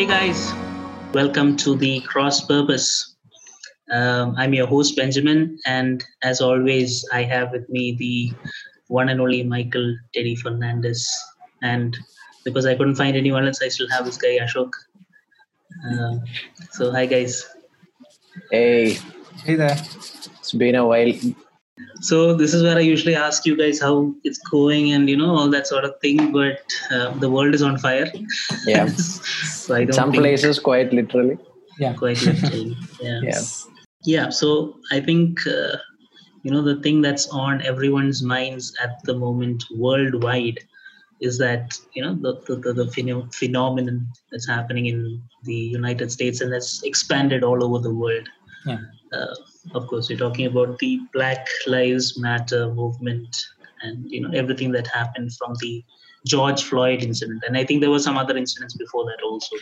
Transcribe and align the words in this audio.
Hey 0.00 0.06
guys, 0.06 0.54
welcome 1.12 1.58
to 1.58 1.76
the 1.76 2.00
Cross 2.00 2.46
Purpose. 2.46 3.16
Um, 3.90 4.34
I'm 4.38 4.54
your 4.54 4.66
host 4.66 4.96
Benjamin, 4.96 5.58
and 5.66 6.02
as 6.22 6.40
always, 6.40 7.06
I 7.12 7.22
have 7.24 7.52
with 7.52 7.68
me 7.68 7.96
the 7.98 8.32
one 8.88 9.10
and 9.10 9.20
only 9.20 9.42
Michael 9.42 9.94
Teddy 10.14 10.36
Fernandez. 10.36 11.06
And 11.60 11.98
because 12.46 12.64
I 12.64 12.76
couldn't 12.76 12.94
find 12.94 13.14
anyone 13.14 13.46
else, 13.46 13.60
I 13.60 13.68
still 13.68 13.90
have 13.90 14.06
this 14.06 14.16
guy 14.16 14.38
Ashok. 14.38 14.70
Um, 15.86 16.24
so 16.70 16.90
hi 16.90 17.04
guys. 17.04 17.46
Hey, 18.50 18.96
Hey 19.44 19.56
there. 19.56 19.76
it's 20.38 20.52
been 20.52 20.76
a 20.76 20.86
while. 20.86 21.12
So 22.00 22.34
this 22.34 22.54
is 22.54 22.62
where 22.62 22.76
I 22.76 22.80
usually 22.80 23.14
ask 23.14 23.44
you 23.44 23.56
guys 23.56 23.80
how 23.80 24.14
it's 24.24 24.38
going 24.38 24.92
and 24.92 25.08
you 25.08 25.16
know 25.16 25.34
all 25.36 25.50
that 25.50 25.66
sort 25.66 25.84
of 25.84 25.98
thing. 26.00 26.32
But 26.32 26.62
uh, 26.90 27.10
the 27.18 27.30
world 27.30 27.54
is 27.54 27.62
on 27.62 27.78
fire. 27.78 28.10
Yeah. 28.66 28.86
so 28.86 29.74
I 29.74 29.84
don't 29.84 29.92
Some 29.92 30.10
think 30.10 30.22
places, 30.22 30.58
quite 30.58 30.92
literally. 30.92 31.38
Yeah. 31.78 31.94
quite 31.94 32.22
literally. 32.22 32.76
Yeah. 33.00 33.20
Yeah. 33.22 33.40
Yeah. 34.04 34.28
So 34.30 34.76
I 34.90 35.00
think 35.00 35.46
uh, 35.46 35.76
you 36.42 36.50
know 36.50 36.62
the 36.62 36.80
thing 36.80 37.02
that's 37.02 37.28
on 37.28 37.62
everyone's 37.62 38.22
minds 38.22 38.74
at 38.82 39.02
the 39.04 39.14
moment 39.14 39.64
worldwide 39.76 40.60
is 41.20 41.36
that 41.38 41.78
you 41.94 42.02
know 42.02 42.14
the 42.14 42.40
the, 42.46 42.56
the, 42.56 42.72
the 42.72 42.84
pheno- 42.86 43.32
phenomenon 43.34 44.08
that's 44.30 44.48
happening 44.48 44.86
in 44.86 45.22
the 45.44 45.54
United 45.54 46.10
States 46.10 46.40
and 46.40 46.52
that's 46.52 46.82
expanded 46.82 47.44
all 47.44 47.62
over 47.62 47.78
the 47.78 47.94
world. 47.94 48.28
Yeah. 48.64 48.78
Uh, 49.12 49.34
of 49.74 49.86
course, 49.86 50.08
we're 50.08 50.18
talking 50.18 50.46
about 50.46 50.78
the 50.78 51.00
Black 51.12 51.46
Lives 51.66 52.18
Matter 52.18 52.72
movement 52.72 53.36
and 53.82 54.10
you 54.10 54.20
know 54.20 54.30
everything 54.34 54.72
that 54.72 54.86
happened 54.86 55.32
from 55.34 55.54
the 55.60 55.84
George 56.26 56.62
Floyd 56.62 57.02
incident, 57.02 57.42
and 57.46 57.56
I 57.56 57.64
think 57.64 57.80
there 57.80 57.90
were 57.90 57.98
some 57.98 58.18
other 58.18 58.36
incidents 58.36 58.74
before 58.74 59.04
that 59.06 59.22
also. 59.24 59.56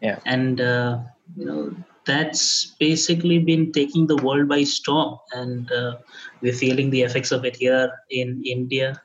Yeah. 0.00 0.18
And 0.26 0.60
uh, 0.60 1.00
you 1.36 1.46
know 1.46 1.74
that's 2.04 2.74
basically 2.80 3.38
been 3.38 3.70
taking 3.72 4.06
the 4.06 4.16
world 4.16 4.48
by 4.48 4.64
storm, 4.64 5.18
and 5.32 5.70
uh, 5.70 5.96
we're 6.40 6.52
feeling 6.52 6.90
the 6.90 7.02
effects 7.02 7.30
of 7.30 7.44
it 7.44 7.56
here 7.56 7.92
in 8.10 8.42
India, 8.44 9.00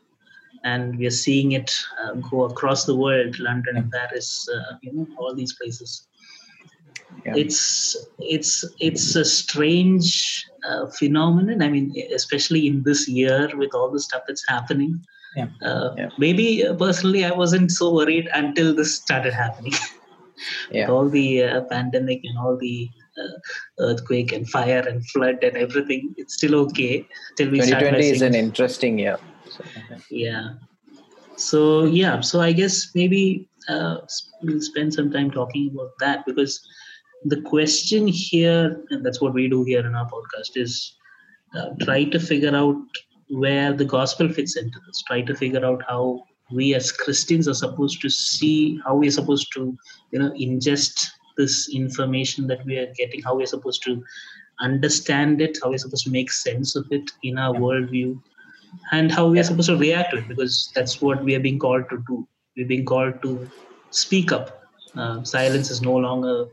and 0.63 0.97
we're 0.97 1.11
seeing 1.11 1.51
it 1.51 1.71
uh, 2.03 2.13
go 2.13 2.45
across 2.45 2.85
the 2.85 2.95
world, 2.95 3.37
London, 3.39 3.89
Paris, 3.93 4.49
uh, 4.53 4.75
you 4.81 4.93
know, 4.93 5.07
all 5.19 5.35
these 5.35 5.53
places 5.53 6.07
Yeah. 7.25 7.33
it's 7.36 7.95
it's 8.19 8.66
it's 8.80 9.16
a 9.16 9.23
strange 9.25 10.45
uh, 10.69 10.88
phenomenon 10.97 11.61
i 11.61 11.69
mean 11.69 11.94
especially 12.14 12.67
in 12.67 12.83
this 12.83 13.08
year 13.08 13.49
with 13.61 13.73
all 13.73 13.89
the 13.91 13.99
stuff 14.08 14.23
that's 14.27 14.45
happening 14.47 14.94
Yeah. 15.36 15.49
Uh, 15.69 15.89
Yeah. 15.97 16.09
maybe 16.23 16.47
uh, 16.67 16.73
personally 16.86 17.23
i 17.30 17.31
wasn't 17.44 17.72
so 17.80 17.86
worried 17.99 18.27
until 18.41 18.73
this 18.80 18.95
started 18.95 19.33
happening 19.33 19.75
Yeah. 20.77 20.89
all 20.91 21.09
the 21.09 21.27
uh, 21.44 21.61
pandemic 21.73 22.22
and 22.23 22.38
all 22.44 22.55
the 22.58 22.89
uh, 23.21 23.36
earthquake 23.88 24.31
and 24.38 24.49
fire 24.55 24.83
and 24.89 24.99
flood 25.11 25.44
and 25.47 25.58
everything 25.66 26.14
it's 26.17 26.36
still 26.39 26.55
okay 26.64 26.94
till 27.38 27.49
we 27.55 27.61
start 27.61 27.83
2020 27.83 28.09
is 28.16 28.21
an 28.30 28.36
interesting 28.36 28.99
year. 28.99 29.17
So, 29.55 29.64
yeah 30.09 30.45
so 31.38 31.86
yeah 31.86 32.19
so 32.21 32.42
i 32.42 32.52
guess 32.52 32.75
maybe 32.95 33.47
uh, 33.69 33.97
we'll 34.44 34.61
spend 34.61 34.94
some 34.94 35.11
time 35.11 35.30
talking 35.31 35.69
about 35.73 35.92
that 35.99 36.25
because 36.25 36.53
the 37.25 37.41
question 37.41 38.07
here 38.07 38.81
and 38.89 39.05
that's 39.05 39.21
what 39.21 39.33
we 39.33 39.47
do 39.49 39.63
here 39.63 39.85
in 39.85 39.95
our 39.95 40.09
podcast 40.09 40.55
is 40.55 40.95
uh, 41.55 41.69
try 41.81 42.03
to 42.03 42.19
figure 42.19 42.55
out 42.55 42.77
where 43.29 43.73
the 43.73 43.86
gospel 43.86 44.30
fits 44.30 44.55
into 44.55 44.80
this. 44.86 45.03
Try 45.08 45.21
to 45.21 45.36
figure 45.36 45.65
out 45.65 45.83
how 45.87 46.23
we 46.49 46.73
as 46.73 46.93
christians 46.93 47.45
are 47.45 47.53
supposed 47.53 48.02
to 48.02 48.09
see 48.09 48.80
how 48.86 48.95
we're 48.95 49.11
supposed 49.11 49.52
to 49.53 49.77
you 50.11 50.19
know 50.19 50.31
ingest 50.31 51.08
this 51.36 51.69
information 51.75 52.47
that 52.47 52.64
we 52.65 52.77
are 52.77 52.89
getting 52.93 53.21
how 53.21 53.36
we're 53.36 53.45
supposed 53.45 53.83
to 53.83 54.02
understand 54.61 55.42
it 55.42 55.58
how 55.61 55.69
we're 55.69 55.77
supposed 55.77 56.05
to 56.05 56.09
make 56.09 56.31
sense 56.31 56.77
of 56.77 56.86
it 56.89 57.11
in 57.23 57.37
our 57.37 57.53
worldview 57.53 58.17
and 58.92 59.11
how 59.11 59.27
we 59.27 59.39
are 59.39 59.43
supposed 59.43 59.69
to 59.69 59.77
react 59.77 60.11
to 60.11 60.17
it 60.17 60.27
because 60.27 60.71
that's 60.75 61.02
what 61.02 61.23
we 61.23 61.36
are 61.36 61.39
being 61.39 61.59
called 61.59 61.89
to 61.89 62.03
do. 62.08 62.27
We're 62.55 62.67
being 62.67 62.86
called 62.86 63.21
to 63.21 63.49
speak 63.92 64.31
up. 64.31 64.63
Uh, 64.95 65.23
silence 65.23 65.69
is 65.69 65.81
no 65.81 65.95
longer 65.95 66.45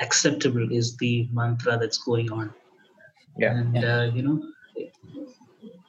acceptable 0.00 0.70
is 0.72 0.96
the 0.96 1.28
mantra 1.32 1.78
that's 1.78 1.98
going 1.98 2.30
on 2.32 2.52
Yeah. 3.38 3.56
and 3.58 3.84
uh, 3.84 4.10
you 4.14 4.22
know 4.22 4.42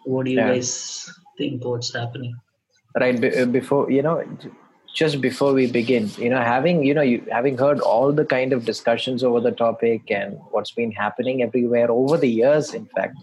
what 0.05 0.25
do 0.25 0.31
you 0.31 0.37
Yeah. 0.39 0.53
guys 0.53 1.09
think 1.37 1.63
what's 1.65 1.93
happening 1.93 2.35
right 2.99 3.19
be- 3.19 3.35
uh, 3.35 3.45
before 3.45 3.89
you 3.91 4.01
know 4.01 4.15
just 4.93 5.19
before 5.21 5.51
we 5.53 5.65
begin 5.69 6.09
you 6.17 6.29
know 6.29 6.41
having 6.41 6.83
you 6.85 6.93
know 6.93 7.01
you 7.01 7.17
having 7.31 7.57
heard 7.57 7.79
all 7.79 8.11
the 8.19 8.25
kind 8.25 8.53
of 8.53 8.63
discussions 8.65 9.23
over 9.23 9.39
the 9.47 9.51
topic 9.51 10.11
and 10.19 10.37
what's 10.51 10.71
been 10.71 10.91
happening 10.91 11.41
everywhere 11.47 11.89
over 11.91 12.17
the 12.17 12.29
years 12.29 12.73
in 12.73 12.85
fact 12.95 13.17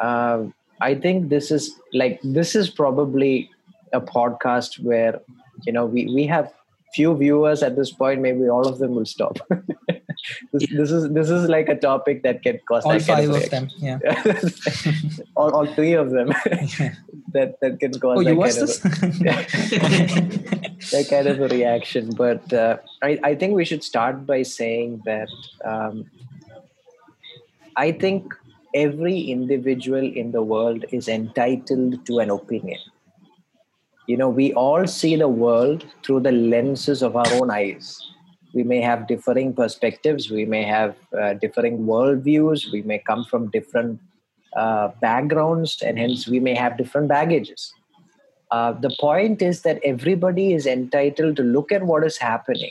um, 0.00 0.52
i 0.80 0.94
think 0.94 1.28
this 1.28 1.50
is 1.50 1.72
like 1.92 2.20
this 2.22 2.54
is 2.54 2.68
probably 2.70 3.50
a 3.92 4.00
podcast 4.00 4.78
where 4.82 5.20
you 5.66 5.72
know 5.72 5.86
we 5.86 6.06
we 6.14 6.26
have 6.26 6.52
few 6.94 7.16
viewers 7.16 7.62
at 7.62 7.76
this 7.76 7.90
point 7.90 8.20
maybe 8.20 8.48
all 8.48 8.66
of 8.68 8.78
them 8.78 8.94
will 8.94 9.06
stop 9.06 9.38
this, 10.52 10.70
this 10.70 10.90
is 10.90 11.10
this 11.10 11.30
is 11.30 11.48
like 11.48 11.68
a 11.68 11.76
topic 11.76 12.22
that 12.22 12.42
can 12.42 12.58
cause 12.66 12.84
All 12.84 12.98
five 12.98 13.28
of 13.28 13.50
them. 13.50 13.68
Yeah. 13.78 13.98
all, 15.36 15.50
all 15.54 15.66
three 15.74 15.92
of 15.92 16.10
them 16.10 16.28
that 17.32 17.60
that 17.60 17.80
can 17.80 17.98
cause 17.98 18.18
Oh, 18.18 18.22
that 18.22 18.30
you 18.30 18.36
kind 18.36 18.38
watched 18.38 18.58
of 18.58 18.68
this? 18.68 18.78
that 20.92 21.06
kind 21.10 21.26
of 21.26 21.40
a 21.40 21.48
reaction. 21.48 22.10
But 22.14 22.52
uh, 22.52 22.78
I, 23.02 23.18
I 23.24 23.34
think 23.34 23.54
we 23.54 23.64
should 23.64 23.82
start 23.82 24.26
by 24.26 24.42
saying 24.42 25.02
that 25.04 25.28
um, 25.64 26.10
I 27.76 27.92
think 27.92 28.34
every 28.74 29.20
individual 29.20 30.04
in 30.04 30.32
the 30.32 30.42
world 30.42 30.84
is 30.90 31.08
entitled 31.08 32.06
to 32.06 32.18
an 32.18 32.30
opinion. 32.30 32.78
You 34.06 34.16
know, 34.18 34.28
we 34.28 34.52
all 34.52 34.86
see 34.86 35.16
the 35.16 35.28
world 35.28 35.86
through 36.04 36.20
the 36.20 36.32
lenses 36.32 37.02
of 37.02 37.16
our 37.16 37.26
own 37.32 37.50
eyes. 37.50 37.98
We 38.52 38.62
may 38.62 38.80
have 38.82 39.08
differing 39.08 39.54
perspectives, 39.54 40.30
we 40.30 40.44
may 40.44 40.62
have 40.62 40.94
uh, 41.20 41.34
differing 41.34 41.86
worldviews, 41.86 42.70
we 42.70 42.82
may 42.82 42.98
come 42.98 43.24
from 43.24 43.50
different 43.50 44.00
uh, 44.54 44.88
backgrounds, 45.00 45.82
and 45.82 45.98
hence 45.98 46.28
we 46.28 46.38
may 46.38 46.54
have 46.54 46.76
different 46.78 47.08
baggages. 47.08 47.72
Uh, 48.50 48.72
the 48.72 48.94
point 49.00 49.42
is 49.42 49.62
that 49.62 49.80
everybody 49.82 50.52
is 50.52 50.66
entitled 50.66 51.34
to 51.36 51.42
look 51.42 51.72
at 51.72 51.82
what 51.82 52.04
is 52.04 52.16
happening 52.18 52.70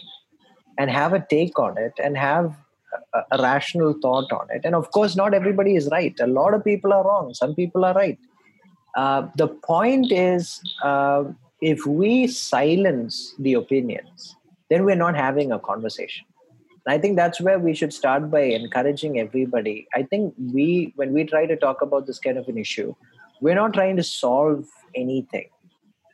and 0.77 0.89
have 0.89 1.13
a 1.13 1.25
take 1.29 1.59
on 1.59 1.77
it 1.77 1.94
and 2.01 2.15
have 2.17 2.55
a, 3.13 3.21
a 3.31 3.41
rational 3.41 3.94
thought 4.01 4.31
on 4.31 4.47
it. 4.51 4.61
And 4.63 4.75
of 4.75 4.91
course, 4.91 5.15
not 5.15 5.33
everybody 5.33 5.75
is 5.75 5.89
right. 5.91 6.17
A 6.21 6.27
lot 6.27 6.53
of 6.53 6.63
people 6.63 6.94
are 6.94 7.03
wrong. 7.03 7.33
Some 7.33 7.55
people 7.55 7.83
are 7.83 7.94
right. 7.94 8.17
Uh, 8.95 9.27
the 9.35 9.47
point 9.47 10.11
is, 10.11 10.61
uh, 10.83 11.23
if 11.61 11.85
we 11.85 12.27
silence 12.27 13.33
the 13.39 13.53
opinions, 13.53 14.35
then 14.69 14.85
we're 14.85 14.95
not 14.95 15.15
having 15.15 15.51
a 15.51 15.59
conversation. 15.59 16.25
And 16.85 16.93
I 16.93 16.97
think 16.97 17.15
that's 17.15 17.39
where 17.39 17.59
we 17.59 17.73
should 17.73 17.93
start 17.93 18.29
by 18.29 18.41
encouraging 18.41 19.19
everybody. 19.19 19.87
I 19.93 20.03
think 20.03 20.33
we, 20.37 20.93
when 20.95 21.13
we 21.13 21.23
try 21.23 21.45
to 21.45 21.55
talk 21.55 21.81
about 21.81 22.05
this 22.05 22.19
kind 22.19 22.37
of 22.37 22.47
an 22.47 22.57
issue, 22.57 22.93
we're 23.41 23.55
not 23.55 23.73
trying 23.73 23.95
to 23.97 24.03
solve 24.03 24.65
anything. 24.95 25.49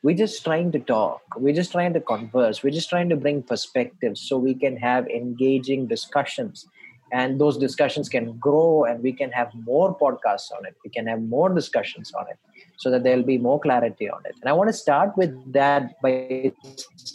We're 0.01 0.16
just 0.16 0.44
trying 0.44 0.72
to 0.72 0.79
talk. 0.79 1.22
We're 1.35 1.53
just 1.53 1.72
trying 1.72 1.94
to 1.94 2.00
converse. 2.00 2.63
We're 2.63 2.69
just 2.69 2.89
trying 2.89 3.09
to 3.09 3.18
bring 3.18 3.44
perspectives 3.44 4.22
so 4.22 4.38
we 4.38 4.53
can 4.53 4.78
have 4.78 5.07
engaging 5.07 5.88
discussions. 5.88 6.68
And 7.12 7.42
those 7.42 7.57
discussions 7.57 8.07
can 8.07 8.38
grow 8.38 8.86
and 8.86 9.04
we 9.04 9.12
can 9.12 9.31
have 9.31 9.51
more 9.65 9.98
podcasts 9.98 10.51
on 10.56 10.65
it. 10.65 10.75
We 10.86 10.92
can 10.92 11.07
have 11.07 11.21
more 11.21 11.50
discussions 11.50 12.13
on 12.13 12.27
it 12.30 12.38
so 12.80 12.90
that 12.92 13.04
there'll 13.04 13.24
be 13.24 13.38
more 13.38 13.60
clarity 13.60 14.10
on 14.10 14.22
it. 14.30 14.36
And 14.42 14.50
i 14.50 14.54
want 14.54 14.70
to 14.70 14.78
start 14.86 15.16
with 15.22 15.31
that 15.54 15.84
by 16.02 16.12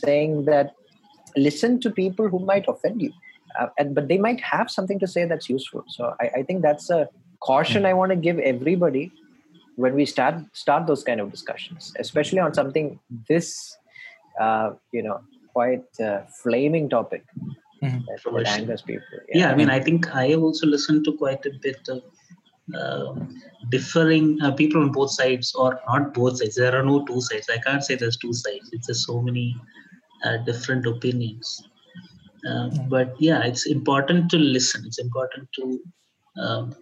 saying 0.05 0.45
that 0.51 0.73
listen 1.37 1.81
to 1.85 1.91
people 1.91 2.29
who 2.29 2.39
might 2.51 2.67
offend 2.73 3.03
you 3.03 3.13
uh, 3.59 3.67
and 3.79 3.95
but 3.95 4.09
they 4.09 4.19
might 4.27 4.41
have 4.53 4.71
something 4.71 4.99
to 5.05 5.09
say 5.15 5.25
that's 5.25 5.49
useful. 5.49 5.85
So 5.89 6.15
i, 6.21 6.31
I 6.39 6.43
think 6.43 6.63
that's 6.63 6.91
a 6.91 7.09
caution 7.51 7.85
i 7.87 7.95
want 8.01 8.11
to 8.11 8.17
give 8.27 8.39
everybody 8.39 9.05
when 9.77 9.95
we 10.01 10.05
start 10.15 10.35
start 10.53 10.87
those 10.91 11.03
kind 11.09 11.21
of 11.23 11.31
discussions 11.37 11.93
especially 12.05 12.39
on 12.47 12.55
something 12.61 12.87
this 13.29 13.77
uh, 14.45 14.71
you 14.93 15.03
know 15.07 15.19
quite 15.57 15.85
uh, 16.09 16.21
flaming 16.43 16.89
topic 16.89 17.25
Mhm. 17.85 18.01
that, 18.09 18.21
For 18.23 18.33
that 18.33 18.47
sure. 18.47 18.57
angers 18.59 18.83
people. 18.91 19.19
Yeah 19.39 19.51
i 19.53 19.55
mean 19.61 19.71
i 19.77 19.81
think 19.87 20.01
i 20.23 20.25
have 20.33 20.43
also 20.49 20.67
listened 20.75 21.03
to 21.07 21.13
quite 21.25 21.45
a 21.51 21.53
bit 21.67 21.83
of 21.95 21.99
uh, 21.99 22.44
differing 23.71 24.39
uh, 24.43 24.53
people 24.53 24.83
on 24.83 24.93
both 24.93 25.11
sides 25.11 25.55
or 25.55 25.81
not 25.89 26.15
both 26.15 26.39
sides. 26.39 26.57
There 26.57 26.75
are 26.79 26.85
no 26.85 27.05
two 27.05 27.21
sides. 27.21 27.49
I 27.49 27.59
can't 27.59 27.85
say 27.85 27.95
there's 27.95 28.17
two 28.17 28.33
sides. 28.33 28.71
It's 28.73 28.87
just 28.87 29.07
so 29.07 29.21
many 29.21 29.57
uh, 30.25 30.39
different 30.39 30.87
opinions. 30.87 31.69
Uh, 32.49 32.69
but 32.89 33.15
yeah 33.19 33.43
it's 33.43 33.67
important 33.67 34.31
to 34.31 34.37
listen. 34.37 34.83
It's 34.87 34.99
important 34.99 35.49
to 35.55 35.81
um, 36.41 36.75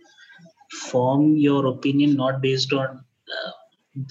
form 0.91 1.37
your 1.37 1.67
opinion 1.67 2.17
not 2.17 2.41
based 2.41 2.73
on 2.73 2.87
uh, 2.89 3.51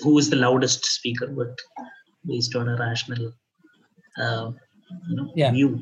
who 0.01 0.17
is 0.17 0.29
the 0.29 0.35
loudest 0.35 0.85
speaker 0.85 1.27
but 1.27 1.57
based 2.25 2.55
on 2.55 2.69
a 2.69 2.77
rational 2.77 3.33
uh, 4.17 4.51
you 5.09 5.15
know, 5.15 5.31
Yeah. 5.35 5.51
view 5.51 5.81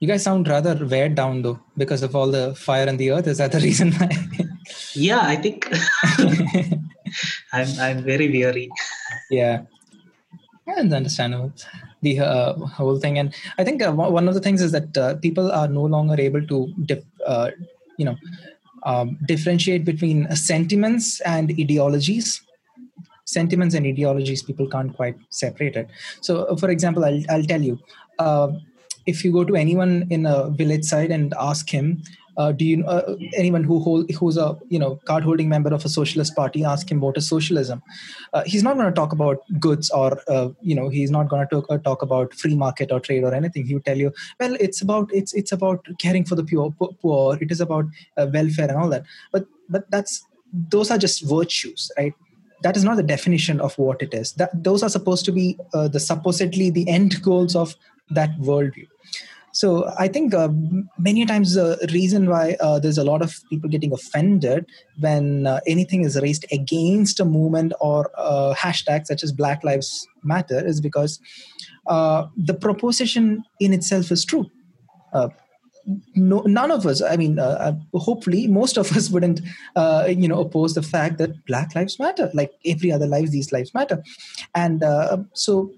You 0.00 0.08
guys 0.08 0.22
sound 0.24 0.48
rather 0.48 0.74
weighed 0.86 1.14
down 1.14 1.42
though 1.42 1.60
because 1.76 2.02
of 2.02 2.16
all 2.16 2.30
the 2.30 2.54
fire 2.54 2.86
and 2.88 2.98
the 2.98 3.10
earth. 3.12 3.26
Is 3.26 3.38
that 3.38 3.52
the 3.52 3.60
reason 3.68 3.92
why? 3.92 4.08
Yeah, 4.94 5.20
I 5.22 5.36
think 5.36 5.68
I'm 7.52 7.68
I'm 7.78 8.02
very 8.04 8.28
weary. 8.30 8.70
yeah 9.30 9.62
and 10.66 10.92
understandable 10.94 11.52
the 12.02 12.20
uh, 12.20 12.52
whole 12.78 12.98
thing 13.04 13.18
and 13.18 13.34
i 13.58 13.64
think 13.64 13.82
uh, 13.82 13.92
one 13.92 14.28
of 14.28 14.34
the 14.34 14.40
things 14.40 14.62
is 14.66 14.70
that 14.76 14.96
uh, 15.04 15.14
people 15.16 15.50
are 15.60 15.66
no 15.68 15.82
longer 15.94 16.16
able 16.26 16.44
to 16.52 16.58
dif- 16.90 17.04
uh, 17.26 17.50
you 17.98 18.04
know 18.08 18.16
um, 18.90 19.18
differentiate 19.26 19.84
between 19.84 20.18
sentiments 20.36 21.20
and 21.34 21.50
ideologies 21.64 22.28
sentiments 23.24 23.74
and 23.74 23.84
ideologies 23.86 24.42
people 24.42 24.68
can't 24.74 24.94
quite 25.00 25.16
separate 25.30 25.76
it 25.82 25.88
so 26.20 26.44
uh, 26.44 26.56
for 26.56 26.70
example 26.70 27.04
i'll, 27.04 27.22
I'll 27.28 27.48
tell 27.52 27.62
you 27.70 27.76
uh, 28.18 28.48
if 29.12 29.24
you 29.24 29.32
go 29.32 29.44
to 29.44 29.56
anyone 29.56 29.94
in 30.10 30.26
a 30.26 30.50
village 30.62 30.84
side 30.84 31.10
and 31.10 31.34
ask 31.50 31.70
him 31.78 32.02
uh, 32.40 32.52
do 32.52 32.64
you 32.64 32.84
uh, 32.86 33.16
anyone 33.36 33.64
who 33.64 33.80
hold, 33.80 34.10
who's 34.12 34.36
a 34.36 34.56
you 34.68 34.78
know 34.78 34.96
card 35.04 35.24
holding 35.24 35.48
member 35.48 35.72
of 35.74 35.84
a 35.84 35.88
socialist 35.88 36.34
party 36.34 36.64
ask 36.64 36.90
him 36.90 37.00
what 37.00 37.16
is 37.16 37.28
socialism. 37.28 37.82
Uh, 38.32 38.42
he's 38.46 38.62
not 38.62 38.76
going 38.76 38.86
to 38.86 38.94
talk 39.00 39.12
about 39.12 39.38
goods 39.58 39.90
or 39.90 40.20
uh, 40.28 40.48
you 40.62 40.74
know 40.74 40.88
he's 40.88 41.10
not 41.10 41.28
going 41.28 41.46
to 41.46 41.54
talk, 41.54 41.66
uh, 41.70 41.78
talk 41.78 42.02
about 42.02 42.32
free 42.34 42.54
market 42.54 42.92
or 42.92 43.00
trade 43.00 43.24
or 43.24 43.34
anything. 43.34 43.66
He 43.66 43.74
would 43.74 43.84
tell 43.84 43.98
you 43.98 44.12
well 44.38 44.56
it's 44.60 44.80
about 44.80 45.10
it's 45.12 45.34
it's 45.34 45.52
about 45.52 45.86
caring 45.98 46.24
for 46.24 46.34
the 46.34 46.44
poor 46.44 46.72
poor. 47.02 47.36
It 47.40 47.50
is 47.50 47.60
about 47.60 47.86
uh, 48.16 48.26
welfare 48.32 48.68
and 48.68 48.78
all 48.78 48.88
that. 48.90 49.04
But 49.32 49.46
but 49.68 49.90
that's 49.90 50.24
those 50.52 50.90
are 50.90 50.98
just 50.98 51.28
virtues 51.28 51.90
right? 51.98 52.14
That 52.62 52.76
is 52.76 52.84
not 52.84 52.96
the 52.96 53.02
definition 53.02 53.60
of 53.60 53.76
what 53.78 54.02
it 54.02 54.12
is. 54.12 54.32
That 54.34 54.50
those 54.62 54.82
are 54.82 54.90
supposed 54.90 55.24
to 55.24 55.32
be 55.32 55.58
the 55.72 56.00
supposedly 56.00 56.70
the 56.70 56.86
end 56.88 57.22
goals 57.22 57.56
of 57.56 57.74
that 58.10 58.30
worldview 58.38 58.86
so 59.52 59.92
I 59.98 60.08
think 60.08 60.32
uh, 60.32 60.48
many 60.98 61.26
times 61.26 61.54
the 61.54 61.88
reason 61.92 62.28
why 62.28 62.56
uh, 62.60 62.78
there's 62.78 62.98
a 62.98 63.04
lot 63.04 63.22
of 63.22 63.34
people 63.50 63.68
getting 63.68 63.92
offended 63.92 64.66
when 65.00 65.46
uh, 65.46 65.60
anything 65.66 66.04
is 66.04 66.20
raised 66.20 66.46
against 66.52 67.18
a 67.18 67.24
movement 67.24 67.72
or 67.80 68.10
a 68.16 68.54
hashtag 68.56 69.06
such 69.06 69.24
as 69.24 69.32
Black 69.32 69.64
Lives 69.64 70.06
Matter 70.22 70.64
is 70.64 70.80
because 70.80 71.20
uh, 71.88 72.26
the 72.36 72.54
proposition 72.54 73.42
in 73.58 73.72
itself 73.72 74.12
is 74.12 74.24
true. 74.24 74.46
Uh, 75.12 75.28
no, 76.14 76.42
none 76.42 76.70
of 76.70 76.86
us, 76.86 77.02
I 77.02 77.16
mean, 77.16 77.40
uh, 77.40 77.76
hopefully, 77.94 78.46
most 78.46 78.76
of 78.76 78.96
us 78.96 79.10
wouldn't, 79.12 79.40
you 80.08 80.28
know, 80.28 80.40
oppose 80.40 80.74
the 80.74 80.82
fact 80.82 81.18
that 81.18 81.44
Black 81.46 81.74
Lives 81.74 81.98
Matter. 81.98 82.30
Like 82.34 82.52
every 82.64 82.92
other 82.92 83.06
life, 83.06 83.30
these 83.30 83.50
lives 83.50 83.74
matter, 83.74 84.02
and 84.54 84.84
so. 85.32 85.72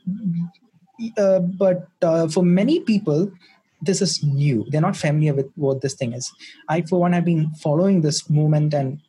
but 1.57 1.89
for 2.31 2.43
many 2.43 2.81
people, 2.81 3.33
this 3.83 4.01
is 4.01 4.23
new. 4.23 4.65
They're 4.69 4.81
not 4.81 4.97
familiar 4.97 5.35
with 5.35 5.51
what 5.57 5.81
this 5.81 5.95
thing 5.95 6.13
is. 6.13 6.31
I 6.69 6.83
for 6.83 7.01
one 7.01 7.13
have 7.13 7.25
been 7.25 7.53
following 7.55 8.01
this 8.01 8.31
movement 8.31 8.75
and 8.75 9.01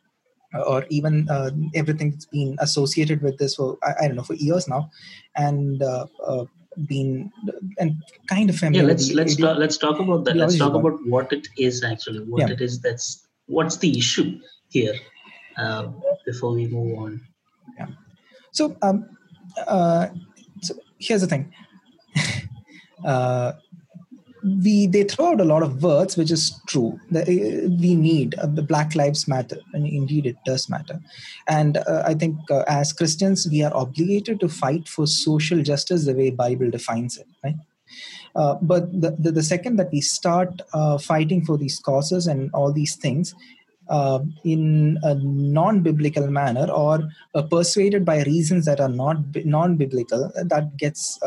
uh, 0.54 0.62
or 0.62 0.84
even 0.90 1.28
uh, 1.30 1.50
everything 1.74 2.10
that's 2.10 2.26
been 2.26 2.56
associated 2.60 3.22
with 3.22 3.38
this 3.38 3.54
for 3.54 3.78
I, 3.82 4.04
I 4.04 4.06
don't 4.08 4.16
know 4.16 4.22
for 4.22 4.34
years 4.34 4.68
now. 4.68 4.90
And 5.36 5.82
uh, 5.82 6.06
uh, 6.26 6.44
been 6.86 7.30
and 7.78 8.02
kind 8.28 8.50
of 8.50 8.56
familiar 8.56 8.82
yeah 8.82 8.88
let's 8.88 9.12
let's 9.12 9.36
talk, 9.36 9.58
let's 9.58 9.76
talk 9.76 10.00
about 10.00 10.24
that. 10.24 10.36
Let's 10.36 10.58
talk 10.58 10.74
about 10.74 10.98
what 11.06 11.32
it 11.32 11.46
is 11.56 11.84
actually. 11.84 12.20
What 12.24 12.40
yeah. 12.42 12.54
it 12.54 12.60
is 12.60 12.80
that's 12.80 13.26
what's 13.46 13.76
the 13.76 13.96
issue 13.96 14.40
here 14.68 14.94
uh, 15.56 15.88
before 16.26 16.52
we 16.52 16.66
move 16.66 16.98
on? 16.98 17.20
Yeah. 17.78 17.86
So 18.50 18.76
um 18.82 19.08
uh 19.66 20.08
so 20.62 20.74
here's 20.98 21.20
the 21.20 21.28
thing. 21.28 21.52
Uh 23.04 23.52
we 24.44 24.86
they 24.86 25.04
throw 25.04 25.32
out 25.32 25.40
a 25.40 25.44
lot 25.44 25.62
of 25.62 25.82
words 25.82 26.16
which 26.16 26.30
is 26.30 26.60
true. 26.66 27.00
Uh, 27.14 27.22
we 27.26 27.94
need 27.94 28.34
uh, 28.38 28.46
black 28.46 28.94
lives 28.94 29.26
matter 29.26 29.58
and 29.72 29.86
indeed 29.86 30.26
it 30.26 30.36
does 30.44 30.68
matter. 30.68 31.00
And 31.48 31.78
uh, 31.78 32.02
i 32.06 32.14
think 32.14 32.36
uh, 32.50 32.64
as 32.66 32.92
christians 32.92 33.48
we 33.50 33.62
are 33.62 33.74
obligated 33.74 34.40
to 34.40 34.48
fight 34.48 34.88
for 34.88 35.06
social 35.06 35.62
justice 35.62 36.04
the 36.06 36.14
way 36.14 36.30
bible 36.30 36.70
defines 36.70 37.18
it 37.18 37.26
right? 37.42 37.56
Uh, 38.36 38.56
but 38.60 38.90
the, 39.00 39.10
the, 39.12 39.30
the, 39.30 39.42
second 39.42 39.76
that 39.76 39.92
we 39.92 40.00
start 40.00 40.60
uh, 40.72 40.98
fighting 40.98 41.44
for 41.44 41.56
these 41.56 41.78
causes 41.78 42.26
and 42.26 42.50
all 42.52 42.72
these 42.72 42.96
things 42.96 43.32
in 44.44 44.98
a 45.02 45.14
non-biblical 45.14 46.26
manner 46.28 46.66
or 46.72 47.08
persuaded 47.50 48.04
by 48.04 48.22
reasons 48.24 48.64
that 48.64 48.80
are 48.80 48.88
not 48.88 49.18
non-biblical 49.44 50.32
that 50.46 50.76
gets 50.76 51.18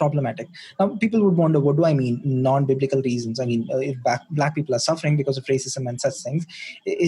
problematic. 0.00 0.48
Now, 0.78 0.86
people 1.02 1.20
would 1.24 1.38
wonder, 1.42 1.60
what 1.66 1.76
do 1.78 1.84
I 1.90 1.94
mean, 2.02 2.20
non-biblical 2.24 3.02
reasons? 3.10 3.40
I 3.44 3.46
mean, 3.50 3.62
uh, 3.74 3.78
if 3.90 3.96
black, 4.06 4.22
black 4.38 4.54
people 4.58 4.74
are 4.74 4.84
suffering 4.90 5.16
because 5.20 5.38
of 5.40 5.44
racism 5.54 5.88
and 5.88 6.00
such 6.06 6.18
things, 6.26 6.46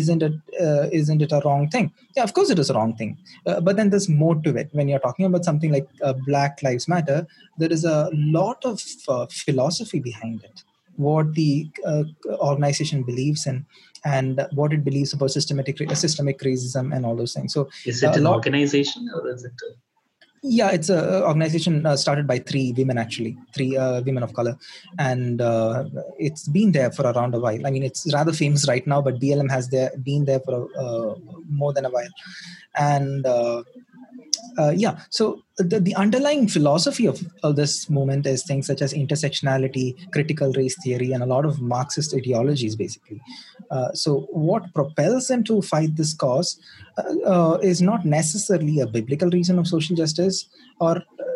isn't 0.00 0.22
it 0.28 0.34
uh, 0.66 0.84
not 1.02 1.22
it 1.26 1.32
a 1.38 1.40
wrong 1.44 1.68
thing? 1.74 1.86
Yeah, 2.16 2.24
of 2.28 2.32
course 2.38 2.50
it 2.54 2.58
is 2.64 2.70
a 2.70 2.74
wrong 2.78 2.94
thing. 3.00 3.12
Uh, 3.46 3.60
but 3.66 3.76
then 3.76 3.90
there's 3.90 4.08
more 4.22 4.36
to 4.46 4.56
it. 4.62 4.68
When 4.72 4.88
you're 4.88 5.06
talking 5.06 5.26
about 5.26 5.44
something 5.50 5.72
like 5.76 5.88
uh, 6.02 6.14
Black 6.30 6.62
Lives 6.62 6.86
Matter, 6.94 7.26
there 7.60 7.72
is 7.78 7.84
a 7.84 8.10
lot 8.12 8.64
of 8.72 8.82
uh, 9.08 9.26
philosophy 9.44 10.00
behind 10.10 10.44
it. 10.50 10.62
What 10.96 11.32
the 11.34 11.70
uh, 11.92 12.04
organization 12.50 13.02
believes 13.10 13.46
in, 13.50 13.64
and 14.16 14.46
what 14.58 14.74
it 14.76 14.82
believes 14.88 15.14
about 15.14 15.30
systematic 15.38 15.78
systemic 16.04 16.38
racism 16.48 16.94
and 16.94 17.06
all 17.06 17.16
those 17.20 17.34
things. 17.36 17.54
So, 17.56 17.62
is 17.92 18.02
it 18.02 18.16
an 18.16 18.26
organization 18.26 19.08
or 19.14 19.22
is 19.34 19.44
it? 19.50 19.56
A- 19.68 19.91
yeah, 20.42 20.70
it's 20.70 20.90
a 20.90 21.24
organization 21.24 21.86
uh, 21.86 21.96
started 21.96 22.26
by 22.26 22.38
three 22.38 22.72
women 22.72 22.98
actually, 22.98 23.36
three 23.54 23.76
uh, 23.76 24.02
women 24.02 24.22
of 24.22 24.34
color, 24.34 24.58
and 24.98 25.40
uh, 25.40 25.84
it's 26.18 26.48
been 26.48 26.72
there 26.72 26.90
for 26.90 27.02
around 27.02 27.34
a 27.34 27.40
while. 27.40 27.64
I 27.66 27.70
mean, 27.70 27.84
it's 27.84 28.12
rather 28.12 28.32
famous 28.32 28.66
right 28.66 28.84
now, 28.86 29.00
but 29.00 29.20
BLM 29.20 29.50
has 29.50 29.68
there 29.68 29.92
been 30.02 30.24
there 30.24 30.40
for 30.40 30.68
uh, 30.76 31.14
more 31.48 31.72
than 31.72 31.84
a 31.84 31.90
while, 31.90 32.08
and 32.74 33.24
uh, 34.58 34.62
uh, 34.62 34.70
yeah 34.70 34.98
so 35.10 35.42
the, 35.58 35.80
the 35.80 35.94
underlying 35.94 36.48
philosophy 36.48 37.06
of, 37.06 37.20
of 37.42 37.56
this 37.56 37.88
movement 37.88 38.26
is 38.26 38.42
things 38.44 38.66
such 38.66 38.82
as 38.82 38.92
intersectionality 38.92 39.96
critical 40.12 40.52
race 40.52 40.76
theory 40.82 41.12
and 41.12 41.22
a 41.22 41.26
lot 41.26 41.44
of 41.44 41.60
marxist 41.60 42.14
ideologies 42.14 42.76
basically 42.76 43.20
uh, 43.70 43.92
so 43.92 44.20
what 44.30 44.72
propels 44.74 45.28
them 45.28 45.44
to 45.44 45.62
fight 45.62 45.96
this 45.96 46.14
cause 46.14 46.58
uh, 46.98 47.28
uh 47.34 47.58
is 47.62 47.80
not 47.80 48.04
necessarily 48.04 48.80
a 48.80 48.86
biblical 48.86 49.30
reason 49.30 49.58
of 49.58 49.66
social 49.66 49.96
justice 49.96 50.46
or 50.80 50.96
uh, 50.96 51.32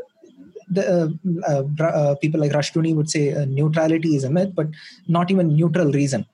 the 0.69 1.17
uh, 1.47 1.85
uh, 1.85 2.15
people 2.17 2.41
like 2.41 2.51
Rushdoony 2.51 2.95
would 2.95 3.09
say 3.09 3.33
uh, 3.33 3.45
neutrality 3.45 4.17
is 4.17 4.25
a 4.25 4.31
myth, 4.31 4.53
but 4.53 4.67
not 5.07 5.31
even 5.31 5.55
neutral 5.55 5.93
reason 5.93 6.27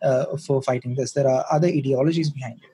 for 0.46 0.62
fighting 0.62 0.94
this. 0.94 1.12
There 1.12 1.28
are 1.28 1.44
other 1.50 1.68
ideologies 1.68 2.30
behind 2.30 2.58
it. 2.62 2.71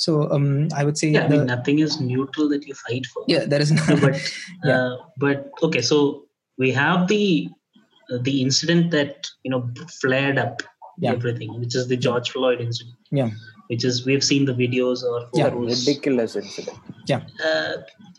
So 0.00 0.30
um, 0.30 0.68
I 0.74 0.84
would 0.84 0.96
say 0.96 1.08
yeah, 1.08 1.28
the, 1.28 1.34
I 1.34 1.38
mean 1.38 1.46
nothing 1.46 1.78
is 1.78 2.00
neutral 2.00 2.48
that 2.48 2.66
you 2.66 2.74
fight 2.74 3.06
for. 3.06 3.22
Yeah, 3.28 3.44
there 3.44 3.60
is. 3.60 3.70
No, 3.70 3.96
but 4.00 4.16
yeah. 4.64 4.76
uh, 4.76 4.96
but 5.18 5.50
okay, 5.62 5.82
so 5.82 6.24
we 6.56 6.72
have 6.72 7.08
the 7.08 7.50
uh, 8.10 8.18
the 8.22 8.40
incident 8.40 8.90
that 8.92 9.28
you 9.44 9.50
know 9.50 9.68
flared 10.00 10.38
up 10.38 10.62
yeah. 10.98 11.12
everything, 11.12 11.58
which 11.60 11.74
is 11.76 11.86
the 11.88 11.96
George 11.96 12.30
Floyd 12.30 12.60
incident. 12.60 12.96
Yeah. 13.10 13.30
Which 13.68 13.84
is 13.84 14.04
we've 14.04 14.24
seen 14.24 14.46
the 14.46 14.52
videos 14.52 15.04
or 15.04 15.28
yeah, 15.34 15.50
ridiculous 15.52 16.34
incident. 16.34 16.78
Yeah. 17.06 17.20
Uh, 17.44 17.74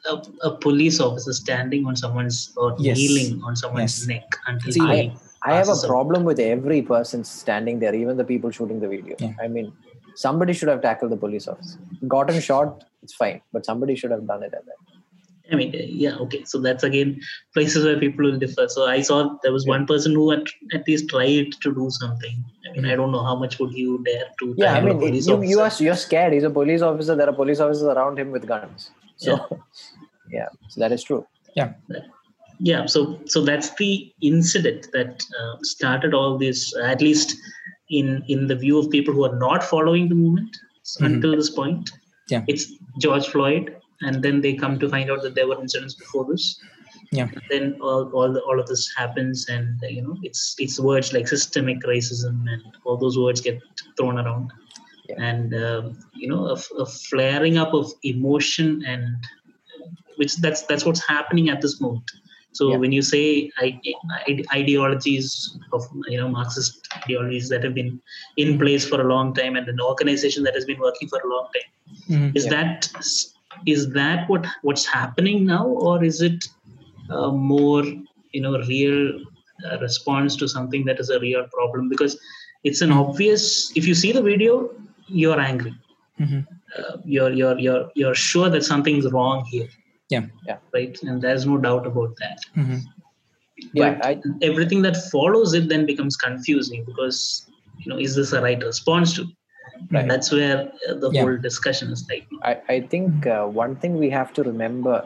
a, 0.09 0.47
a, 0.47 0.57
police 0.57 1.01
officer 1.01 1.33
standing 1.33 1.85
on 1.85 1.95
someone's 1.95 2.53
or 2.55 2.75
yes. 2.79 2.97
kneeling 2.97 3.41
on 3.43 3.55
someone's 3.55 3.99
yes. 3.99 4.07
neck 4.07 4.35
until 4.47 4.71
See, 4.71 4.81
I, 4.81 5.13
I 5.43 5.55
have 5.55 5.67
a 5.67 5.75
problem 5.85 6.23
with 6.23 6.39
every 6.39 6.81
person 6.81 7.23
standing 7.25 7.79
there, 7.79 7.93
even 7.93 8.15
the 8.15 8.23
people 8.23 8.49
shooting 8.49 8.79
the 8.79 8.87
video. 8.87 9.15
Yeah. 9.19 9.33
I 9.43 9.49
mean, 9.49 9.73
somebody 10.15 10.53
should 10.53 10.69
have 10.69 10.81
tackled 10.81 11.11
the 11.11 11.17
police 11.17 11.47
officer. 11.47 11.79
Got 12.07 12.29
him 12.29 12.41
shot, 12.41 12.83
it's 13.03 13.13
fine, 13.13 13.41
but 13.51 13.65
somebody 13.65 13.95
should 13.95 14.11
have 14.11 14.27
done 14.27 14.43
it 14.43 14.53
at 14.53 14.65
that. 14.65 14.91
I 15.51 15.55
mean, 15.55 15.73
yeah, 15.73 16.15
okay. 16.15 16.43
So 16.45 16.61
that's 16.61 16.83
again 16.83 17.19
places 17.53 17.83
where 17.83 17.99
people 17.99 18.23
will 18.25 18.37
differ. 18.37 18.67
So 18.69 18.87
I 18.87 19.01
saw 19.01 19.37
there 19.43 19.51
was 19.51 19.67
one 19.67 19.85
person 19.85 20.13
who 20.13 20.31
at, 20.31 20.43
at 20.73 20.87
least 20.87 21.09
tried 21.09 21.51
to 21.61 21.73
do 21.73 21.89
something. 21.89 22.43
I 22.67 22.73
mean, 22.73 22.85
I 22.85 22.95
don't 22.95 23.11
know 23.11 23.23
how 23.23 23.35
much 23.35 23.59
would 23.59 23.73
you 23.73 24.01
dare 24.05 24.27
to. 24.39 24.55
Yeah, 24.57 24.75
I 24.75 24.81
mean, 24.81 25.13
you, 25.13 25.43
you 25.43 25.59
are 25.59 25.71
you're 25.79 25.95
scared. 25.95 26.33
He's 26.33 26.43
a 26.43 26.49
police 26.49 26.81
officer. 26.81 27.15
There 27.15 27.27
are 27.27 27.33
police 27.33 27.59
officers 27.59 27.83
around 27.83 28.17
him 28.17 28.31
with 28.31 28.47
guns. 28.47 28.91
So, 29.17 29.45
yeah, 29.51 29.57
yeah 30.31 30.47
so 30.69 30.79
that 30.79 30.93
is 30.93 31.03
true. 31.03 31.27
Yeah. 31.55 31.73
Yeah. 32.59 32.85
So 32.85 33.19
so 33.25 33.43
that's 33.43 33.75
the 33.75 34.13
incident 34.21 34.87
that 34.93 35.23
uh, 35.41 35.57
started 35.63 36.13
all 36.13 36.37
this. 36.37 36.73
At 36.77 37.01
least 37.01 37.35
in 37.91 38.23
in 38.27 38.47
the 38.47 38.55
view 38.55 38.79
of 38.79 38.89
people 38.89 39.13
who 39.13 39.25
are 39.25 39.37
not 39.37 39.63
following 39.63 40.09
the 40.09 40.15
movement 40.15 40.57
mm-hmm. 40.57 41.05
until 41.05 41.35
this 41.35 41.49
point. 41.49 41.91
Yeah, 42.29 42.43
it's 42.47 42.73
George 42.99 43.27
Floyd, 43.27 43.75
and 44.01 44.23
then 44.23 44.41
they 44.41 44.53
come 44.53 44.79
to 44.79 44.89
find 44.89 45.11
out 45.11 45.21
that 45.23 45.35
there 45.35 45.47
were 45.47 45.59
incidents 45.59 45.93
before 45.93 46.25
this. 46.25 46.59
Yeah. 47.11 47.23
And 47.23 47.41
then 47.49 47.77
all 47.81 48.09
all, 48.13 48.31
the, 48.31 48.41
all 48.41 48.59
of 48.59 48.67
this 48.67 48.91
happens, 48.97 49.47
and 49.49 49.79
you 49.81 50.01
know, 50.01 50.17
it's 50.23 50.55
it's 50.59 50.79
words 50.79 51.13
like 51.13 51.27
systemic 51.27 51.81
racism 51.81 52.45
and 52.51 52.63
all 52.85 52.97
those 52.97 53.17
words 53.17 53.41
get 53.41 53.61
thrown 53.97 54.17
around, 54.17 54.51
yeah. 55.09 55.15
and 55.19 55.53
um, 55.53 55.99
you 56.13 56.29
know, 56.29 56.47
a, 56.47 56.57
a 56.81 56.85
flaring 56.85 57.57
up 57.57 57.73
of 57.73 57.91
emotion 58.03 58.83
and 58.87 59.05
which 60.15 60.37
that's 60.37 60.61
that's 60.63 60.85
what's 60.85 61.05
happening 61.05 61.49
at 61.49 61.61
this 61.61 61.81
moment 61.81 62.09
So 62.53 62.71
Yeah. 62.71 62.77
when 62.77 62.91
you 62.91 63.01
say 63.01 63.49
ideologies 64.53 65.57
of 65.73 65.83
you 66.07 66.17
know 66.17 66.27
Marxist 66.29 66.87
ideologies 67.03 67.49
that 67.49 67.63
have 67.63 67.73
been 67.73 68.01
in 68.37 68.57
place 68.59 68.87
for 68.87 68.99
a 69.01 69.07
long 69.13 69.33
time 69.33 69.55
and 69.55 69.67
an 69.67 69.79
organization 69.79 70.43
that 70.43 70.53
has 70.55 70.65
been 70.65 70.79
working 70.79 71.07
for 71.07 71.19
a 71.19 71.29
long 71.33 71.47
time, 71.55 71.69
Mhm. 72.09 72.35
is 72.35 72.45
Yeah. 72.45 72.51
that 72.57 72.89
is 73.65 73.89
that 73.93 74.29
what 74.29 74.45
what's 74.63 74.85
happening 74.85 75.45
now, 75.45 75.65
or 75.67 76.03
is 76.03 76.21
it 76.21 76.45
uh, 77.09 77.31
more 77.31 77.83
you 78.33 78.41
know 78.41 78.57
real 78.73 79.19
uh, 79.69 79.77
response 79.79 80.35
to 80.41 80.47
something 80.47 80.85
that 80.85 80.99
is 80.99 81.09
a 81.09 81.19
real 81.19 81.45
problem? 81.57 81.89
Because 81.89 82.17
it's 82.63 82.81
an 82.81 82.91
obvious. 82.91 83.71
If 83.75 83.87
you 83.87 83.95
see 83.95 84.11
the 84.11 84.21
video, 84.21 84.69
you're 85.07 85.39
angry. 85.39 85.73
Mhm. 86.19 86.45
Uh, 86.77 86.97
you're 87.05 87.31
you're 87.31 87.57
you're 87.59 87.83
you're 87.95 88.15
sure 88.15 88.49
that 88.49 88.63
something's 88.63 89.11
wrong 89.11 89.45
here. 89.51 89.69
Yeah. 90.11 90.25
yeah 90.47 90.57
Right, 90.73 90.97
and 91.03 91.21
there's 91.21 91.45
no 91.45 91.57
doubt 91.57 91.87
about 91.87 92.15
that 92.23 92.39
Mhm. 92.55 92.81
Yeah, 93.73 93.91
but 93.95 94.05
I- 94.05 94.21
everything 94.41 94.81
that 94.83 94.97
follows 95.11 95.53
it 95.53 95.67
then 95.69 95.85
becomes 95.85 96.15
confusing 96.15 96.83
because 96.85 97.19
you 97.79 97.89
know 97.91 97.99
is 97.99 98.15
this 98.15 98.33
a 98.33 98.41
right 98.41 98.63
response 98.71 99.13
to 99.17 99.25
Right. 99.91 100.07
that's 100.07 100.31
where 100.31 100.57
uh, 100.89 100.93
the 101.03 101.09
Yeah. 101.11 101.21
whole 101.23 101.37
discussion 101.37 101.91
is 101.95 102.01
like 102.11 102.25
I, 102.43 102.53
I 102.75 102.81
think 102.93 103.27
uh, 103.27 103.45
one 103.63 103.75
thing 103.75 103.97
we 103.97 104.09
have 104.09 104.33
to 104.37 104.43
remember 104.43 104.97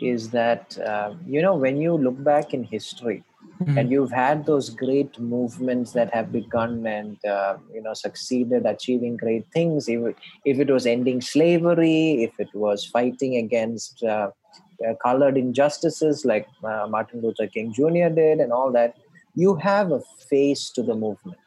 is 0.00 0.30
that 0.30 0.78
uh, 0.92 1.14
you 1.26 1.42
know 1.42 1.54
when 1.54 1.76
you 1.84 1.92
look 2.06 2.22
back 2.32 2.54
in 2.54 2.64
history 2.64 3.22
Mhm. 3.60 3.78
and 3.78 3.90
you've 3.90 4.10
had 4.10 4.46
those 4.46 4.70
great 4.70 5.18
movements 5.18 5.92
that 5.92 6.12
have 6.14 6.32
begun 6.32 6.86
and 6.86 7.16
uh, 7.24 7.56
you 7.74 7.82
know 7.82 7.94
succeeded 7.94 8.66
achieving 8.66 9.16
great 9.16 9.46
things. 9.52 9.88
If 9.88 10.00
it, 10.10 10.16
if 10.44 10.58
it 10.58 10.70
was 10.70 10.86
ending 10.86 11.20
slavery 11.20 12.24
if 12.24 12.32
it 12.40 12.48
was 12.54 12.84
fighting 12.84 13.36
against 13.36 14.02
uh, 14.02 14.30
uh, 14.86 14.94
colored 15.02 15.36
injustices 15.36 16.24
like 16.24 16.46
uh, 16.64 16.86
martin 16.88 17.20
luther 17.20 17.46
king 17.46 17.72
jr 17.72 18.08
did 18.08 18.40
and 18.40 18.52
all 18.52 18.72
that 18.72 18.94
you 19.34 19.54
have 19.56 19.92
a 19.92 20.00
face 20.30 20.70
to 20.70 20.82
the 20.82 20.94
movement. 20.94 21.38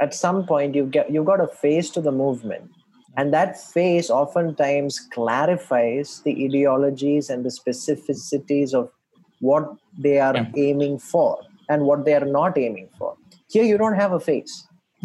At 0.00 0.14
some 0.14 0.46
point 0.46 0.74
you 0.74 0.86
get 0.86 1.10
you've 1.10 1.26
got 1.26 1.40
a 1.40 1.48
face 1.48 1.90
to 1.90 2.00
the 2.00 2.12
movement. 2.12 2.70
And 3.16 3.32
that 3.34 3.60
face 3.60 4.08
oftentimes 4.10 4.98
clarifies 5.12 6.22
the 6.24 6.32
ideologies 6.46 7.28
and 7.28 7.44
the 7.44 7.50
specificities 7.50 8.72
of 8.72 8.90
what 9.48 9.64
they 10.06 10.16
are 10.26 10.34
Yeah. 10.36 10.64
aiming 10.66 10.98
for 11.12 11.30
and 11.68 11.86
what 11.90 12.04
they 12.06 12.14
are 12.20 12.28
not 12.38 12.58
aiming 12.64 12.88
for. 12.98 13.10
Here 13.54 13.64
you 13.70 13.76
don't 13.84 13.98
have 14.04 14.12
a 14.20 14.20
face. 14.32 14.54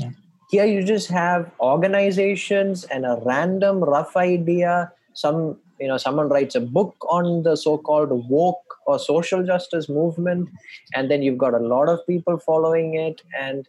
Yeah. 0.01 0.12
here 0.51 0.65
you 0.72 0.82
just 0.89 1.08
have 1.13 1.41
organizations 1.70 2.84
and 2.96 3.06
a 3.13 3.15
random 3.29 3.79
rough 3.94 4.13
idea. 4.22 4.74
Some 5.22 5.39
you 5.82 5.88
know 5.89 5.98
someone 6.03 6.29
writes 6.34 6.56
a 6.60 6.62
book 6.77 6.96
on 7.15 7.25
the 7.48 7.56
so-called 7.63 8.12
woke 8.36 8.75
or 8.91 8.96
social 9.08 9.44
justice 9.50 9.88
movement 9.98 10.50
and 10.96 11.12
then 11.12 11.22
you've 11.25 11.38
got 11.46 11.53
a 11.62 11.63
lot 11.74 11.89
of 11.94 12.00
people 12.12 12.38
following 12.50 12.94
it. 13.08 13.22
And 13.46 13.67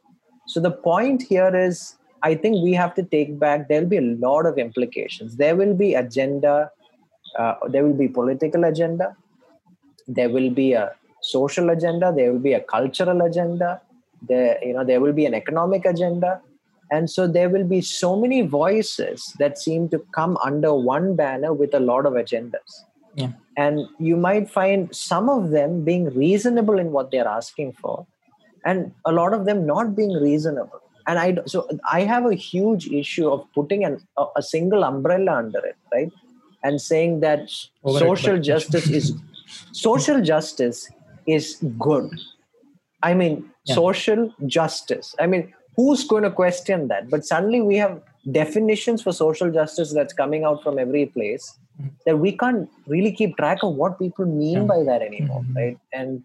so 0.52 0.60
the 0.66 0.74
point 0.90 1.22
here 1.34 1.52
is 1.66 1.80
i 2.28 2.34
think 2.42 2.54
we 2.66 2.72
have 2.82 2.92
to 2.98 3.02
take 3.14 3.28
back 3.42 3.60
there'll 3.68 3.90
be 3.96 3.98
a 4.04 4.08
lot 4.26 4.46
of 4.50 4.58
implications. 4.66 5.36
There 5.42 5.56
will 5.60 5.74
be 5.82 5.88
agenda 6.04 6.54
uh, 7.40 7.54
there 7.72 7.84
will 7.86 7.98
be 8.04 8.08
political 8.20 8.64
agenda 8.72 9.08
there 10.08 10.30
will 10.30 10.50
be 10.50 10.72
a 10.72 10.90
social 11.20 11.70
agenda 11.70 12.12
there 12.16 12.32
will 12.32 12.44
be 12.50 12.54
a 12.54 12.60
cultural 12.60 13.22
agenda 13.22 13.80
there 14.22 14.58
you 14.64 14.72
know 14.72 14.84
there 14.84 15.00
will 15.00 15.12
be 15.12 15.26
an 15.26 15.34
economic 15.34 15.84
agenda. 15.84 16.40
And 16.90 17.10
so 17.10 17.26
there 17.26 17.50
will 17.50 17.64
be 17.64 17.82
so 17.82 18.16
many 18.16 18.40
voices 18.40 19.36
that 19.38 19.58
seem 19.58 19.90
to 19.90 19.98
come 20.14 20.38
under 20.42 20.72
one 20.72 21.16
banner 21.16 21.52
with 21.52 21.74
a 21.74 21.80
lot 21.80 22.06
of 22.06 22.14
agendas. 22.14 22.84
Yeah. 23.14 23.32
and 23.56 23.88
you 23.98 24.16
might 24.16 24.48
find 24.48 24.94
some 24.94 25.28
of 25.28 25.50
them 25.50 25.82
being 25.84 26.04
reasonable 26.14 26.78
in 26.78 26.92
what 26.92 27.10
they're 27.10 27.26
asking 27.26 27.72
for 27.72 28.06
and 28.64 28.92
a 29.04 29.10
lot 29.10 29.32
of 29.32 29.44
them 29.44 29.66
not 29.66 29.96
being 29.96 30.12
reasonable. 30.12 30.80
And 31.06 31.18
i 31.18 31.26
so 31.46 31.66
i 31.90 32.02
have 32.10 32.26
a 32.26 32.34
huge 32.34 32.86
issue 33.00 33.28
of 33.28 33.40
putting 33.56 33.84
an, 33.88 33.96
a, 34.16 34.26
a 34.36 34.42
single 34.42 34.84
umbrella 34.84 35.32
under 35.42 35.62
it 35.70 35.76
right? 35.92 36.12
And 36.62 36.80
saying 36.80 37.18
that 37.20 37.50
Over 37.82 37.98
social 37.98 38.38
justice 38.50 38.88
is 39.00 39.12
social 39.72 40.20
justice 40.32 40.80
is 41.26 41.46
good 41.88 42.10
i 43.02 43.14
mean 43.22 43.34
Yeah. 43.68 43.74
social 43.74 44.20
justice 44.58 45.08
i 45.24 45.26
mean 45.32 45.42
who's 45.76 46.04
going 46.12 46.24
to 46.26 46.30
question 46.42 46.88
that 46.92 47.08
but 47.14 47.24
suddenly 47.30 47.60
we 47.70 47.76
have 47.82 47.94
definitions 48.36 49.02
for 49.06 49.12
social 49.18 49.50
justice 49.56 49.92
that's 49.98 50.14
coming 50.22 50.44
out 50.50 50.62
from 50.64 50.78
every 50.84 51.04
place 51.16 51.44
Mhm. 51.80 51.90
that 52.06 52.16
we 52.24 52.30
can't 52.42 52.64
really 52.94 53.12
keep 53.20 53.36
track 53.42 53.62
of 53.68 53.74
what 53.82 53.98
people 54.04 54.26
mean 54.38 54.58
Yeah. 54.60 54.68
by 54.72 54.78
that 54.88 55.02
anymore 55.10 55.42
Mhm. 55.44 55.56
right 55.60 55.78
and 56.00 56.24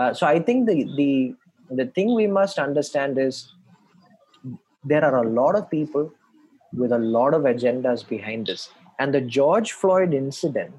uh, 0.00 0.10
so 0.18 0.26
i 0.34 0.38
think 0.50 0.68
the 0.70 0.78
the 1.00 1.10
the 1.80 1.86
thing 1.98 2.08
we 2.20 2.26
must 2.38 2.58
understand 2.68 3.18
is 3.26 3.40
there 4.92 5.04
are 5.08 5.16
a 5.24 5.28
lot 5.40 5.54
of 5.60 5.68
people 5.70 6.12
with 6.82 6.92
a 6.92 6.98
lot 6.98 7.34
of 7.34 7.42
agendas 7.52 8.06
behind 8.14 8.46
this 8.52 8.62
and 8.98 9.14
the 9.16 9.20
george 9.36 9.72
floyd 9.82 10.12
incident 10.22 10.74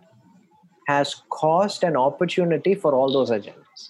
has 0.88 1.16
caused 1.30 1.84
an 1.84 1.96
opportunity 1.96 2.76
for 2.76 2.94
all 2.94 3.12
those 3.12 3.32
agendas. 3.32 3.90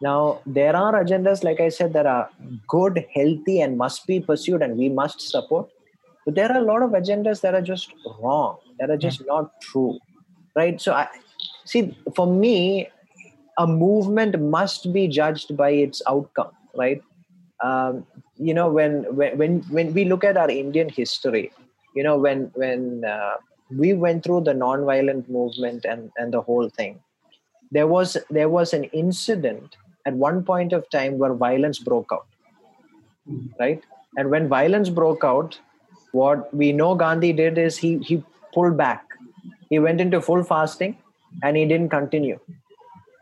Now 0.00 0.40
there 0.44 0.76
are 0.76 0.92
agendas 1.02 1.44
like 1.44 1.60
i 1.60 1.68
said 1.68 1.92
that 1.92 2.06
are 2.06 2.28
good 2.68 3.04
healthy 3.14 3.60
and 3.60 3.78
must 3.78 4.06
be 4.06 4.20
pursued 4.20 4.62
and 4.62 4.76
we 4.76 4.88
must 4.88 5.20
support. 5.20 5.68
But 6.24 6.34
there 6.34 6.50
are 6.50 6.58
a 6.58 6.64
lot 6.64 6.82
of 6.82 6.90
agendas 6.90 7.40
that 7.42 7.54
are 7.54 7.62
just 7.62 7.92
wrong 8.20 8.58
that 8.78 8.90
are 8.90 8.96
just 8.96 9.22
not 9.26 9.60
true 9.60 9.98
right? 10.56 10.80
So 10.80 10.92
i 10.92 11.08
see 11.64 11.96
for 12.14 12.26
me 12.26 12.88
a 13.58 13.66
movement 13.66 14.40
must 14.40 14.92
be 14.92 15.06
judged 15.08 15.56
by 15.56 15.70
its 15.70 16.02
outcome 16.08 16.52
right? 16.76 17.02
Um, 17.62 18.06
you 18.36 18.52
know 18.52 18.68
when, 18.68 19.04
when 19.14 19.38
when 19.38 19.60
when 19.70 19.94
we 19.94 20.04
look 20.04 20.24
at 20.24 20.36
our 20.36 20.50
indian 20.50 20.88
history 20.88 21.52
you 21.94 22.02
know 22.02 22.18
when 22.18 22.50
when 22.54 23.04
uh, 23.04 23.36
we 23.70 23.92
went 23.94 24.24
through 24.24 24.42
the 24.42 24.54
non-violent 24.54 25.28
movement 25.28 25.84
and 25.84 26.10
and 26.16 26.32
the 26.32 26.42
whole 26.42 26.68
thing. 26.68 27.00
There 27.70 27.86
was 27.86 28.16
there 28.30 28.48
was 28.48 28.72
an 28.72 28.84
incident 28.84 29.76
at 30.06 30.14
one 30.14 30.44
point 30.44 30.72
of 30.72 30.88
time 30.90 31.18
where 31.18 31.34
violence 31.34 31.78
broke 31.78 32.10
out 32.12 32.26
right? 33.58 33.82
And 34.16 34.30
when 34.30 34.48
violence 34.48 34.88
broke 34.88 35.24
out 35.24 35.58
what 36.12 36.54
we 36.54 36.72
know 36.72 36.94
gandhi 36.94 37.32
did 37.32 37.58
is 37.58 37.76
he 37.76 37.98
he 37.98 38.22
pulled 38.52 38.76
back. 38.76 39.04
He 39.70 39.78
went 39.78 40.00
into 40.00 40.20
full 40.20 40.44
fasting 40.44 40.96
and 41.42 41.56
he 41.56 41.64
didn't 41.66 41.90
continue 41.90 42.38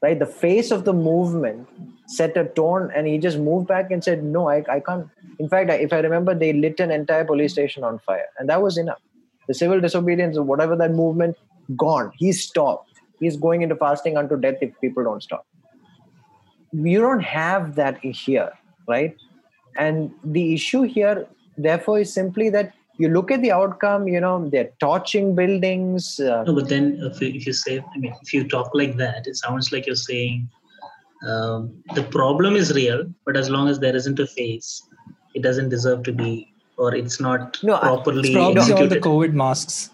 right? 0.02 0.18
The 0.18 0.26
face 0.26 0.70
of 0.72 0.84
the 0.84 0.92
movement 0.92 1.68
set 2.08 2.36
a 2.36 2.44
tone 2.44 2.90
and 2.94 3.06
he 3.06 3.18
just 3.18 3.38
moved 3.38 3.68
back 3.68 3.90
and 3.90 4.02
said 4.04 4.22
no 4.24 4.48
i, 4.48 4.64
I 4.68 4.80
can't. 4.80 5.08
In 5.38 5.48
fact 5.48 5.70
if 5.70 5.92
i 5.92 6.00
remember 6.00 6.34
they 6.34 6.52
lit 6.52 6.80
an 6.80 6.90
entire 6.90 7.24
police 7.24 7.52
station 7.52 7.84
on 7.84 7.98
fire 8.00 8.28
and 8.38 8.48
that 8.48 8.60
was 8.60 8.76
enough 8.76 9.00
the 9.48 9.54
civil 9.54 9.80
disobedience 9.80 10.36
or 10.36 10.42
whatever 10.42 10.76
that 10.76 10.92
movement 10.92 11.36
gone. 11.76 12.12
He 12.16 12.32
stopped. 12.32 13.00
He's 13.20 13.36
going 13.36 13.62
into 13.62 13.76
fasting 13.76 14.16
unto 14.16 14.36
death 14.36 14.56
if 14.60 14.72
people 14.80 15.04
don't 15.04 15.22
stop. 15.22 15.46
You 16.72 17.00
don't 17.00 17.20
have 17.20 17.74
that 17.76 17.98
here 18.02 18.52
right? 18.88 19.16
And 19.76 20.12
the 20.22 20.54
issue 20.54 20.82
here 20.82 21.26
therefore 21.56 22.00
is 22.00 22.12
simply 22.12 22.50
that 22.50 22.72
you 22.98 23.08
look 23.08 23.30
at 23.30 23.40
the 23.42 23.50
outcome 23.50 24.06
you 24.06 24.20
know 24.20 24.48
they're 24.50 24.70
torching 24.78 25.34
buildings 25.34 26.20
uh, 26.20 26.42
no 26.44 26.54
but 26.54 26.68
then 26.68 26.98
if 27.02 27.20
you, 27.20 27.28
if 27.28 27.46
you 27.46 27.52
say 27.52 27.78
i 27.94 27.98
mean 27.98 28.14
if 28.22 28.32
you 28.32 28.46
talk 28.46 28.70
like 28.74 28.96
that 28.96 29.26
it 29.26 29.36
sounds 29.36 29.72
like 29.72 29.86
you're 29.86 29.96
saying 29.96 30.48
um, 31.26 31.82
the 31.94 32.02
problem 32.04 32.54
is 32.54 32.72
real 32.74 33.04
but 33.26 33.36
as 33.36 33.50
long 33.50 33.68
as 33.68 33.80
there 33.80 33.96
isn't 33.96 34.18
a 34.18 34.26
face 34.26 34.82
it 35.34 35.42
doesn't 35.42 35.70
deserve 35.70 36.02
to 36.02 36.12
be 36.12 36.51
or 36.76 36.94
it's 36.94 37.20
not 37.20 37.58
No, 37.62 37.74
I- 37.76 37.80
properly 37.80 38.20
It's 38.28 38.30
probably 38.36 38.72
all 38.72 38.88
the 38.88 39.00
COVID 39.00 39.32
masks. 39.32 39.90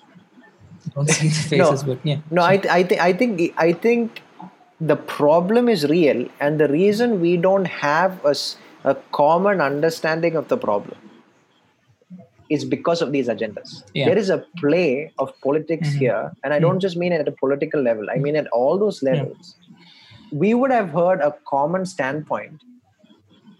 Don't 0.94 1.08
see 1.11 1.28
the 1.28 1.35
faces, 1.35 1.82
but 1.82 1.99
yeah. 2.04 2.18
No, 2.30 2.42
I, 2.42 2.56
th- 2.56 2.73
I 2.73 2.82
think 2.82 3.00
I 3.00 3.12
think 3.12 3.54
I 3.58 3.73
think 3.73 4.23
the 4.80 4.97
problem 4.97 5.68
is 5.68 5.87
real, 5.88 6.26
and 6.40 6.58
the 6.61 6.68
reason 6.68 7.20
we 7.20 7.37
don't 7.37 7.66
have 7.66 8.25
a, 8.25 8.35
a 8.85 8.94
common 9.12 9.61
understanding 9.61 10.37
of 10.37 10.49
the 10.49 10.56
problem 10.56 10.97
is 12.49 12.64
because 12.64 13.02
of 13.02 13.12
these 13.12 13.28
agendas. 13.28 13.82
Yeah. 13.92 14.06
There 14.06 14.16
is 14.16 14.30
a 14.30 14.38
play 14.56 15.12
of 15.18 15.32
politics 15.42 15.88
Mhm. 15.90 15.99
here, 15.99 16.32
and 16.42 16.54
I 16.54 16.58
don't 16.58 16.80
just 16.80 16.97
mean 16.97 17.12
at 17.12 17.28
a 17.28 17.32
political 17.32 17.82
level. 17.82 18.08
I 18.11 18.16
mean 18.16 18.37
at 18.37 18.47
all 18.49 18.78
those 18.78 19.02
Yeah. 19.02 19.12
levels. 19.12 19.56
We 20.32 20.54
would 20.54 20.70
have 20.70 20.88
heard 20.90 21.20
a 21.20 21.35
common 21.54 21.85
standpoint 21.85 22.62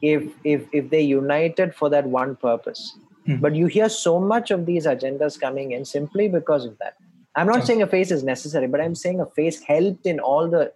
if 0.00 0.25
if 0.44 0.64
if 0.72 0.88
they 0.94 1.02
united 1.02 1.75
for 1.75 1.90
that 1.90 2.06
one 2.06 2.34
purpose. 2.37 2.96
Hmm. 3.28 3.37
But 3.37 3.54
you 3.54 3.66
hear 3.66 3.88
so 3.88 4.18
much 4.18 4.50
of 4.50 4.64
these 4.64 4.87
agendas 4.87 5.38
coming 5.38 5.73
in 5.73 5.85
simply 5.85 6.28
because 6.28 6.64
of 6.64 6.78
that. 6.78 6.94
I'm 7.37 7.47
not 7.47 7.66
saying 7.66 7.82
a 7.82 7.87
face 7.87 8.11
is 8.11 8.25
necessary, 8.25 8.66
but 8.66 8.80
I'm 8.80 8.94
saying 8.94 9.20
a 9.20 9.26
face 9.26 9.62
helped 9.62 10.06
in 10.06 10.18
all 10.18 10.49
the 10.49 10.73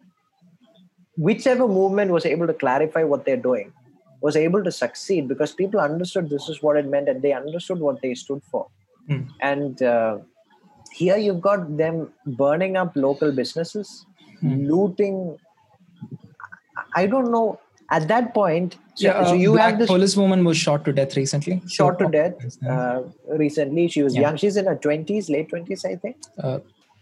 whichever 1.17 1.67
movement 1.67 2.11
was 2.11 2.27
able 2.27 2.47
to 2.47 2.55
clarify 2.55 3.05
what 3.05 3.25
they're 3.25 3.37
doing 3.37 3.73
was 4.21 4.37
able 4.37 4.63
to 4.63 4.71
succeed 4.71 5.27
because 5.29 5.53
people 5.53 5.81
understood 5.81 6.31
this 6.31 6.49
is 6.49 6.63
what 6.63 6.77
it 6.77 6.87
meant 6.87 7.09
and 7.09 7.23
they 7.23 7.33
understood 7.33 7.81
what 7.81 8.01
they 8.03 8.15
stood 8.15 8.43
for. 8.51 8.69
Hmm. 9.09 9.23
And 9.41 9.83
uh, 9.83 10.19
here 10.93 11.17
you've 11.17 11.41
got 11.41 11.77
them 11.77 12.13
burning 12.27 12.77
up 12.77 12.93
local 12.95 13.33
businesses, 13.33 14.07
Hmm. 14.41 14.67
looting 14.67 15.39
I 16.95 17.07
don't 17.07 17.31
know. 17.31 17.61
At 17.97 18.09
that 18.09 18.29
point, 18.35 18.77
so, 18.95 19.07
yeah, 19.07 19.13
uh, 19.13 19.25
so 19.31 19.35
you 19.35 19.53
black 19.53 19.71
have 19.71 19.79
this 19.81 19.89
police 19.89 20.17
woman 20.17 20.45
was 20.45 20.57
shot 20.57 20.85
to 20.87 20.93
death 20.99 21.17
recently. 21.17 21.57
shot 21.79 21.99
to 22.03 22.09
death 22.09 22.35
uh, 22.75 23.03
recently. 23.43 23.89
She 23.95 24.03
was 24.03 24.15
Yeah. 24.15 24.23
young. 24.23 24.37
She's 24.43 24.57
in 24.63 24.71
her 24.71 24.77
twenties, 24.87 25.29
late 25.35 25.51
twenties, 25.51 25.85
I 25.85 25.97
think. 25.97 26.17
Uh, 26.43 26.59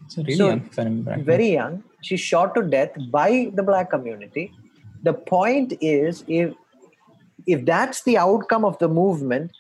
so 0.09 0.23
really 0.23 0.35
So, 0.41 0.49
young, 0.49 0.63
if 0.73 0.79
I 0.79 0.83
remember 0.89 1.11
right. 1.13 1.25
Very 1.35 1.51
young. 1.53 1.83
She's 2.03 2.21
shot 2.21 2.55
to 2.57 2.63
death 2.75 2.91
by 3.19 3.31
the 3.61 3.63
black 3.71 3.91
community. 3.95 4.51
The 5.11 5.15
point 5.15 5.75
is, 5.81 6.25
if 6.27 6.55
if 7.57 7.65
that's 7.65 8.03
the 8.05 8.17
outcome 8.19 8.65
of 8.65 8.79
the 8.79 8.89
movement, 8.89 9.53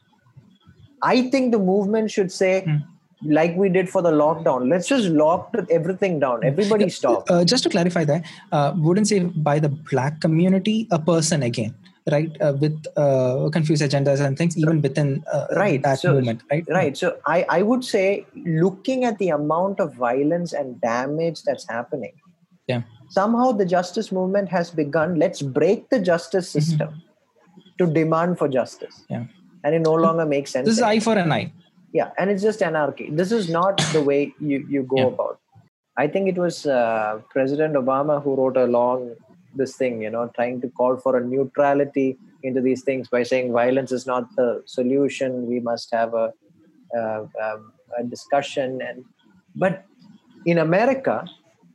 I 1.02 1.28
think 1.30 1.52
the 1.52 1.58
movement 1.58 2.10
should 2.10 2.32
say, 2.32 2.52
Hmm. 2.62 2.76
Like 3.22 3.54
we 3.56 3.68
did 3.68 3.88
for 3.88 4.00
the 4.02 4.10
lockdown, 4.10 4.68
let's 4.70 4.88
just 4.88 5.06
lock 5.08 5.54
everything 5.70 6.18
down. 6.20 6.42
Everybody 6.44 6.88
stop. 6.88 7.30
Uh, 7.30 7.44
just 7.44 7.62
to 7.64 7.68
clarify 7.68 8.04
that, 8.04 8.24
uh, 8.52 8.72
wouldn't 8.76 9.08
say 9.08 9.20
by 9.20 9.58
the 9.58 9.68
black 9.68 10.20
community, 10.20 10.88
a 10.90 10.98
person 10.98 11.42
again, 11.42 11.74
right? 12.10 12.30
Uh, 12.40 12.54
with 12.60 12.82
uh, 12.96 13.50
confused 13.52 13.82
agendas 13.82 14.20
and 14.20 14.38
things, 14.38 14.56
even 14.56 14.80
within 14.80 15.22
uh, 15.32 15.46
Right, 15.54 15.82
that 15.82 16.00
so- 16.00 16.14
movement, 16.14 16.42
right? 16.50 16.64
Right. 16.68 16.96
So 16.96 17.18
I, 17.26 17.44
I 17.48 17.62
would 17.62 17.84
say, 17.84 18.26
looking 18.46 19.04
at 19.04 19.18
the 19.18 19.28
amount 19.30 19.80
of 19.80 19.94
violence 19.94 20.52
and 20.54 20.80
damage 20.80 21.42
that's 21.42 21.68
happening, 21.68 22.12
Yeah. 22.66 22.82
somehow 23.10 23.52
the 23.52 23.66
justice 23.66 24.10
movement 24.12 24.48
has 24.48 24.70
begun. 24.70 25.16
Let's 25.16 25.42
break 25.42 25.90
the 25.90 26.00
justice 26.00 26.48
Mm-hmm. 26.54 26.60
system 26.60 27.02
to 27.78 27.86
demand 27.86 28.38
for 28.38 28.48
justice. 28.48 29.04
Yeah. 29.10 29.24
And 29.62 29.74
it 29.74 29.80
no 29.80 29.92
longer 29.94 30.24
makes 30.24 30.50
sense. 30.52 30.66
This 30.66 30.76
is 30.78 30.82
eye 30.82 31.00
for 31.00 31.18
an 31.18 31.30
eye. 31.32 31.52
Yeah 31.92 32.10
and 32.18 32.30
it's 32.30 32.42
just 32.42 32.62
anarchy. 32.62 33.10
This 33.10 33.32
is 33.32 33.48
not 33.48 33.78
the 33.92 34.02
way 34.02 34.34
you 34.40 34.64
you 34.68 34.82
go 34.82 34.98
Yeah. 35.02 35.06
about. 35.14 35.38
I 35.96 36.06
think 36.06 36.28
it 36.28 36.38
was 36.38 36.66
uh, 36.66 37.20
president 37.34 37.74
obama 37.74 38.22
who 38.22 38.34
wrote 38.40 38.56
a 38.56 38.66
long 38.66 39.14
this 39.60 39.76
thing 39.76 40.00
you 40.02 40.10
know 40.14 40.24
trying 40.36 40.60
to 40.64 40.68
call 40.80 40.96
for 40.96 41.16
a 41.18 41.22
neutrality 41.32 42.08
into 42.42 42.60
these 42.66 42.82
things 42.82 43.08
by 43.08 43.22
saying 43.30 43.52
violence 43.52 43.92
is 43.92 44.06
not 44.06 44.28
the 44.36 44.62
solution. 44.66 45.46
We 45.46 45.60
must 45.60 45.92
have 45.92 46.14
a, 46.14 46.32
uh, 46.98 47.26
um, 47.44 47.72
a 47.98 48.04
discussion. 48.04 48.80
And 48.88 49.04
but 49.54 49.84
in 50.46 50.58
america 50.58 51.16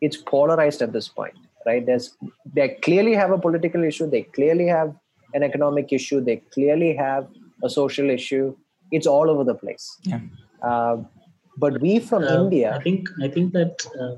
it's 0.01 0.17
polarized 0.17 0.81
at 0.81 0.91
this 0.93 1.07
point 1.07 1.36
right? 1.65 1.86
There's 1.86 2.15
they 2.53 2.69
clearly 2.84 3.13
have 3.13 3.31
a 3.31 3.38
political 3.38 3.84
issue. 3.84 4.10
They 4.10 4.22
clearly 4.24 4.67
have 4.67 4.93
an 5.34 5.43
economic 5.43 5.91
issue. 5.91 6.22
They 6.22 6.38
clearly 6.53 6.95
have 6.95 7.27
a 7.63 7.69
social 7.69 8.10
issue 8.10 8.55
it's 8.97 9.09
all 9.15 9.29
over 9.33 9.43
the 9.51 9.57
place 9.63 9.85
Yeah. 10.11 10.21
uh, 10.69 10.95
but 11.63 11.73
we 11.85 11.93
from 12.09 12.23
Uh, 12.29 12.37
india 12.43 12.69
I 12.77 12.79
think 12.85 13.11
I 13.27 13.29
think 13.35 13.47
that 13.59 13.75
uh, 13.99 14.13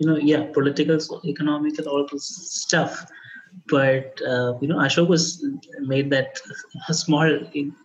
you 0.00 0.06
know, 0.08 0.16
yeah, 0.16 0.42
political, 0.58 0.98
so 1.06 1.20
economic, 1.30 1.78
and 1.80 1.86
all 1.86 2.04
this 2.10 2.26
stuff. 2.60 2.92
But 3.72 4.20
uh, 4.32 4.50
you 4.62 4.68
know, 4.70 4.78
Ashok 4.84 5.08
was 5.14 5.24
made 5.92 6.08
that 6.14 6.40
a 6.88 6.94
small 6.94 7.28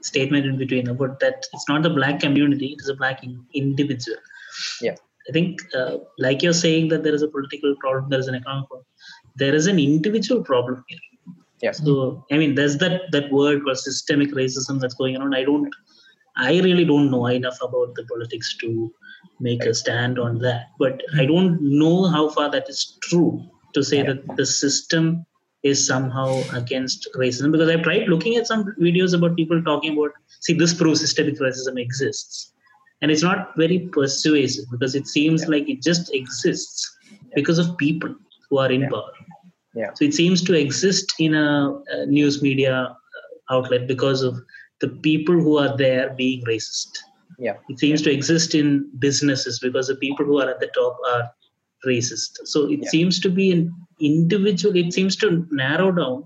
statement 0.10 0.46
in 0.50 0.56
between 0.62 0.88
about 0.94 1.20
that 1.24 1.48
it's 1.56 1.68
not 1.72 1.84
the 1.88 1.94
black 1.98 2.22
community; 2.26 2.68
it 2.76 2.80
is 2.86 2.92
a 2.94 2.96
black 3.02 3.24
in- 3.28 3.44
individual. 3.54 4.22
Yeah. 4.88 4.96
I 5.30 5.34
think, 5.38 5.60
uh, 5.80 5.98
like 6.26 6.42
you're 6.46 6.60
saying, 6.66 6.88
that 6.94 7.04
there 7.04 7.16
is 7.20 7.24
a 7.28 7.32
political 7.36 7.76
problem, 7.84 8.10
there 8.12 8.24
is 8.26 8.28
an 8.34 8.36
economic 8.36 8.68
problem. 8.70 8.88
There 9.44 9.56
is 9.60 9.68
an 9.74 9.80
individual 9.90 10.42
problem 10.52 10.86
here. 10.88 11.04
Yes. 11.68 11.84
So 11.84 12.26
I 12.32 12.38
mean, 12.44 12.56
there's 12.60 12.78
that 12.86 13.12
that 13.18 13.28
word 13.40 13.64
called 13.66 13.80
systemic 13.90 14.32
racism 14.42 14.80
that's 14.86 14.98
going 15.04 15.18
on. 15.18 15.36
I 15.42 15.44
don't, 15.50 15.76
I 16.38 16.60
really 16.62 16.86
don't 16.86 17.12
know 17.12 17.28
enough 17.28 17.58
about 17.62 17.96
the 17.96 18.04
politics 18.06 18.56
to 18.58 18.94
make 19.40 19.64
a 19.64 19.74
stand 19.74 20.20
on 20.20 20.40
that. 20.40 20.68
But 20.80 21.02
I 21.18 21.26
don't 21.26 21.62
know 21.62 22.06
how 22.08 22.30
far 22.30 22.50
that 22.52 22.70
is 22.70 22.98
true 23.04 23.44
to 23.74 23.84
say 23.84 24.02
that 24.04 24.36
the 24.36 24.46
system 24.46 25.26
is 25.64 25.86
somehow 25.86 26.42
against 26.54 27.08
racism 27.16 27.52
because 27.52 27.70
I've 27.70 27.84
tried 27.84 28.08
looking 28.08 28.36
at 28.36 28.48
some 28.48 28.66
videos 28.80 29.16
about 29.16 29.36
people 29.36 29.62
talking 29.64 29.94
about 29.98 30.12
see 30.42 30.54
this 30.54 30.74
proves 30.74 31.00
systemic 31.00 31.40
racism 31.40 31.80
exists. 31.80 32.52
And 33.02 33.12
it's 33.12 33.24
not 33.24 33.52
very 33.58 33.80
persuasive 33.92 34.66
because 34.72 34.96
it 34.96 35.08
seems 35.08 35.44
Yeah. 35.44 35.50
like 35.50 35.70
it 35.70 35.82
just 35.82 36.14
exists 36.14 36.96
because 37.34 37.58
of 37.58 37.78
people 37.78 38.16
who 38.50 38.60
are 38.60 38.72
in 38.72 38.82
Yeah. 38.82 38.90
power. 38.90 39.12
Yeah. 39.76 39.94
So 39.96 40.06
it 40.06 40.14
seems 40.14 40.44
to 40.44 40.54
exist 40.54 41.14
in 41.20 41.34
a, 41.34 41.82
a 41.90 42.06
news 42.06 42.42
media 42.42 42.96
outlet 43.50 43.88
because 43.88 44.22
of 44.22 44.38
the 44.82 44.90
people 44.90 45.36
who 45.36 45.58
are 45.58 45.76
there 45.78 46.14
being 46.18 46.44
racist. 46.46 46.90
Yeah. 47.40 47.56
It 47.70 47.80
seems 47.80 48.02
to 48.04 48.12
exist 48.12 48.56
in 48.56 48.90
businesses 49.00 49.60
because 49.60 49.88
the 49.88 49.96
people 49.96 50.26
who 50.26 50.40
are 50.42 50.50
at 50.50 50.60
the 50.60 50.68
top 50.68 50.98
are 51.10 51.32
racist. 51.86 52.40
So 52.46 52.70
it 52.72 52.80
Yeah. 52.84 52.90
seems 52.90 53.20
to 53.22 53.30
be 53.30 53.52
an 53.52 53.74
individual, 54.00 54.76
it 54.76 54.94
seems 54.94 55.16
to 55.18 55.48
narrow 55.52 55.92
down 55.92 56.26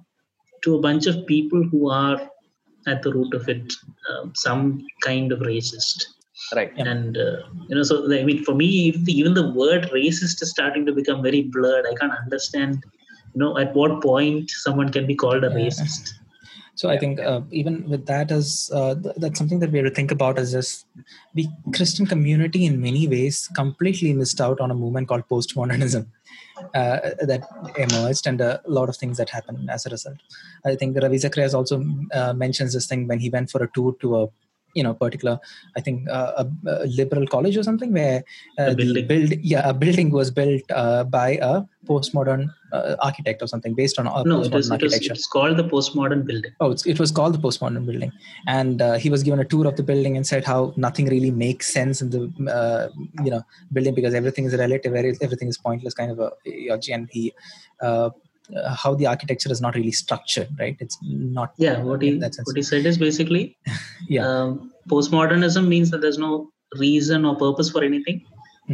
to 0.64 0.76
a 0.76 0.82
bunch 0.82 1.08
of 1.08 1.26
people 1.26 1.64
who 1.64 1.90
are 1.90 2.20
at 2.88 3.02
the 3.04 3.12
root 3.14 3.34
of 3.34 3.48
it, 3.50 3.74
um, 4.10 4.32
some 4.36 4.86
kind 5.02 5.32
of 5.32 5.40
racist. 5.40 6.06
right 6.56 6.72
Yeah. 6.78 6.88
And, 6.90 7.18
uh, 7.18 7.42
you 7.68 7.76
know, 7.76 7.84
so 7.84 7.96
I 8.12 8.24
mean, 8.24 8.44
for 8.46 8.56
me, 8.56 8.66
even 8.66 9.04
the, 9.04 9.12
even 9.12 9.34
the 9.34 9.52
word 9.52 9.90
racist 9.94 10.42
is 10.42 10.50
starting 10.50 10.86
to 10.86 10.94
become 10.94 11.22
very 11.22 11.42
blurred. 11.42 11.86
I 11.86 11.94
can't 11.96 12.14
understand, 12.14 12.82
you 13.34 13.40
know, 13.42 13.58
at 13.58 13.76
what 13.76 14.02
point 14.02 14.50
someone 14.50 14.90
can 14.90 15.06
be 15.06 15.16
called 15.16 15.44
a 15.44 15.48
Yeah. 15.50 15.58
racist. 15.58 16.14
So 16.80 16.90
I 16.90 16.98
think 16.98 17.20
uh, 17.20 17.42
even 17.52 17.90
with 17.90 18.06
that 18.06 18.32
as 18.32 18.72
uh, 18.74 18.96
th- 18.96 19.16
that's 19.18 19.38
something 19.38 19.60
that 19.60 19.70
we 19.70 19.80
have 19.80 19.88
to 19.88 19.94
think 19.94 20.12
about 20.12 20.40
is 20.40 20.54
just 20.54 20.86
the 21.34 21.46
Christian 21.76 22.06
community 22.06 22.66
in 22.66 22.80
many 22.80 23.06
ways 23.06 23.50
completely 23.54 24.14
missed 24.14 24.40
out 24.40 24.62
on 24.62 24.72
a 24.72 24.74
movement 24.74 25.10
called 25.10 25.28
postmodernism 25.28 26.08
uh, 26.74 27.00
that 27.32 27.42
emerged 27.78 28.28
and 28.28 28.40
a 28.40 28.62
lot 28.66 28.88
of 28.88 28.96
things 28.96 29.18
that 29.18 29.30
happened 29.30 29.70
as 29.70 29.86
a 29.86 29.90
result. 29.90 30.20
I 30.64 30.76
think 30.76 30.96
Ravi 30.96 31.18
Zacharias 31.18 31.54
also 31.54 31.84
uh, 32.14 32.32
mentions 32.32 32.72
this 32.72 32.88
thing 32.88 33.10
when 33.10 33.20
he 33.20 33.30
went 33.30 33.52
for 33.52 33.62
a 33.62 33.70
tour 33.76 33.98
to 34.00 34.16
a 34.22 34.28
you 34.76 34.84
know 34.84 34.94
particular 34.94 35.40
I 35.76 35.82
think 35.82 36.08
uh, 36.10 36.44
a, 36.44 36.48
a 36.70 36.86
liberal 37.00 37.26
college 37.28 37.58
or 37.58 37.64
something 37.64 37.92
where 37.94 38.24
uh, 38.60 38.64
A 38.64 38.70
the 38.70 38.76
building. 38.76 39.08
build 39.08 39.32
yeah 39.42 39.68
a 39.70 39.74
building 39.74 40.12
was 40.12 40.30
built 40.32 40.64
uh, 40.72 41.04
by 41.06 41.30
a 41.42 41.62
postmodern 41.88 42.54
uh, 42.72 42.96
architect 43.02 43.42
or 43.42 43.48
something 43.48 43.74
based 43.74 43.98
on 44.00 44.06
a 44.08 44.24
No, 44.24 44.42
it 44.44 44.52
postmodern 44.52 44.52
it 44.52 44.54
was 44.56 44.72
architecture. 44.72 45.14
it's 45.14 45.28
called 45.28 45.58
the 45.58 45.64
postmodern 45.64 46.26
building. 46.26 46.52
Oh, 46.60 46.72
it's, 46.72 46.86
it 46.86 47.00
was 47.00 47.12
called 47.12 47.34
the 47.34 47.40
postmodern 47.40 47.86
building, 47.86 48.12
and 48.48 48.82
uh, 48.82 48.94
he 49.04 49.10
was 49.10 49.24
given 49.24 49.40
a 49.40 49.46
tour 49.46 49.66
of 49.68 49.76
the 49.76 49.84
building 49.84 50.16
and 50.18 50.28
said 50.28 50.46
how 50.46 50.74
nothing 50.78 51.08
really 51.08 51.32
makes 51.32 51.74
sense 51.74 52.02
in 52.04 52.10
the 52.12 52.22
uh, 52.58 52.90
you 53.24 53.32
know 53.32 53.42
building 53.74 53.96
because 53.96 54.14
everything 54.14 54.46
is 54.46 54.54
relative, 54.56 54.94
everything 54.94 55.48
is 55.48 55.58
pointless, 55.58 55.96
kind 55.96 56.12
of 56.12 56.20
a 56.20 56.32
ideology, 56.48 56.92
and 56.94 57.10
he 57.12 57.34
uh, 58.56 58.74
how 58.76 58.94
the 58.96 59.06
architecture 59.08 59.52
is 59.52 59.62
not 59.62 59.76
really 59.76 59.92
structured, 59.92 60.50
right? 60.60 60.78
It's 60.80 60.98
not 61.04 61.54
Yeah, 61.58 61.82
what 61.84 62.02
he 62.02 62.18
that 62.20 62.36
sense. 62.36 62.48
what 62.48 62.56
he 62.58 62.64
said 62.64 62.86
is 62.86 62.98
basically 62.98 63.58
Yeah. 64.08 64.28
um, 64.28 64.72
postmodernism 64.90 65.68
means 65.68 65.92
that 65.92 66.02
there's 66.02 66.18
no 66.18 66.50
reason 66.78 67.26
or 67.26 67.36
purpose 67.36 67.70
for 67.70 67.84
anything. 67.84 68.26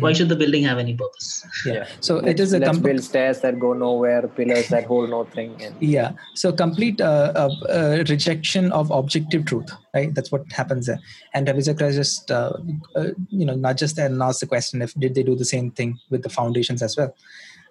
Why 0.03 0.11
Mhm. 0.11 0.15
should 0.17 0.27
the 0.29 0.35
building 0.35 0.63
have 0.63 0.77
any 0.77 0.93
purpose? 0.93 1.27
yeah. 1.65 1.73
Yeah. 1.73 1.85
So 2.01 2.17
it 2.17 2.25
let's, 2.25 2.41
is 2.41 2.53
a 2.53 2.59
let's 2.59 2.71
com- 2.71 2.81
build 2.81 3.01
stairs 3.03 3.39
that 3.41 3.59
go 3.59 3.71
nowhere 3.71 4.27
pillars 4.27 4.67
that 4.67 4.83
hold 4.85 5.09
nothing 5.09 5.51
and 5.63 5.73
yeah 5.79 6.11
so 6.33 6.51
complete 6.51 6.99
uh, 6.99 7.31
uh, 7.43 7.49
uh, 7.69 8.03
rejection 8.09 8.73
of 8.73 8.91
objective 8.91 9.45
truth 9.45 9.71
right 9.93 10.13
that's 10.13 10.33
what 10.33 10.51
happens 10.51 10.88
there 10.88 10.99
and 11.33 11.47
Ravi 11.47 11.61
Zacharias 11.61 11.95
just 11.95 12.29
uh, 12.29 12.51
uh, 12.97 13.07
you 13.29 13.45
know 13.45 13.55
not 13.55 13.77
just 13.77 13.95
there 13.95 14.07
and 14.07 14.21
asked 14.21 14.41
the 14.41 14.47
question 14.47 14.81
if 14.81 14.93
did 15.05 15.15
they 15.15 15.23
do 15.23 15.33
the 15.43 15.45
same 15.55 15.71
thing 15.71 15.97
with 16.09 16.23
the 16.23 16.29
foundations 16.29 16.81
as 16.89 16.97
well 16.97 17.15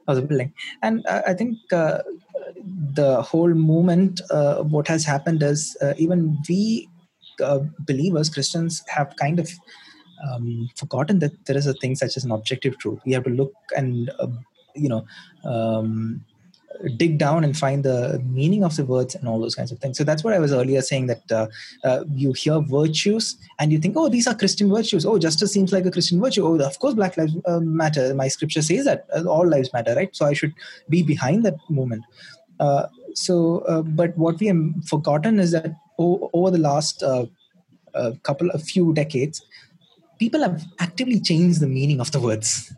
of 0.06 0.16
the 0.16 0.22
building 0.22 0.52
and 0.82 1.06
uh, 1.06 1.22
i 1.26 1.34
think 1.34 1.58
uh, 1.72 1.98
the 3.00 3.22
whole 3.22 3.54
movement 3.54 4.20
uh, 4.30 4.62
what 4.62 4.88
has 4.88 5.04
happened 5.04 5.42
is 5.42 5.76
uh, 5.82 5.94
even 5.98 6.36
we 6.48 6.88
uh, 7.42 7.60
believers 7.80 8.28
christians 8.28 8.82
have 8.88 9.14
kind 9.16 9.38
of 9.38 9.48
um, 10.24 10.68
forgotten 10.76 11.18
that 11.20 11.32
there 11.46 11.56
is 11.56 11.66
a 11.66 11.74
thing 11.74 11.94
such 11.94 12.16
as 12.16 12.24
an 12.24 12.30
objective 12.30 12.78
truth. 12.78 13.00
We 13.04 13.12
have 13.12 13.24
to 13.24 13.30
look 13.30 13.52
and 13.76 14.10
uh, 14.18 14.28
you 14.74 14.88
know 14.88 15.04
um, 15.44 16.24
dig 16.96 17.18
down 17.18 17.44
and 17.44 17.56
find 17.56 17.84
the 17.84 18.20
meaning 18.24 18.64
of 18.64 18.76
the 18.76 18.84
words 18.84 19.14
and 19.14 19.28
all 19.28 19.40
those 19.40 19.54
kinds 19.54 19.72
of 19.72 19.78
things. 19.78 19.96
So 19.98 20.04
that's 20.04 20.24
what 20.24 20.34
I 20.34 20.38
was 20.38 20.52
earlier 20.52 20.82
saying 20.82 21.06
that 21.06 21.32
uh, 21.32 21.46
uh, 21.84 22.04
you 22.10 22.32
hear 22.32 22.60
virtues 22.60 23.36
and 23.58 23.72
you 23.72 23.78
think, 23.78 23.96
oh, 23.96 24.08
these 24.08 24.26
are 24.26 24.34
Christian 24.34 24.70
virtues. 24.70 25.06
Oh, 25.06 25.18
justice 25.18 25.52
seems 25.52 25.72
like 25.72 25.86
a 25.86 25.90
Christian 25.90 26.20
virtue. 26.20 26.46
Oh, 26.46 26.60
of 26.60 26.78
course, 26.78 26.94
Black 26.94 27.16
Lives 27.16 27.34
uh, 27.46 27.60
Matter. 27.60 28.14
My 28.14 28.28
scripture 28.28 28.62
says 28.62 28.84
that 28.84 29.06
uh, 29.16 29.24
all 29.24 29.46
lives 29.46 29.72
matter, 29.72 29.94
right? 29.94 30.14
So 30.14 30.26
I 30.26 30.32
should 30.32 30.54
be 30.88 31.02
behind 31.02 31.44
that 31.44 31.56
movement. 31.68 32.04
Uh, 32.60 32.86
so, 33.14 33.58
uh, 33.60 33.82
but 33.82 34.16
what 34.18 34.38
we 34.40 34.46
have 34.48 34.58
forgotten 34.86 35.38
is 35.38 35.52
that 35.52 35.72
o- 35.98 36.30
over 36.32 36.50
the 36.50 36.58
last 36.58 37.02
couple, 38.22 38.50
a 38.50 38.58
few 38.58 38.92
decades, 38.92 39.44
people 40.18 40.40
have 40.40 40.64
actively 40.80 41.20
changed 41.20 41.60
the 41.60 41.66
meaning 41.66 42.00
of 42.00 42.10
the 42.10 42.20
words 42.20 42.72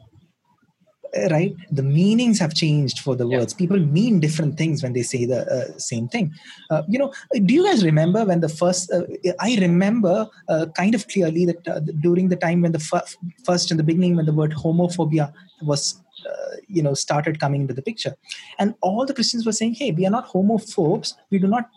right? 1.31 1.55
The 1.71 1.83
meanings 1.83 2.39
have 2.39 2.55
changed 2.55 3.01
for 3.01 3.15
the 3.17 3.27
Yeah. 3.27 3.39
words. 3.39 3.55
People 3.55 3.79
mean 3.79 4.21
different 4.21 4.57
things 4.59 4.83
when 4.83 4.93
they 4.93 5.03
say 5.03 5.25
the 5.25 5.41
uh, 5.57 5.79
same 5.79 6.09
thing. 6.09 6.33
Uh, 6.71 6.83
you 6.89 6.99
know 6.99 7.13
do 7.45 7.55
you 7.55 7.65
guys 7.65 7.85
remember 7.85 8.25
when 8.25 8.41
the 8.41 8.49
first 8.49 8.91
uh, 8.93 9.03
i 9.41 9.57
remember 9.61 10.29
uh, 10.49 10.67
kind 10.81 10.95
of 10.95 11.07
clearly 11.09 11.45
that 11.51 11.69
uh, 11.69 11.81
during 12.07 12.29
the 12.29 12.37
time 12.37 12.61
when 12.63 12.73
the 12.73 12.79
fir- 12.89 13.09
first 13.45 13.71
in 13.71 13.77
the 13.77 13.83
beginning 13.91 14.17
when 14.17 14.27
the 14.27 14.33
word 14.33 14.53
homophobia 14.53 15.33
was 15.63 15.83
uh, 16.31 16.57
you 16.69 16.83
know 16.83 16.95
started 16.95 17.39
coming 17.41 17.61
into 17.63 17.75
the 17.75 17.83
picture. 17.83 18.15
And 18.59 18.75
all 18.81 19.07
the 19.07 19.15
christians 19.15 19.47
were 19.47 19.53
saying 19.61 19.75
hey 19.75 19.91
we 19.93 20.07
are 20.07 20.11
not 20.11 20.29
homophobes. 20.29 21.15
We 21.31 21.39
do 21.39 21.47
not 21.47 21.71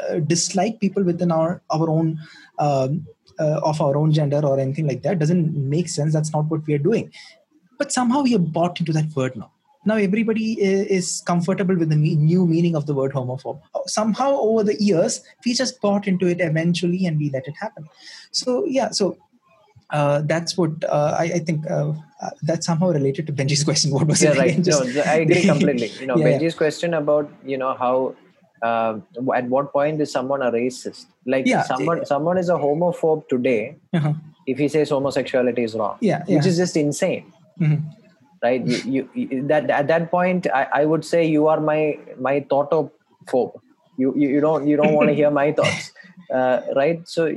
uh, 0.00 0.18
dislike 0.20 0.80
people 0.80 1.02
within 1.02 1.30
our 1.32 1.62
our 1.70 1.88
own 1.90 2.18
um, 2.58 3.06
uh, 3.38 3.60
of 3.70 3.80
our 3.80 3.96
own 3.96 4.12
gender 4.12 4.40
or 4.44 4.58
anything 4.58 4.86
like 4.86 5.02
that. 5.02 5.18
Doesn't 5.18 5.54
make 5.74 5.88
sense. 5.88 6.12
That's 6.12 6.32
not 6.32 6.46
what 6.46 6.66
we 6.66 6.74
are 6.74 6.84
doing 6.90 7.12
but 7.80 7.96
somehow 7.98 8.22
we 8.28 8.32
have 8.36 8.52
bought 8.58 8.78
into 8.80 8.92
that 8.98 9.16
word 9.16 9.36
now 9.42 9.50
now 9.90 9.96
everybody 9.96 10.46
is 10.60 11.22
comfortable 11.26 11.76
with 11.82 11.88
the 11.88 11.96
new 11.96 12.46
meaning 12.46 12.76
of 12.80 12.86
the 12.86 12.94
word 13.00 13.12
homophobe 13.12 13.60
somehow 13.86 14.30
over 14.48 14.62
the 14.70 14.76
years 14.90 15.22
we 15.44 15.54
just 15.62 15.80
bought 15.80 16.06
into 16.12 16.26
it 16.34 16.40
eventually 16.50 17.06
and 17.06 17.18
we 17.18 17.30
let 17.36 17.48
it 17.52 17.54
happen 17.64 17.88
so 18.42 18.64
yeah 18.66 18.90
so 18.90 19.16
uh, 19.90 20.22
that's 20.24 20.56
what 20.56 20.84
uh, 20.84 21.16
I, 21.18 21.24
I, 21.24 21.38
think 21.40 21.68
uh, 21.68 21.92
uh 22.22 22.30
that's 22.42 22.66
somehow 22.66 22.90
related 22.90 23.26
to 23.26 23.32
Benji's 23.32 23.64
question. 23.70 23.90
What 23.90 24.06
was 24.06 24.22
yeah, 24.22 24.30
it? 24.30 24.38
right. 24.38 24.62
Just, 24.62 24.84
no, 24.84 25.02
I 25.02 25.14
agree 25.14 25.42
completely. 25.42 25.88
You 26.00 26.06
know, 26.06 26.16
yeah, 26.16 26.26
Benji's 26.26 26.54
yeah. 26.54 26.58
question 26.58 26.94
about 26.94 27.28
you 27.44 27.58
know 27.58 27.74
how 27.74 28.14
uh, 28.62 29.00
at 29.34 29.46
what 29.46 29.72
point 29.72 30.00
is 30.00 30.12
someone 30.12 30.42
a 30.42 30.52
racist? 30.52 31.06
Like 31.26 31.46
yeah, 31.46 31.62
someone 31.62 32.06
someone 32.06 32.38
is 32.38 32.48
a 32.48 32.52
homophobe 32.52 33.28
today 33.28 33.78
uh-huh. 33.92 34.12
if 34.46 34.58
he 34.58 34.68
says 34.68 34.90
homosexuality 34.90 35.64
is 35.64 35.74
wrong. 35.74 35.98
Yeah, 36.00 36.22
which 36.24 36.46
is 36.46 36.56
just 36.56 36.76
insane. 36.76 37.32
Mm-hmm. 37.60 37.88
Right? 38.42 38.66
You, 38.66 39.08
you, 39.14 39.46
that 39.48 39.68
at 39.68 39.86
that 39.88 40.10
point 40.10 40.46
I, 40.52 40.66
I 40.74 40.84
would 40.86 41.04
say 41.04 41.26
you 41.26 41.48
are 41.48 41.60
my 41.60 41.98
my 42.18 42.40
thoughtophobe. 42.40 43.52
You, 43.98 44.14
you 44.16 44.28
you 44.28 44.40
don't 44.40 44.66
you 44.66 44.76
don't 44.76 44.94
want 44.94 45.08
to 45.08 45.14
hear 45.14 45.30
my 45.30 45.52
thoughts. 45.58 45.92
Uh, 46.32 46.62
right? 46.74 47.06
So 47.08 47.34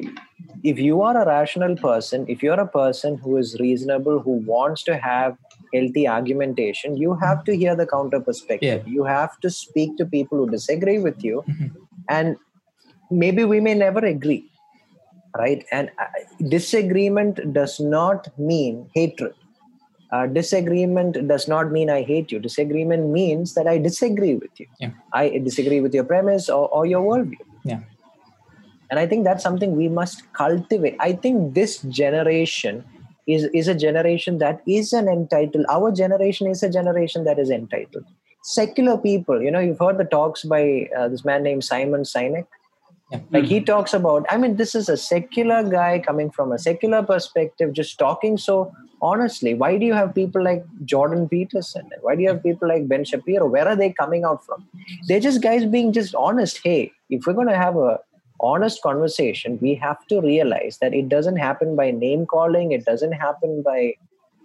if 0.63 0.79
you 0.79 1.01
are 1.01 1.21
a 1.21 1.25
rational 1.25 1.75
person 1.75 2.25
if 2.27 2.43
you're 2.43 2.59
a 2.59 2.67
person 2.67 3.17
who 3.17 3.37
is 3.37 3.57
reasonable 3.59 4.19
who 4.19 4.33
wants 4.53 4.83
to 4.83 4.97
have 4.97 5.37
healthy 5.73 6.07
argumentation 6.07 6.95
you 6.95 7.15
have 7.15 7.43
to 7.45 7.55
hear 7.55 7.75
the 7.75 7.87
counter 7.87 8.19
perspective. 8.19 8.83
Yeah. 8.85 8.93
you 8.93 9.03
have 9.03 9.39
to 9.39 9.49
speak 9.49 9.97
to 9.97 10.05
people 10.05 10.37
who 10.37 10.49
disagree 10.49 10.99
with 10.99 11.23
you 11.23 11.43
mm-hmm. 11.47 11.67
and 12.07 12.37
maybe 13.13 13.43
we 13.43 13.59
may 13.59 13.73
never 13.73 13.99
agree. 13.99 14.49
Right? 15.37 15.65
And 15.71 15.89
uh, 15.99 16.05
disagreement 16.47 17.53
does 17.53 17.79
not 17.79 18.27
mean 18.37 18.89
hatred 18.93 19.33
uh, 20.13 20.27
disagreement 20.27 21.27
does 21.27 21.47
not 21.47 21.71
mean 21.71 21.89
I 21.89 22.03
hate 22.03 22.31
you. 22.31 22.39
Disagreement 22.39 23.09
means 23.09 23.55
that 23.55 23.67
I 23.67 23.79
disagree 23.79 24.35
with 24.35 24.59
you. 24.59 24.67
Yeah. 24.79 24.91
I 25.11 25.39
disagree 25.39 25.81
with 25.81 25.93
your 25.93 26.03
premise 26.03 26.49
or, 26.49 26.69
or 26.69 26.85
your 26.85 27.01
worldview. 27.01 27.45
Yeah. 27.65 27.79
And 28.91 28.99
I 28.99 29.07
think 29.07 29.23
that's 29.23 29.41
something 29.41 29.75
we 29.75 29.87
must 29.87 30.31
cultivate. 30.33 30.95
I 30.99 31.13
think 31.13 31.55
this 31.55 31.81
generation 31.81 32.83
is, 33.25 33.45
is 33.55 33.67
a 33.67 33.73
generation 33.73 34.37
that 34.37 34.61
is 34.67 34.93
an 34.93 35.07
entitled. 35.07 35.65
Our 35.67 35.91
generation 35.91 36.45
is 36.45 36.61
a 36.61 36.69
generation 36.69 37.23
that 37.23 37.39
is 37.39 37.49
entitled. 37.49 38.05
Secular 38.43 38.97
people, 38.99 39.41
you 39.41 39.49
know, 39.49 39.59
you've 39.59 39.79
heard 39.79 39.97
the 39.97 40.05
talks 40.05 40.43
by 40.43 40.89
uh, 40.95 41.07
this 41.07 41.25
man 41.25 41.41
named 41.41 41.63
Simon 41.63 42.03
Sinek. 42.03 42.45
Yeah. 43.11 43.21
Like 43.31 43.45
he 43.45 43.61
talks 43.61 43.93
about, 43.95 44.27
I 44.29 44.37
mean, 44.37 44.57
this 44.57 44.75
is 44.75 44.89
a 44.89 44.97
secular 44.97 45.63
guy 45.63 45.97
coming 45.97 46.29
from 46.29 46.51
a 46.51 46.59
secular 46.59 47.01
perspective, 47.01 47.73
just 47.73 47.97
talking 47.97 48.37
so 48.37 48.71
honestly 49.09 49.53
why 49.53 49.69
do 49.77 49.85
you 49.85 49.93
have 49.93 50.15
people 50.15 50.43
like 50.43 50.65
jordan 50.85 51.27
peterson? 51.27 51.89
Why 52.01 52.15
do 52.15 52.21
you 52.23 52.29
have 52.29 52.41
people 52.43 52.67
like 52.67 52.87
ben 52.87 53.05
shapiro? 53.05 53.47
Where 53.47 53.67
are 53.67 53.75
they 53.75 53.91
coming 53.91 54.23
out 54.23 54.45
from? 54.45 54.65
They're 55.07 55.19
just 55.19 55.41
guys 55.41 55.65
being 55.65 55.93
just 55.93 56.15
honest. 56.15 56.59
Hey 56.63 56.91
if 57.09 57.27
we're 57.27 57.39
going 57.41 57.53
to 57.55 57.63
have 57.65 57.75
a 57.75 57.99
honest 58.39 58.81
conversation 58.81 59.57
we 59.61 59.73
have 59.75 60.05
to 60.07 60.21
realize 60.21 60.77
that 60.79 60.93
it 60.93 61.09
doesn't 61.09 61.37
happen 61.37 61.75
by 61.75 61.91
name 61.91 62.25
calling. 62.25 62.71
It 62.71 62.85
doesn't 62.85 63.13
happen 63.13 63.61
by 63.61 63.95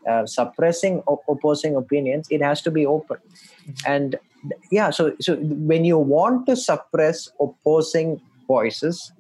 uh, 0.09 0.27
suppressing 0.27 1.03
opposing 1.29 1.77
opinions. 1.77 2.29
It 2.31 2.42
has 2.42 2.62
to 2.62 2.71
be 2.71 2.87
open. 2.87 3.18
And 3.87 4.18
yeah 4.71 4.90
so 4.90 5.14
so 5.21 5.37
when 5.37 5.85
you 5.85 5.99
want 5.99 6.47
to 6.47 6.57
suppress 6.57 7.31
opposing 7.40 8.21
voices 8.47 9.12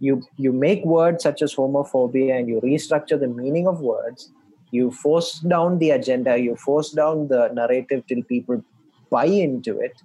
you 0.00 0.22
you 0.36 0.52
make 0.52 0.84
words 0.84 1.22
such 1.22 1.42
as 1.42 1.54
homophobia 1.54 2.38
and 2.38 2.48
you 2.48 2.60
restructure 2.60 3.18
the 3.18 3.28
meaning 3.28 3.66
of 3.66 3.80
words 3.80 4.30
you 4.70 4.90
force 4.90 5.40
down 5.40 5.78
the 5.78 5.90
agenda 5.90 6.38
you 6.38 6.56
force 6.56 6.90
down 6.90 7.28
the 7.28 7.48
narrative 7.48 8.04
till 8.06 8.22
people 8.24 8.62
buy 9.10 9.24
into 9.24 9.78
it. 9.80 10.02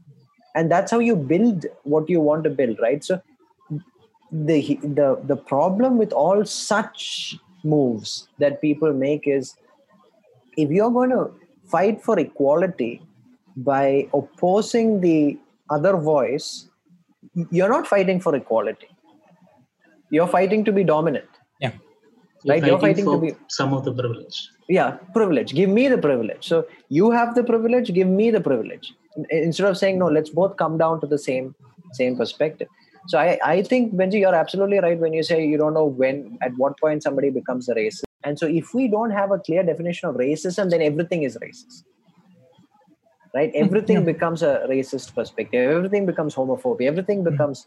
And 0.55 0.71
that's 0.71 0.91
how 0.91 0.99
you 0.99 1.15
build 1.15 1.65
what 1.83 2.09
you 2.09 2.21
want 2.21 2.43
to 2.45 2.49
build 2.49 2.79
right? 2.81 3.03
So 3.03 3.21
the 4.31 4.79
the 4.81 5.19
the 5.23 5.35
problem 5.35 5.97
with 5.97 6.11
all 6.11 6.45
such 6.45 7.35
moves 7.63 8.27
that 8.39 8.61
people 8.61 8.93
make 8.93 9.27
is 9.27 9.55
if 10.57 10.69
you're 10.69 10.91
going 10.91 11.09
to 11.09 11.31
fight 11.65 12.03
for 12.03 12.19
equality 12.19 13.01
by 13.55 14.07
opposing 14.13 15.01
the 15.01 15.37
other 15.69 15.95
voice 15.97 16.69
you're 17.51 17.69
not 17.69 17.87
fighting 17.87 18.19
for 18.19 18.35
equality. 18.35 18.87
You're 20.09 20.27
fighting 20.27 20.63
to 20.65 20.71
be 20.71 20.83
dominant. 20.83 21.29
Yeah. 21.59 21.71
You're 22.43 22.55
right? 22.55 22.61
Fighting 22.61 22.67
you're 22.67 22.79
fighting 22.79 23.05
to 23.05 23.17
be 23.19 23.35
some 23.47 23.73
of 23.73 23.85
the 23.85 23.93
privilege 23.93 24.49
yeah 24.67 24.97
privilege. 25.13 25.53
Give 25.53 25.69
me 25.69 25.87
the 25.87 25.97
privilege. 25.97 26.47
So 26.47 26.65
you 26.89 27.11
have 27.11 27.35
the 27.35 27.43
privilege 27.43 27.93
give 27.93 28.07
me 28.07 28.31
the 28.31 28.41
privilege. 28.41 28.93
Instead 29.29 29.67
of 29.67 29.77
saying 29.77 29.99
no 29.99 30.07
let's 30.07 30.29
both 30.29 30.57
come 30.57 30.77
down 30.77 31.01
to 31.01 31.07
the 31.07 31.17
same 31.17 31.55
same 31.93 32.15
perspective. 32.15 32.67
So 33.07 33.19
i 33.19 33.37
i 33.43 33.61
think 33.61 33.93
benji 33.93 34.19
you're 34.19 34.35
absolutely 34.35 34.79
right 34.79 34.99
when 34.99 35.13
you 35.13 35.23
say 35.23 35.45
you 35.45 35.57
don't 35.57 35.73
know 35.73 35.85
when 35.85 36.37
at 36.41 36.53
what 36.57 36.79
point 36.79 37.03
somebody 37.03 37.29
becomes 37.29 37.69
a 37.69 37.75
racist. 37.75 38.03
And 38.23 38.39
so 38.39 38.47
if 38.47 38.73
we 38.73 38.87
don't 38.87 39.11
have 39.11 39.31
a 39.31 39.39
clear 39.39 39.63
definition 39.63 40.09
of 40.09 40.15
racism 40.15 40.69
then 40.69 40.81
everything 40.81 41.23
is 41.23 41.37
racist. 41.37 41.83
Right? 43.35 43.51
Hmm, 43.51 43.63
everything 43.63 43.97
yeah. 43.97 44.11
becomes 44.13 44.43
a 44.43 44.67
racist 44.69 45.15
perspective. 45.15 45.69
Everything 45.77 46.05
becomes 46.05 46.35
homophobia. 46.35 46.87
Everything 46.87 47.23
hmm. 47.23 47.31
becomes 47.31 47.65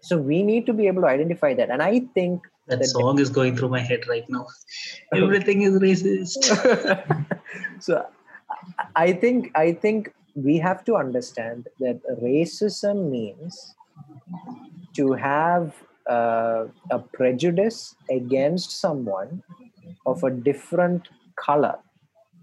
so 0.00 0.16
we 0.16 0.44
need 0.44 0.64
to 0.66 0.72
be 0.72 0.86
able 0.86 1.02
to 1.02 1.08
identify 1.08 1.54
that. 1.54 1.70
And 1.70 1.82
i 1.82 2.00
think 2.14 2.42
that, 2.68 2.84
song 2.84 3.18
is 3.18 3.30
going 3.30 3.56
through 3.56 3.68
my 3.68 3.80
head 3.80 4.06
right 4.08 4.28
now. 4.28 4.46
Everything 5.14 5.62
is 5.62 5.74
racist. 5.74 6.44
so 7.80 8.06
I 8.96 9.12
think 9.12 9.50
I 9.54 9.72
think 9.72 10.12
we 10.34 10.58
have 10.58 10.84
to 10.84 10.96
understand 10.96 11.68
that 11.80 12.00
racism 12.22 13.10
means 13.10 13.74
to 14.94 15.12
have 15.12 15.74
uh, 16.08 16.66
a 16.90 16.98
prejudice 16.98 17.94
against 18.10 18.70
someone 18.80 19.42
of 20.06 20.22
a 20.24 20.30
different 20.30 21.08
color 21.36 21.78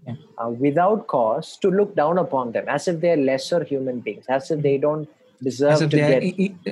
yeah. 0.06 0.14
uh, 0.38 0.50
without 0.50 1.06
cause 1.06 1.56
to 1.58 1.70
look 1.70 1.94
down 1.94 2.18
upon 2.18 2.52
them 2.52 2.68
as 2.68 2.88
if 2.88 3.00
they're 3.00 3.16
lesser 3.16 3.64
human 3.64 4.00
beings, 4.00 4.24
as 4.28 4.50
if 4.50 4.62
they 4.62 4.78
don't 4.78 5.08
deserve 5.42 5.78
to 5.78 5.88
get 5.88 6.22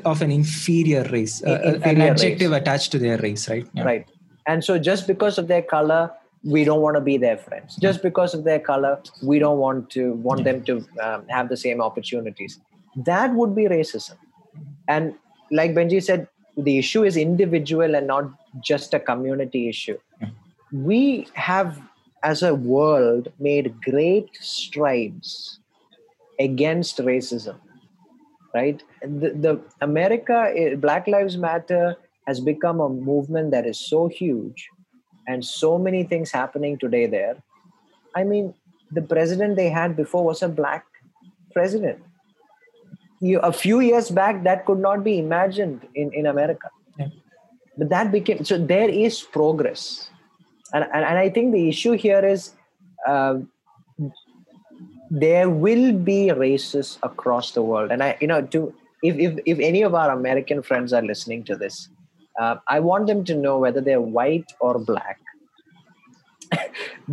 of 0.05 0.23
an 0.23 0.31
inferior 0.31 1.05
race, 1.05 1.41
inferior 1.41 1.81
an 1.85 2.01
adjective 2.01 2.51
race. 2.51 2.61
attached 2.61 2.93
to 2.93 2.99
their 2.99 3.19
race, 3.19 3.49
right? 3.49 3.67
Yeah. 3.73 3.85
Right. 3.85 4.09
And 4.47 4.65
so 4.65 4.79
just 4.79 5.07
because 5.07 5.39
of 5.39 5.49
their 5.49 5.63
color, 5.63 6.11
we 6.45 6.65
don't 6.65 6.83
want 6.83 6.97
to 6.97 7.01
be 7.01 7.17
their 7.17 7.39
friends. 7.39 7.77
Just 7.77 8.03
because 8.03 8.35
of 8.35 8.45
their 8.45 8.61
color, 8.61 9.01
we 9.23 9.39
don't 9.39 9.59
want 9.59 9.91
to 9.91 10.13
want 10.15 10.41
yeah. 10.41 10.53
them 10.53 10.65
to 10.65 10.87
um, 11.03 11.27
have 11.29 11.49
the 11.49 11.57
same 11.57 11.81
opportunities. 11.81 12.61
That 12.97 13.33
would 13.35 13.55
be 13.55 13.65
racism. 13.65 14.17
And 14.87 15.15
like 15.51 15.73
Benji 15.73 16.03
said, 16.03 16.29
the 16.57 16.79
issue 16.79 17.03
is 17.03 17.17
individual 17.17 17.95
and 17.95 18.07
not 18.07 18.25
just 18.61 18.95
a 18.95 19.01
community 19.01 19.69
issue. 19.69 19.99
Yeah. 20.21 20.29
We 20.73 21.27
have, 21.35 21.81
as 22.23 22.43
a 22.43 22.55
world, 22.55 23.33
made 23.39 23.81
great 23.83 24.37
strides 24.41 25.59
against 26.39 26.99
racism 26.99 27.57
right? 28.55 28.83
The, 29.03 29.31
the 29.45 29.61
america 29.81 30.53
eh, 30.57 30.75
black 30.77 31.07
lives 31.07 31.37
matter 31.37 31.97
has 32.27 32.41
become 32.41 32.81
a 32.81 32.89
movement 32.89 33.51
that 33.51 33.67
is 33.67 33.79
so 33.79 34.09
huge 34.09 34.69
and 35.27 35.45
so 35.45 35.79
many 35.79 36.05
things 36.05 36.31
happening 36.31 36.79
today 36.79 37.07
there. 37.07 37.37
I 38.15 38.25
mean 38.25 38.55
the 38.91 39.03
president 39.03 39.57
they 39.57 39.71
had 39.71 39.97
before 39.97 40.25
was 40.25 40.43
a 40.43 40.49
black 40.49 40.87
president. 41.53 42.03
You, 43.21 43.41
a 43.41 43.53
few 43.53 43.81
years 43.81 44.11
back 44.11 44.45
that 44.45 44.67
could 44.67 44.79
not 44.79 45.03
be 45.03 45.19
imagined 45.19 45.87
in, 45.95 46.13
in 46.13 46.27
america. 46.27 46.71
Yeah. 46.99 47.09
but 47.77 47.89
that 47.89 48.13
became 48.13 48.45
so 48.45 48.59
there 48.59 48.89
is 48.89 49.23
progress. 49.23 50.11
And, 50.73 50.85
and, 50.85 51.05
and 51.05 51.19
i 51.19 51.29
think 51.29 51.53
the 51.53 51.69
issue 51.69 51.93
here 51.93 52.25
is 52.25 52.53
uh, 53.07 53.35
there 55.15 55.49
will 55.49 55.93
be 55.93 56.33
races 56.33 56.99
across 57.05 57.53
the 57.53 57.63
world. 57.63 57.93
And 57.93 58.03
i 58.03 58.17
you 58.21 58.27
know 58.27 58.43
to 58.55 58.75
if 59.03 59.17
if, 59.27 59.39
if 59.47 59.59
any 59.61 59.83
of 59.83 59.95
our 59.95 60.11
american 60.11 60.63
friends 60.63 60.93
are 60.93 61.03
listening 61.03 61.45
to 61.51 61.57
this 61.57 61.89
uh, 62.41 62.57
i 62.69 62.81
want 62.81 63.07
them 63.07 63.25
to 63.31 63.35
know 63.45 63.59
whether 63.59 63.81
they're 63.81 64.01
white 64.01 64.53
or 64.61 64.79
black. 64.79 65.21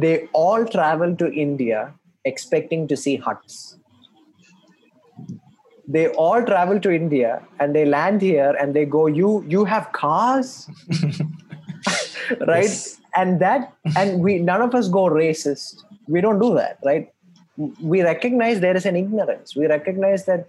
They 0.04 0.28
all 0.42 0.66
travel 0.66 1.16
to 1.22 1.32
india 1.44 1.94
expecting 2.26 2.88
to 2.88 2.98
see 3.04 3.16
huts. 3.18 3.78
They 5.88 6.08
all 6.26 6.44
travel 6.50 6.80
to 6.88 6.92
india 6.98 7.32
and 7.60 7.76
they 7.76 7.86
land 7.86 8.22
here 8.22 8.52
and 8.60 8.74
they 8.80 8.86
go 8.98 9.06
you 9.22 9.46
you 9.56 9.66
have 9.76 9.92
cars? 9.92 10.70
Right? 12.48 12.64
Yes. 12.64 13.00
and 13.22 13.42
that 13.42 13.74
and 13.98 14.22
we 14.26 14.38
none 14.52 14.62
of 14.62 14.76
us 14.82 14.88
go 14.88 15.10
racist. 15.10 15.84
We 16.08 16.22
don't 16.22 16.40
do 16.40 16.54
that 16.56 16.80
right 16.86 17.10
we 17.82 18.02
recognize 18.02 18.60
there 18.60 18.76
is 18.76 18.86
an 18.86 18.96
ignorance. 18.96 19.56
We 19.56 19.68
recognize 19.68 20.26
that 20.26 20.48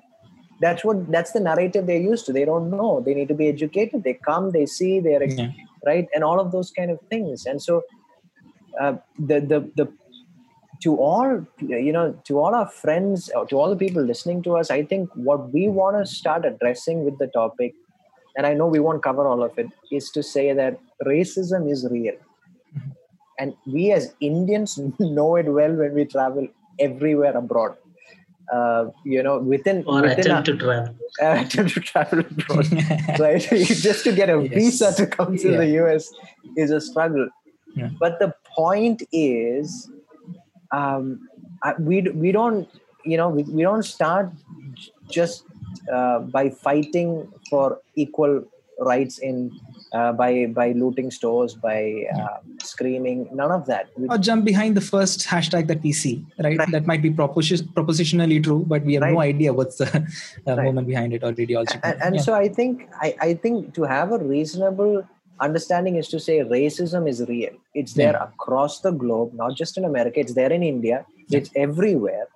that's 0.61 0.85
what 0.85 1.11
that's 1.11 1.33
the 1.33 1.41
narrative 1.41 1.87
they're 1.87 2.07
used 2.13 2.27
to. 2.27 2.33
They 2.33 2.45
don't 2.45 2.71
know. 2.71 3.01
They 3.05 3.15
need 3.15 3.29
to 3.29 3.35
be 3.35 3.49
educated. 3.49 4.05
They 4.05 4.15
come 4.15 4.51
they 4.53 4.67
see 4.67 5.01
they're 5.01 5.25
Yeah. 5.25 5.51
right? 5.87 6.07
And 6.15 6.23
all 6.25 6.39
of 6.45 6.53
those 6.53 6.71
kind 6.71 6.91
of 6.91 7.01
things. 7.11 7.47
And 7.47 7.61
so 7.61 7.83
uh, 8.81 8.95
the 9.19 9.41
the 9.53 9.59
the 9.81 9.87
to 10.83 10.97
all 10.97 11.47
you 11.59 11.93
know 11.93 12.07
to 12.29 12.39
all 12.39 12.55
our 12.55 12.69
friends 12.69 13.31
or 13.37 13.47
to 13.47 13.57
all 13.57 13.71
the 13.71 13.77
people 13.77 14.03
listening 14.03 14.43
to 14.47 14.57
us 14.61 14.71
i 14.77 14.83
think 14.83 15.09
what 15.15 15.53
we 15.53 15.69
want 15.69 15.97
to 15.99 16.05
start 16.13 16.45
addressing 16.45 17.05
with 17.05 17.17
the 17.19 17.29
topic 17.29 17.73
and 18.37 18.47
i 18.47 18.53
know 18.53 18.67
we 18.67 18.81
won't 18.87 19.03
cover 19.03 19.27
all 19.33 19.43
of 19.45 19.57
it 19.63 19.69
is 19.99 20.11
to 20.11 20.23
say 20.23 20.53
that 20.53 20.79
racism 21.07 21.71
is 21.71 21.87
real. 21.91 22.15
And 23.39 23.55
we 23.75 23.93
as 23.93 24.15
indians 24.21 24.79
know 25.19 25.37
it 25.37 25.47
well 25.59 25.73
when 25.83 25.95
we 25.95 26.05
travel 26.05 26.49
everywhere 26.81 27.37
abroad 27.37 27.75
uh, 28.53 28.87
you 29.05 29.23
know 29.23 29.39
within 29.39 29.85
Or 29.87 30.03
within 30.03 30.19
attempt 30.21 30.49
our- 30.49 30.55
to 30.55 30.57
travel. 30.57 30.95
uh, 31.23 31.37
attempt 31.45 31.75
to 31.75 31.81
travel 31.81 32.19
abroad 32.21 32.67
right 33.19 33.41
just 33.89 34.05
to 34.05 34.13
get 34.13 34.29
a 34.31 34.43
Yes. 34.43 34.55
visa 34.55 34.93
to 34.97 35.07
come 35.07 35.37
to 35.37 35.49
the 35.57 35.67
us 35.95 36.13
is 36.57 36.71
a 36.71 36.81
struggle 36.81 37.29
Yeah. 37.77 37.91
but 38.01 38.19
the 38.19 38.35
point 38.57 39.03
is 39.13 39.89
um, 40.73 41.21
I- 41.63 41.75
we 41.79 42.03
we 42.25 42.33
don't 42.33 42.69
you 43.05 43.17
know 43.17 43.29
we, 43.29 43.43
we 43.45 43.63
don't 43.63 43.83
start 43.85 44.33
just 45.11 45.45
uh, 45.93 46.21
by 46.21 46.51
fighting 46.51 47.29
for 47.51 47.79
equal 47.97 48.45
rights 48.81 49.19
in 49.19 49.53
uh, 49.95 50.13
by 50.13 50.47
by 50.47 50.73
looting 50.73 51.11
stores 51.11 51.55
by 51.55 52.05
uh, 52.17 52.37
screaming 52.73 53.19
none 53.41 53.53
of 53.57 53.63
that 53.71 53.89
or 54.13 54.19
jump 54.29 54.45
behind 54.51 54.77
the 54.81 54.85
first 54.89 55.25
hashtag 55.33 55.67
that 55.73 55.81
we 55.87 55.93
see, 56.03 56.15
right? 56.47 56.59
Right. 56.59 56.71
That 56.75 56.87
might 56.91 57.03
be 57.07 57.11
proposi- 57.23 57.67
propositionally 57.79 58.39
true, 58.47 58.61
but 58.75 58.85
we 58.91 58.95
have 58.99 59.05
no 59.15 59.21
idea 59.21 59.53
what's 59.63 59.77
the 59.83 59.89
uh, 59.97 60.57
Right. 60.57 60.65
moment 60.69 60.87
behind 60.93 61.13
it 61.19 61.23
or 61.31 61.33
ideology. 61.47 61.79
and, 61.83 62.03
and 62.09 62.15
Yeah. 62.17 62.27
so 62.29 62.35
i 62.45 62.49
think 62.59 62.89
I, 63.07 63.09
I 63.29 63.35
think 63.47 63.75
to 63.81 63.83
have 63.95 64.13
a 64.19 64.21
reasonable 64.35 64.95
understanding 65.47 65.95
is 66.01 66.09
to 66.15 66.19
say 66.27 66.35
racism 66.57 67.09
is 67.13 67.21
real 67.33 67.55
it's 67.81 67.95
there 68.01 68.17
Yeah. 68.19 68.27
across 68.33 68.75
the 68.87 68.93
globe 69.03 69.31
not 69.43 69.57
just 69.63 69.77
in 69.81 69.85
america 69.93 70.21
it's 70.25 70.35
there 70.41 70.53
in 70.59 70.63
india 70.75 70.99
it's 71.39 71.51
everywhere 71.67 72.27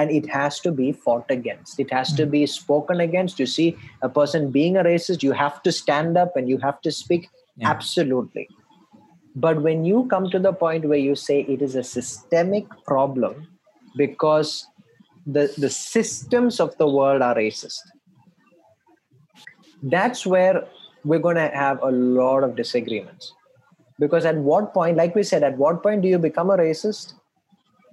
and 0.00 0.10
it 0.18 0.26
has 0.38 0.60
to 0.66 0.70
be 0.80 0.88
fought 1.04 1.28
against 1.38 1.80
it 1.84 1.90
has 1.98 2.12
to 2.18 2.24
Mm. 2.26 2.30
be 2.36 2.42
spoken 2.54 3.00
against 3.08 3.40
you 3.42 3.48
see 3.56 3.68
a 4.08 4.10
person 4.18 4.50
being 4.58 4.76
a 4.82 4.84
racist 4.92 5.26
you 5.28 5.32
have 5.44 5.56
to 5.68 5.72
stand 5.82 6.16
up 6.24 6.36
and 6.40 6.48
you 6.54 6.58
have 6.68 6.78
to 6.88 6.92
speak 7.02 7.24
Yeah. 7.62 7.70
absolutely 7.74 8.44
but 9.36 9.62
when 9.62 9.84
you 9.84 10.06
come 10.10 10.28
to 10.30 10.38
the 10.38 10.52
point 10.52 10.84
where 10.84 10.98
you 10.98 11.14
say 11.14 11.42
it 11.42 11.62
is 11.62 11.74
a 11.76 11.82
systemic 11.82 12.66
problem 12.84 13.46
because 13.96 14.66
the 15.26 15.52
the 15.58 15.70
systems 15.70 16.60
of 16.60 16.76
the 16.78 16.88
world 16.88 17.22
are 17.22 17.34
racist 17.34 17.80
that's 19.82 20.26
where 20.26 20.66
we're 21.04 21.18
going 21.18 21.36
to 21.36 21.48
have 21.48 21.82
a 21.82 21.90
lot 21.90 22.44
of 22.44 22.54
disagreements. 22.56 23.32
Because 23.98 24.24
at 24.24 24.36
what 24.36 24.74
point 24.74 24.96
like 24.96 25.14
we 25.14 25.22
said 25.22 25.42
at 25.42 25.56
what 25.56 25.82
point 25.82 26.02
do 26.02 26.08
you 26.08 26.18
become 26.18 26.50
a 26.50 26.56
racist? 26.56 27.14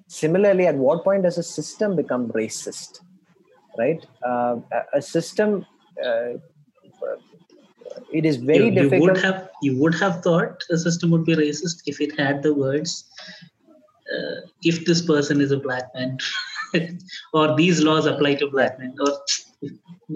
Similarly 0.08 0.68
at 0.68 0.76
what 0.76 1.04
point 1.04 1.24
does 1.24 1.38
a 1.38 1.44
system 1.44 1.96
become 1.96 2.30
racist 2.30 3.00
right? 3.78 4.06
Uh, 4.26 4.58
a- 4.94 5.02
system 5.02 5.66
uh, 6.04 6.34
it 8.12 8.26
is 8.26 8.38
very 8.38 8.66
you, 8.68 8.72
you 8.72 8.72
difficult 8.82 9.02
would 9.12 9.22
have 9.24 9.50
you 9.62 9.78
would 9.82 9.96
have 10.04 10.22
thought 10.24 10.64
the 10.70 10.78
system 10.78 11.12
would 11.12 11.26
be 11.26 11.36
racist 11.36 11.84
if 11.94 12.00
it 12.08 12.18
had 12.20 12.44
the 12.44 12.54
words 12.54 12.96
uh, 14.16 14.36
if 14.64 14.86
this 14.86 15.02
person 15.02 15.42
is 15.42 15.52
a 15.52 15.58
black 15.58 15.84
man 15.96 16.18
or 17.34 17.56
these 17.56 17.84
laws 17.84 18.06
apply 18.06 18.36
to 18.36 18.48
black 18.58 18.80
men 18.80 18.94
or 19.08 19.12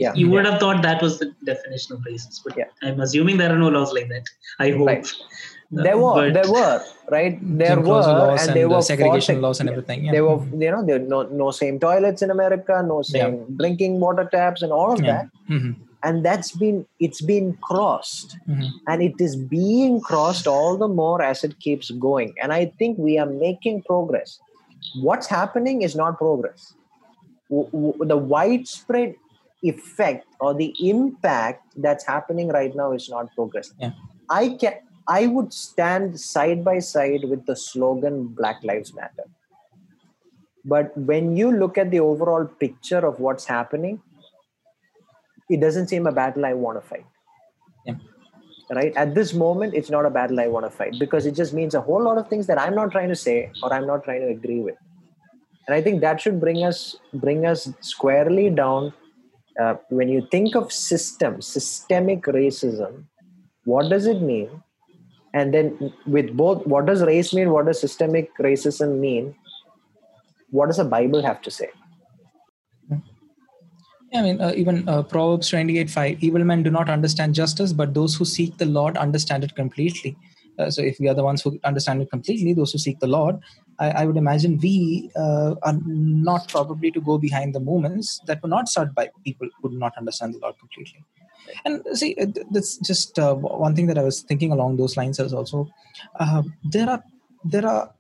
Yeah. 0.02 0.13
you 0.20 0.30
would 0.32 0.46
have 0.48 0.58
thought 0.62 0.82
that 0.84 1.02
was 1.06 1.13
the 1.22 1.28
definition 1.50 1.96
of 1.96 2.02
racist 2.10 2.41
but 2.46 2.58
Yeah. 2.60 2.70
i'm 2.89 3.00
assuming 3.06 3.38
there 3.41 3.52
are 3.56 3.62
no 3.63 3.70
laws 3.78 3.91
like 3.98 4.10
that 4.15 4.26
i 4.65 4.72
hope 4.78 4.88
Right. 4.91 5.08
Uh, 5.78 5.84
there 5.88 5.98
were 6.04 6.13
but- 6.20 6.34
there 6.38 6.50
were 6.56 6.76
right 7.15 7.36
there 7.62 7.70
Jim 7.76 7.84
were 7.89 8.02
Crow 8.06 8.15
laws 8.22 8.46
and 8.46 8.56
they 8.58 8.63
uh, 8.67 8.72
were 8.74 8.82
segregation 8.91 9.36
fought- 9.36 9.46
laws 9.48 9.60
and 9.63 9.70
everything. 9.74 10.00
Yeah. 10.06 10.12
they 10.15 10.22
were 10.28 10.38
you 10.63 10.72
know 10.74 10.82
there 10.89 11.00
were 11.00 11.08
no, 11.13 11.20
no 11.44 11.48
same 11.62 11.80
toilets 11.86 12.22
in 12.28 12.30
america 12.38 12.76
no 12.94 12.98
same 13.13 13.38
drinking 13.62 13.94
water 14.06 14.26
taps 14.36 14.62
and 14.67 14.72
all 14.80 14.91
of 14.98 15.02
Yeah. 15.02 15.12
that 15.13 15.56
Mhm. 15.58 15.74
And 16.03 16.25
that's 16.25 16.51
been 16.63 16.85
it's 16.99 17.21
been 17.21 17.47
crossed. 17.69 18.37
Mhm. 18.47 18.67
and 18.87 19.03
it 19.07 19.19
is 19.25 19.35
being 19.35 19.99
crossed 20.09 20.47
all 20.47 20.77
the 20.83 20.87
more 21.01 21.21
as 21.21 21.43
it 21.47 21.55
keeps 21.65 21.91
going. 22.07 22.33
And 22.41 22.53
i 22.59 22.61
think 22.79 22.97
we 23.07 23.17
are 23.23 23.31
making 23.47 23.81
progress. 23.89 24.39
What's 25.07 25.27
happening 25.27 25.81
is 25.87 25.95
not 25.95 26.17
progress. 26.17 26.73
W- 27.49 27.69
w- 27.71 28.05
the 28.13 28.17
widespread 28.35 29.15
effect 29.71 30.25
or 30.39 30.53
the 30.61 30.69
impact 30.91 31.65
that's 31.87 32.05
happening 32.13 32.47
right 32.59 32.75
now 32.75 32.91
is 32.99 33.09
not 33.15 33.33
progress. 33.35 33.73
Yeah. 33.83 33.91
i 34.39 34.43
can 34.61 34.73
i 35.19 35.21
would 35.35 35.53
stand 35.53 36.19
side 36.23 36.59
by 36.69 36.75
side 36.87 37.23
with 37.33 37.45
the 37.51 37.55
slogan 37.67 38.17
black 38.39 38.59
lives 38.69 38.93
matter. 39.01 39.25
But 40.63 40.95
when 41.11 41.35
you 41.35 41.51
look 41.51 41.77
at 41.77 41.89
the 41.91 41.99
overall 41.99 42.45
picture 42.63 42.99
of 43.09 43.19
what's 43.19 43.45
happening 43.45 43.95
it 45.51 45.61
doesn't 45.61 45.87
seem 45.87 46.07
a 46.07 46.11
battle 46.11 46.45
i 46.45 46.53
want 46.53 46.81
to 46.81 46.87
fight. 46.87 47.05
Yeah. 47.85 47.95
right? 48.77 48.95
At 48.95 49.15
this 49.15 49.33
moment 49.33 49.73
it's 49.73 49.89
not 49.89 50.05
a 50.05 50.09
battle 50.09 50.39
i 50.39 50.47
want 50.47 50.65
to 50.65 50.69
fight 50.69 50.97
because 50.99 51.25
it 51.25 51.35
just 51.35 51.53
means 51.53 51.75
a 51.75 51.81
whole 51.81 52.03
lot 52.03 52.17
of 52.17 52.29
things 52.29 52.47
that 52.47 52.59
i'm 52.59 52.75
not 52.75 52.91
trying 52.91 53.09
to 53.09 53.15
say 53.15 53.51
or 53.61 53.73
i'm 53.73 53.87
not 53.87 54.03
trying 54.03 54.21
to 54.21 54.27
agree 54.27 54.61
with. 54.61 54.75
And 55.67 55.75
i 55.75 55.81
think 55.81 56.01
that 56.01 56.21
should 56.21 56.39
bring 56.39 56.63
us 56.63 56.95
bring 57.13 57.45
us 57.45 57.69
squarely 57.81 58.49
down 58.49 58.93
uh, 59.61 59.75
when 59.89 60.09
you 60.09 60.27
think 60.31 60.55
of 60.55 60.71
system 60.71 61.41
systemic 61.41 62.23
racism 62.23 63.05
what 63.65 63.89
does 63.89 64.07
it 64.07 64.21
mean? 64.21 64.49
And 65.33 65.53
then 65.53 65.93
with 66.05 66.35
both 66.35 66.65
what 66.67 66.85
does 66.85 67.03
race 67.03 67.33
mean 67.33 67.51
what 67.51 67.65
does 67.65 67.79
systemic 67.79 68.35
racism 68.37 68.99
mean? 68.99 69.35
What 70.49 70.67
does 70.67 70.77
the 70.77 70.83
bible 70.83 71.21
have 71.21 71.41
to 71.43 71.51
say 71.51 71.69
I 74.13 74.21
mean, 74.21 74.41
uh, 74.41 74.54
even 74.56 74.88
uh, 74.89 75.04
Proverbs 75.04 75.50
28 75.50 75.89
5 75.89 76.24
evil 76.24 76.43
men 76.43 76.63
do 76.63 76.69
not 76.69 76.89
understand 76.89 77.34
justice, 77.34 77.71
but 77.71 77.93
those 77.93 78.15
who 78.15 78.26
seek 78.26 78.58
the 78.58 78.65
Lord 78.65 78.97
understand 78.97 79.43
it 79.43 79.56
completely. 79.56 80.17
Uh, 80.60 80.69
so, 80.69 80.82
if 80.82 81.00
we 81.00 81.08
are 81.08 81.13
the 81.13 81.24
ones 81.24 81.41
who 81.41 81.58
understand 81.63 82.02
it 82.02 82.10
completely, 82.10 82.54
those 82.54 82.74
who 82.74 82.78
seek 82.78 83.00
the 83.00 83.08
Lord, 83.08 83.39
I, 83.80 83.89
I 83.91 84.06
would 84.06 84.17
imagine 84.17 84.60
we 84.62 85.10
uh, 85.15 85.56
are 85.63 85.80
not 85.86 86.50
probably 86.50 86.91
to 86.91 87.00
go 87.00 87.17
behind 87.17 87.56
the 87.56 87.62
movements 87.62 88.19
that 88.28 88.43
were 88.43 88.50
not 88.50 88.67
started 88.67 88.93
by 88.93 89.10
people 89.24 89.47
who 89.62 89.69
do 89.69 89.78
not 89.78 89.97
understand 89.97 90.34
the 90.34 90.39
Lord 90.39 90.60
completely. 90.60 91.04
And 91.63 91.82
see, 91.97 92.15
uh, 92.19 92.28
that's 92.52 92.78
just 92.78 93.17
uh, 93.17 93.34
one 93.34 93.76
thing 93.76 93.88
that 93.88 93.97
I 93.97 94.04
was 94.04 94.21
thinking 94.21 94.52
along 94.52 94.76
those 94.78 94.97
lines 94.97 95.19
as 95.19 95.34
also 95.34 95.69
there 96.63 96.89
are 96.89 97.04
there 97.45 97.65
are 97.65 97.93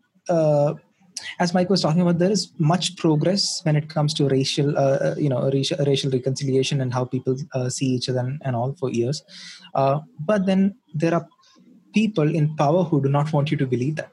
as 1.39 1.53
Mike 1.53 1.69
was 1.69 1.81
talking 1.81 2.01
about, 2.01 2.19
there 2.19 2.31
is 2.31 2.51
much 2.57 2.95
progress 2.97 3.61
when 3.63 3.75
it 3.75 3.89
comes 3.89 4.13
to 4.15 4.27
racial, 4.27 4.77
uh, 4.77 5.15
you 5.17 5.29
know, 5.29 5.49
racial, 5.51 5.77
racial 5.85 6.11
reconciliation 6.11 6.81
and 6.81 6.93
how 6.93 7.05
people 7.05 7.35
uh, 7.53 7.69
see 7.69 7.85
each 7.87 8.09
other 8.09 8.19
and, 8.19 8.41
and 8.43 8.55
all 8.55 8.73
for 8.79 8.89
years. 8.91 9.23
Uh, 9.75 9.99
but 10.19 10.45
then 10.45 10.75
there 10.93 11.13
are 11.13 11.27
people 11.93 12.33
in 12.35 12.55
power 12.55 12.83
who 12.83 13.01
do 13.01 13.09
not 13.09 13.31
want 13.33 13.51
you 13.51 13.57
to 13.57 13.65
believe 13.65 13.95
that. 13.95 14.11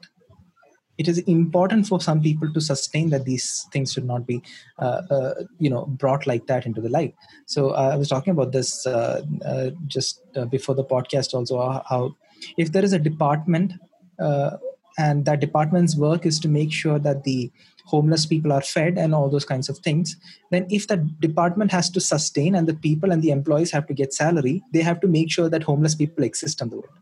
It 0.97 1.07
is 1.07 1.19
important 1.19 1.87
for 1.87 2.01
some 2.01 2.21
people 2.21 2.51
to 2.53 2.59
sustain 2.59 3.09
that 3.11 3.23
these 3.23 3.65
things 3.71 3.93
should 3.93 4.03
not 4.03 4.27
be, 4.27 4.41
uh, 4.79 5.01
uh, 5.09 5.33
you 5.57 5.69
know, 5.69 5.85
brought 5.85 6.27
like 6.27 6.45
that 6.47 6.65
into 6.65 6.81
the 6.81 6.89
light. 6.89 7.15
So 7.45 7.69
uh, 7.69 7.91
I 7.93 7.95
was 7.95 8.09
talking 8.09 8.31
about 8.31 8.51
this 8.51 8.85
uh, 8.85 9.21
uh, 9.45 9.69
just 9.87 10.21
uh, 10.35 10.43
before 10.43 10.75
the 10.75 10.83
podcast. 10.83 11.33
Also, 11.33 11.57
how- 11.87 12.15
if 12.57 12.73
there 12.73 12.83
is 12.83 12.91
a 12.91 12.99
department 12.99 13.73
uh, 14.19 14.57
and 14.99 15.25
that 15.25 15.39
department's 15.39 15.95
work 15.95 16.25
is 16.25 16.39
to 16.41 16.49
make 16.49 16.71
sure 16.73 16.99
that 16.99 17.23
the 17.23 17.51
homeless 17.85 18.25
people 18.25 18.51
are 18.53 18.61
fed 18.61 18.97
and 18.97 19.15
all 19.15 19.29
those 19.29 19.45
kinds 19.45 19.69
of 19.69 19.77
things. 19.79 20.15
Then 20.51 20.67
if 20.69 20.87
that 20.87 21.19
department 21.19 21.71
has 21.71 21.89
to 21.91 22.01
sustain 22.01 22.53
and 22.53 22.67
the 22.67 22.75
people 22.75 23.11
and 23.11 23.23
the 23.23 23.31
employees 23.31 23.71
have 23.71 23.87
to 23.87 23.93
get 23.93 24.13
salary 24.13 24.61
they 24.73 24.81
have 24.81 24.99
to 25.01 25.07
make 25.07 25.31
sure 25.31 25.49
that 25.49 25.63
homeless 25.63 25.95
people 25.95 26.23
exist 26.23 26.61
on 26.61 26.69
the 26.69 26.75
world 26.75 26.99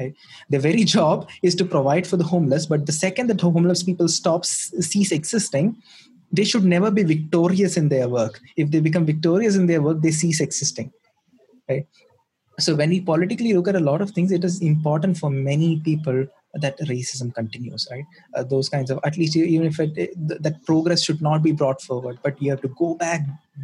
right? 0.00 0.14
their 0.48 0.60
very 0.60 0.84
job 0.96 1.28
is 1.42 1.54
to 1.56 1.64
provide 1.64 2.06
for 2.06 2.16
the 2.16 2.30
homeless 2.32 2.66
but 2.66 2.86
the 2.86 2.92
second 2.92 3.28
that 3.28 3.40
homeless 3.40 3.82
people 3.82 4.08
stop 4.08 4.44
cease 4.44 5.12
existing 5.12 5.76
they 6.32 6.44
should 6.44 6.64
never 6.64 6.90
be 6.90 7.04
victorious 7.04 7.76
in 7.76 7.88
their 7.88 8.08
work. 8.08 8.40
If 8.56 8.72
they 8.72 8.80
become 8.80 9.06
victorious 9.06 9.54
in 9.56 9.66
their 9.66 9.82
work 9.82 10.00
they 10.00 10.10
cease 10.12 10.40
existing 10.40 10.92
right? 11.68 11.86
So 12.58 12.74
when 12.74 12.88
we 12.88 13.00
politically 13.00 13.52
look 13.52 13.68
at 13.68 13.76
a 13.76 13.86
lot 13.90 14.00
of 14.00 14.10
things 14.12 14.32
it 14.32 14.44
is 14.44 14.60
important 14.62 15.18
for 15.18 15.30
many 15.30 15.80
people 15.80 16.26
that 16.60 16.78
racism 16.80 17.34
continues 17.34 17.86
right? 17.90 18.04
Uh, 18.34 18.42
those 18.42 18.68
kinds 18.68 18.90
of 18.90 18.98
at 19.04 19.16
least 19.16 19.36
even 19.36 19.66
if 19.66 19.80
it, 19.80 19.96
it, 19.96 20.10
that 20.16 20.64
progress 20.64 21.04
should 21.04 21.20
not 21.22 21.42
be 21.42 21.52
brought 21.52 21.80
forward 21.80 22.18
but 22.22 22.40
you 22.40 22.50
have 22.50 22.60
to 22.60 22.68
go 22.68 22.94
back 22.94 23.22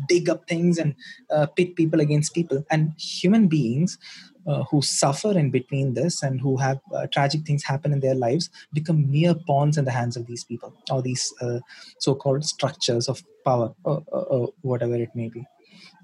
dig 0.08 0.28
up 0.28 0.46
things 0.48 0.78
and 0.78 0.94
uh, 1.30 1.46
pit 1.46 1.76
people 1.76 2.00
against 2.00 2.34
people. 2.34 2.64
And 2.70 2.92
human 2.98 3.48
beings 3.48 3.98
uh, 4.46 4.64
who 4.64 4.82
suffer 4.82 5.36
in 5.38 5.50
between 5.50 5.94
this 5.94 6.22
and 6.22 6.40
who 6.40 6.56
have 6.56 6.80
uh, 6.94 7.06
tragic 7.08 7.42
things 7.42 7.62
happen 7.62 7.92
in 7.92 8.00
their 8.00 8.14
lives 8.14 8.50
become 8.72 9.10
mere 9.10 9.34
pawns 9.34 9.78
in 9.78 9.84
the 9.84 9.90
hands 9.90 10.16
of 10.16 10.26
these 10.26 10.44
people 10.44 10.74
or 10.90 11.00
these 11.02 11.32
uh, 11.40 11.60
so-called 11.98 12.44
structures 12.44 13.08
of 13.08 13.22
power 13.44 13.72
or, 13.84 14.02
or, 14.08 14.24
or, 14.24 14.48
whatever 14.62 14.94
it 14.94 15.10
may 15.14 15.28
be. 15.28 15.44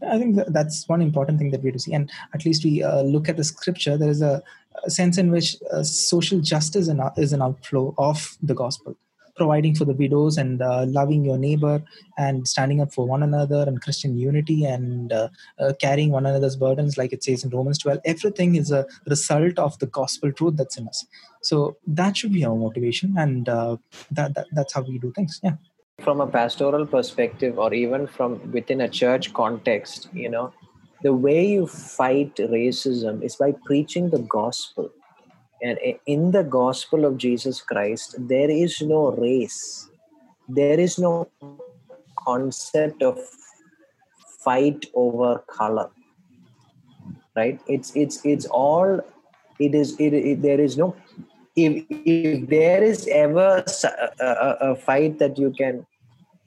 I 0.09 0.19
think 0.19 0.39
that's 0.49 0.89
one 0.89 1.03
important 1.03 1.39
thing 1.39 1.51
that 1.51 1.63
we 1.63 1.69
have 1.69 1.75
to 1.75 1.81
see. 1.81 1.93
And 1.93 2.11
at 2.33 2.45
least 2.45 2.65
we 2.65 2.83
uh, 2.83 3.03
look 3.03 3.29
at 3.29 3.37
the 3.37 3.45
scripture. 3.45 3.97
There 3.97 4.09
is 4.09 4.23
a 4.23 4.43
sense 4.87 5.19
in 5.19 5.31
which 5.31 5.57
uh, 5.73 5.83
social 5.83 6.41
justice 6.41 6.89
is 7.17 7.33
an 7.33 7.43
outflow 7.43 7.95
of 7.99 8.37
the 8.43 8.55
gospel 8.55 8.97
providing 9.39 9.75
for 9.75 9.87
the 9.87 9.95
widows 9.95 10.37
and 10.37 10.61
uh, 10.61 10.85
loving 10.87 11.25
your 11.25 11.39
neighbor 11.39 11.83
and 12.19 12.47
standing 12.47 12.83
up 12.83 12.93
for 12.93 13.07
one 13.07 13.23
another 13.23 13.65
and 13.67 13.81
Christian 13.81 14.19
unity 14.19 14.65
and 14.65 15.13
uh, 15.13 15.29
uh, 15.59 15.73
carrying 15.81 16.11
one 16.11 16.27
another's 16.27 16.57
burdens, 16.57 16.99
like 16.99 17.13
it 17.13 17.25
says 17.25 17.45
in 17.45 17.51
Romans 17.51 17.79
12. 17.79 18.01
Everything 18.05 18.57
is 18.57 18.71
a 18.71 18.85
result 19.07 19.59
of 19.59 19.79
the 19.79 19.87
gospel 19.87 20.31
truth 20.33 20.57
that's 20.57 20.77
in 20.77 20.87
us. 20.89 21.07
So 21.41 21.77
that 21.87 22.17
should 22.17 22.33
be 22.33 22.45
our 22.45 22.57
motivation, 22.57 23.15
and 23.17 23.49
uh, 23.49 23.77
that, 24.11 24.35
that 24.35 24.49
that's 24.53 24.75
how 24.75 24.83
we 24.83 24.99
do 24.99 25.13
things. 25.13 25.41
Yeah. 25.43 25.55
From 26.01 26.21
a 26.21 26.27
pastoral 26.27 26.85
perspective, 26.85 27.59
or 27.59 27.73
even 27.73 28.07
from 28.07 28.51
within 28.53 28.81
a 28.81 28.89
church 28.89 29.33
context, 29.33 30.09
you 30.13 30.29
know, 30.29 30.53
the 31.03 31.13
way 31.13 31.47
you 31.47 31.67
fight 31.67 32.35
racism 32.37 33.23
is 33.23 33.37
by 33.37 33.53
preaching 33.65 34.11
the 34.11 34.19
gospel 34.19 34.91
and 35.61 35.79
in 36.07 36.31
the 36.31 36.45
gospel 36.45 37.05
of 37.05 37.17
Jesus 37.17 37.61
Christ, 37.61 38.15
there 38.19 38.51
is 38.51 38.81
no 38.81 39.11
race, 39.13 39.89
there 40.49 40.79
is 40.79 40.99
no 40.99 41.29
concept 42.17 43.03
of 43.03 43.19
fight 44.45 44.87
over 44.95 45.39
color. 45.49 45.91
Right? 47.35 47.61
It's 47.67 47.95
it's 47.97 48.25
it's 48.25 48.47
all. 48.47 49.01
It 49.59 49.75
is. 49.75 49.97
It, 49.99 50.15
it 50.15 50.43
there 50.43 50.61
is 50.61 50.79
no. 50.79 50.95
If 51.57 51.85
if 51.91 52.49
there 52.49 52.83
is 52.83 53.09
ever 53.09 53.65
a, 54.21 54.25
a, 54.25 54.57
a 54.73 54.77
fight 54.77 55.19
that 55.19 55.39
you 55.39 55.51
can 55.51 55.87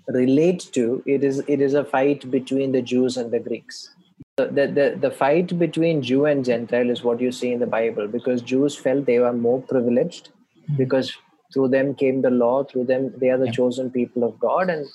relate 0.07 0.69
to, 0.71 1.03
it 1.05 1.23
is 1.23 1.43
it 1.47 1.59
is 1.59 1.73
a 1.73 1.83
fight 1.83 2.29
between 2.31 2.71
the 2.71 2.81
Jews 2.81 3.17
and 3.17 3.31
the 3.31 3.39
Greeks 3.39 3.89
the, 4.37 4.45
the, 4.45 4.97
the 4.99 5.11
fight 5.11 5.57
between 5.59 6.01
Jew 6.01 6.25
and 6.25 6.43
Gentile 6.43 6.89
is 6.89 7.03
what 7.03 7.19
you 7.19 7.31
see 7.31 7.51
in 7.51 7.59
the 7.59 7.67
Bible 7.67 8.07
because 8.07 8.41
Jews 8.41 8.75
felt 8.75 9.05
they 9.05 9.19
were 9.19 9.33
more 9.33 9.61
privileged 9.61 10.29
mm-hmm. 10.63 10.77
because 10.77 11.13
through 11.53 11.69
them 11.69 11.93
came 11.93 12.21
the 12.21 12.29
law, 12.29 12.63
through 12.63 12.85
them 12.85 13.13
they 13.17 13.29
are 13.29 13.37
the 13.37 13.47
yeah. 13.47 13.51
chosen 13.51 13.91
people 13.91 14.23
of 14.23 14.39
God 14.39 14.69
and 14.69 14.85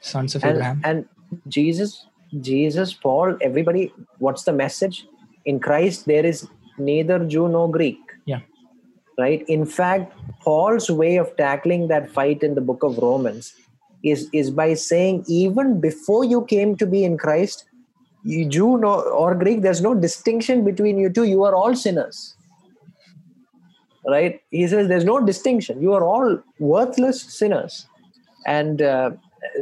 sons 0.00 0.34
of 0.34 0.44
and, 0.44 0.52
Abraham. 0.56 0.80
And 0.84 1.08
Jesus, 1.48 2.06
Jesus, 2.40 2.94
Paul, 2.94 3.36
everybody, 3.40 3.92
what's 4.18 4.44
the 4.44 4.52
message? 4.52 5.06
In 5.44 5.60
Christ 5.60 6.06
there 6.06 6.24
is 6.24 6.48
neither 6.78 7.18
Jew 7.24 7.48
nor 7.48 7.70
Greek. 7.70 7.98
Yeah. 8.26 8.40
Right? 9.18 9.44
In 9.48 9.66
fact, 9.66 10.12
Paul's 10.40 10.90
way 10.90 11.16
of 11.16 11.36
tackling 11.36 11.88
that 11.88 12.10
fight 12.10 12.42
in 12.42 12.54
the 12.54 12.60
book 12.60 12.82
of 12.82 12.98
Romans 12.98 13.54
is, 14.02 14.28
is 14.32 14.50
by 14.50 14.74
saying, 14.74 15.24
even 15.28 15.80
before 15.80 16.24
you 16.24 16.44
came 16.46 16.76
to 16.76 16.86
be 16.86 17.04
in 17.04 17.16
Christ, 17.16 17.64
Jew 18.24 18.82
or 18.84 19.34
Greek, 19.34 19.62
there's 19.62 19.82
no 19.82 19.94
distinction 19.94 20.64
between 20.64 20.98
you 20.98 21.10
two. 21.10 21.24
You 21.24 21.44
are 21.44 21.54
all 21.54 21.74
sinners. 21.74 22.34
Right? 24.06 24.40
He 24.50 24.66
says 24.66 24.88
there's 24.88 25.04
no 25.04 25.24
distinction. 25.24 25.80
You 25.80 25.94
are 25.94 26.04
all 26.04 26.38
worthless 26.58 27.22
sinners. 27.22 27.86
And 28.46 28.82
uh, 28.82 29.12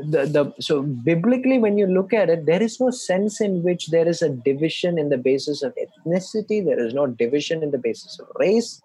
the, 0.08 0.26
the 0.26 0.54
so 0.60 0.82
biblically, 0.82 1.58
when 1.58 1.78
you 1.78 1.86
look 1.86 2.12
at 2.12 2.28
it, 2.30 2.46
there 2.46 2.62
is 2.62 2.80
no 2.80 2.90
sense 2.90 3.40
in 3.40 3.62
which 3.62 3.88
there 3.88 4.08
is 4.08 4.22
a 4.22 4.28
division 4.28 4.98
in 4.98 5.08
the 5.08 5.18
basis 5.18 5.62
of 5.62 5.74
ethnicity. 5.76 6.64
There 6.64 6.84
is 6.84 6.94
no 6.94 7.06
division 7.06 7.62
in 7.62 7.70
the 7.70 7.78
basis 7.78 8.18
of 8.18 8.26
race. 8.38 8.82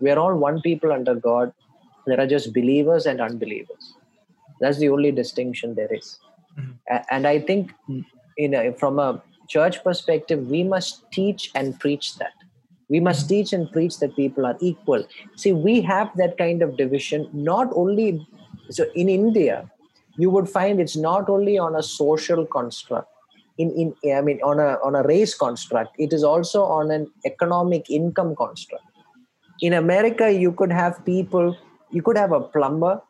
We 0.00 0.10
are 0.10 0.18
all 0.18 0.36
one 0.36 0.60
people 0.60 0.92
under 0.92 1.14
God. 1.14 1.52
There 2.06 2.20
are 2.20 2.26
just 2.26 2.52
believers 2.52 3.06
and 3.06 3.20
unbelievers. 3.20 3.94
That's 4.60 4.78
the 4.78 4.88
only 4.88 5.12
distinction 5.12 5.74
there 5.74 5.92
is. 5.92 6.18
Mm-hmm. 6.58 6.96
And 7.10 7.26
I 7.26 7.38
think 7.38 7.72
in 8.36 8.54
a, 8.54 8.72
from 8.72 8.98
a 8.98 9.22
church 9.48 9.82
perspective, 9.82 10.48
we 10.48 10.64
must 10.64 11.10
teach 11.12 11.50
and 11.54 11.78
preach 11.78 12.16
that. 12.16 12.32
We 12.88 13.00
must 13.00 13.28
teach 13.28 13.52
and 13.52 13.70
preach 13.72 13.98
that 14.00 14.16
people 14.16 14.44
are 14.44 14.56
equal. 14.60 15.04
See, 15.36 15.52
we 15.52 15.80
have 15.82 16.10
that 16.16 16.36
kind 16.36 16.62
of 16.62 16.76
division 16.76 17.28
not 17.32 17.70
only 17.74 18.26
so 18.70 18.86
in 18.94 19.08
India, 19.08 19.70
you 20.16 20.30
would 20.30 20.48
find 20.48 20.80
it's 20.80 20.96
not 20.96 21.28
only 21.28 21.58
on 21.58 21.74
a 21.74 21.82
social 21.82 22.46
construct, 22.46 23.08
in, 23.58 23.70
in 24.02 24.14
I 24.14 24.20
mean 24.20 24.40
on 24.42 24.58
a 24.58 24.78
on 24.84 24.94
a 24.94 25.02
race 25.02 25.34
construct, 25.34 25.94
it 25.98 26.12
is 26.12 26.24
also 26.24 26.64
on 26.64 26.90
an 26.90 27.10
economic 27.26 27.90
income 27.90 28.34
construct. 28.36 28.84
In 29.60 29.72
America, 29.72 30.32
you 30.32 30.52
could 30.52 30.72
have 30.72 31.04
people, 31.04 31.56
you 31.90 32.02
could 32.02 32.16
have 32.16 32.32
a 32.32 32.40
plumber 32.40 33.00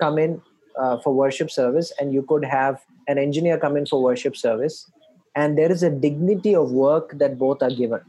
come 0.00 0.18
in 0.18 0.42
uh, 0.78 0.98
for 0.98 1.14
worship 1.14 1.50
service, 1.50 1.92
and 2.00 2.12
you 2.12 2.22
could 2.22 2.44
have 2.44 2.80
an 3.08 3.18
engineer 3.18 3.58
come 3.58 3.76
in 3.76 3.86
for 3.86 4.02
worship 4.02 4.36
service 4.36 4.90
and 5.34 5.58
there 5.58 5.70
is 5.70 5.82
a 5.82 5.90
dignity 5.90 6.54
of 6.54 6.70
work 6.70 7.12
that 7.18 7.38
both 7.38 7.62
are 7.62 7.70
given 7.70 8.00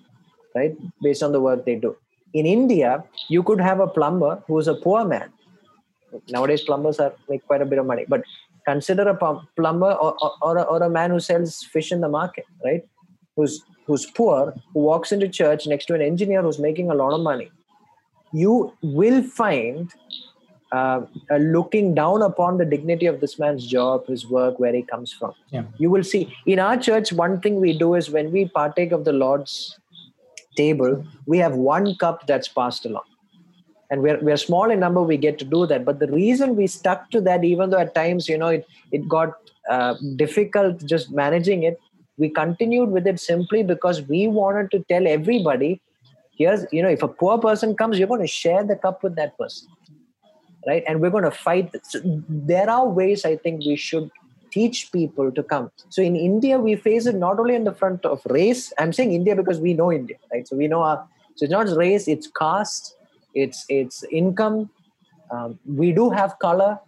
right 0.55 0.75
based 1.01 1.23
on 1.23 1.31
the 1.31 1.41
work 1.41 1.65
they 1.65 1.75
do. 1.75 1.95
In 2.33 2.45
india 2.45 3.03
you 3.29 3.43
could 3.43 3.61
have 3.61 3.79
a 3.79 3.87
plumber 3.87 4.43
who 4.47 4.59
is 4.59 4.67
a 4.67 4.75
poor 4.75 5.05
man. 5.05 5.31
Nowadays 6.29 6.61
plumbers 6.61 6.99
are 6.99 7.13
make 7.29 7.45
quite 7.47 7.61
a 7.61 7.65
bit 7.65 7.79
of 7.79 7.85
money 7.85 8.05
but 8.07 8.23
consider 8.65 9.07
a 9.09 9.15
plumber 9.55 9.91
or, 9.93 10.13
or, 10.21 10.31
or, 10.41 10.57
a, 10.57 10.63
or 10.63 10.83
a 10.83 10.89
man 10.89 11.09
who 11.11 11.19
sells 11.19 11.63
fish 11.63 11.91
in 11.91 12.01
the 12.01 12.09
market 12.09 12.45
right 12.63 12.83
who's 13.35 13.61
who's 13.87 14.05
poor 14.05 14.53
who 14.73 14.81
walks 14.81 15.11
into 15.11 15.27
church 15.29 15.65
next 15.65 15.85
to 15.85 15.93
an 15.93 16.01
engineer 16.01 16.41
who's 16.41 16.59
making 16.59 16.91
a 16.91 16.93
lot 16.93 17.13
of 17.13 17.21
money. 17.21 17.49
You 18.33 18.73
will 18.81 19.23
find 19.23 19.89
uh, 20.71 21.01
uh, 21.31 21.37
looking 21.37 21.95
down 21.95 22.21
upon 22.21 22.57
the 22.57 22.65
dignity 22.65 23.05
of 23.05 23.21
this 23.21 23.39
man's 23.39 23.65
job, 23.65 24.05
his 24.07 24.27
work, 24.27 24.59
where 24.59 24.73
he 24.73 24.81
comes 24.81 25.13
from. 25.13 25.33
Yeah. 25.49 25.63
You 25.77 25.89
will 25.89 26.03
see 26.03 26.35
in 26.45 26.59
our 26.59 26.77
church, 26.77 27.13
one 27.13 27.39
thing 27.39 27.61
we 27.61 27.77
do 27.77 27.95
is 27.95 28.09
when 28.09 28.31
we 28.31 28.49
partake 28.49 28.91
of 28.91 29.05
the 29.05 29.13
Lord's 29.13 29.79
table, 30.57 31.05
we 31.25 31.37
have 31.37 31.55
one 31.55 31.95
cup 31.95 32.27
that's 32.27 32.47
passed 32.47 32.85
along. 32.85 33.05
And 33.89 34.01
we're, 34.01 34.19
we're 34.19 34.37
small 34.37 34.69
in 34.69 34.81
number, 34.81 35.01
we 35.01 35.15
get 35.15 35.39
to 35.39 35.45
do 35.45 35.65
that. 35.67 35.85
But 35.85 35.99
the 35.99 36.07
reason 36.07 36.57
we 36.57 36.67
stuck 36.67 37.09
to 37.11 37.21
that, 37.21 37.45
even 37.45 37.69
though 37.69 37.79
at 37.79 37.95
times, 37.95 38.27
you 38.27 38.37
know, 38.37 38.49
it, 38.49 38.67
it 38.91 39.07
got 39.07 39.35
uh, 39.69 39.95
difficult 40.17 40.85
just 40.85 41.11
managing 41.11 41.63
it, 41.63 41.79
we 42.17 42.29
continued 42.29 42.89
with 42.89 43.07
it 43.07 43.21
simply 43.21 43.63
because 43.63 44.01
we 44.01 44.27
wanted 44.27 44.71
to 44.71 44.79
tell 44.89 45.07
everybody 45.07 45.79
here's, 46.37 46.65
you 46.71 46.83
know, 46.83 46.89
if 46.89 47.01
a 47.01 47.07
poor 47.07 47.37
person 47.37 47.75
comes, 47.75 47.97
you're 47.97 48.07
going 48.07 48.21
to 48.21 48.27
share 48.27 48.63
the 48.63 48.75
cup 48.75 49.01
with 49.03 49.15
that 49.15 49.37
person 49.37 49.69
right 50.67 50.83
and 50.87 51.01
we're 51.01 51.09
going 51.09 51.23
to 51.23 51.31
fight 51.31 51.69
so 51.83 51.99
there 52.51 52.69
are 52.69 52.87
ways 52.87 53.25
i 53.25 53.35
think 53.35 53.65
we 53.65 53.75
should 53.75 54.09
teach 54.51 54.91
people 54.91 55.31
to 55.31 55.43
come 55.43 55.69
so 55.89 56.01
in 56.01 56.15
india 56.15 56.59
we 56.59 56.75
face 56.75 57.05
it 57.05 57.15
not 57.15 57.39
only 57.39 57.55
in 57.55 57.63
the 57.63 57.73
front 57.81 58.05
of 58.05 58.21
race 58.29 58.71
i'm 58.79 58.93
saying 58.93 59.13
india 59.13 59.35
because 59.35 59.59
we 59.59 59.73
know 59.73 59.91
india 59.91 60.17
right 60.31 60.47
so 60.47 60.55
we 60.55 60.67
know 60.67 60.81
our 60.81 60.97
so 61.35 61.43
it's 61.45 61.51
not 61.51 61.67
race 61.83 62.07
it's 62.07 62.27
caste 62.39 62.95
it's 63.33 63.65
it's 63.69 64.03
income 64.11 64.69
um, 65.31 65.59
we 65.65 65.91
do 65.91 66.09
have 66.09 66.37
color 66.39 66.79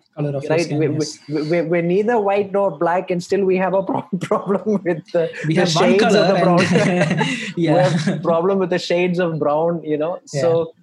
right 0.49 0.61
skin, 0.61 0.79
we, 0.79 0.87
yes. 0.87 1.19
we, 1.29 1.61
we, 1.61 1.79
are 1.79 1.81
neither 1.81 2.19
white 2.19 2.51
nor 2.51 2.77
black 2.77 3.09
and 3.09 3.23
still 3.23 3.43
we 3.45 3.55
have 3.55 3.73
a 3.73 3.83
problem 4.21 4.81
with 4.83 5.05
the, 5.11 5.31
we 5.47 5.53
the 5.53 5.61
have 5.61 5.69
shades 5.69 6.03
of 6.03 6.27
the 6.27 6.39
brown 6.41 6.59
yeah. 6.59 7.25
we 7.57 7.65
have 7.65 8.23
problem 8.23 8.59
with 8.59 8.69
the 8.69 8.79
shades 8.79 9.19
of 9.19 9.39
brown 9.39 9.81
you 9.83 9.97
know 9.97 10.19
yeah. 10.33 10.41
so 10.41 10.73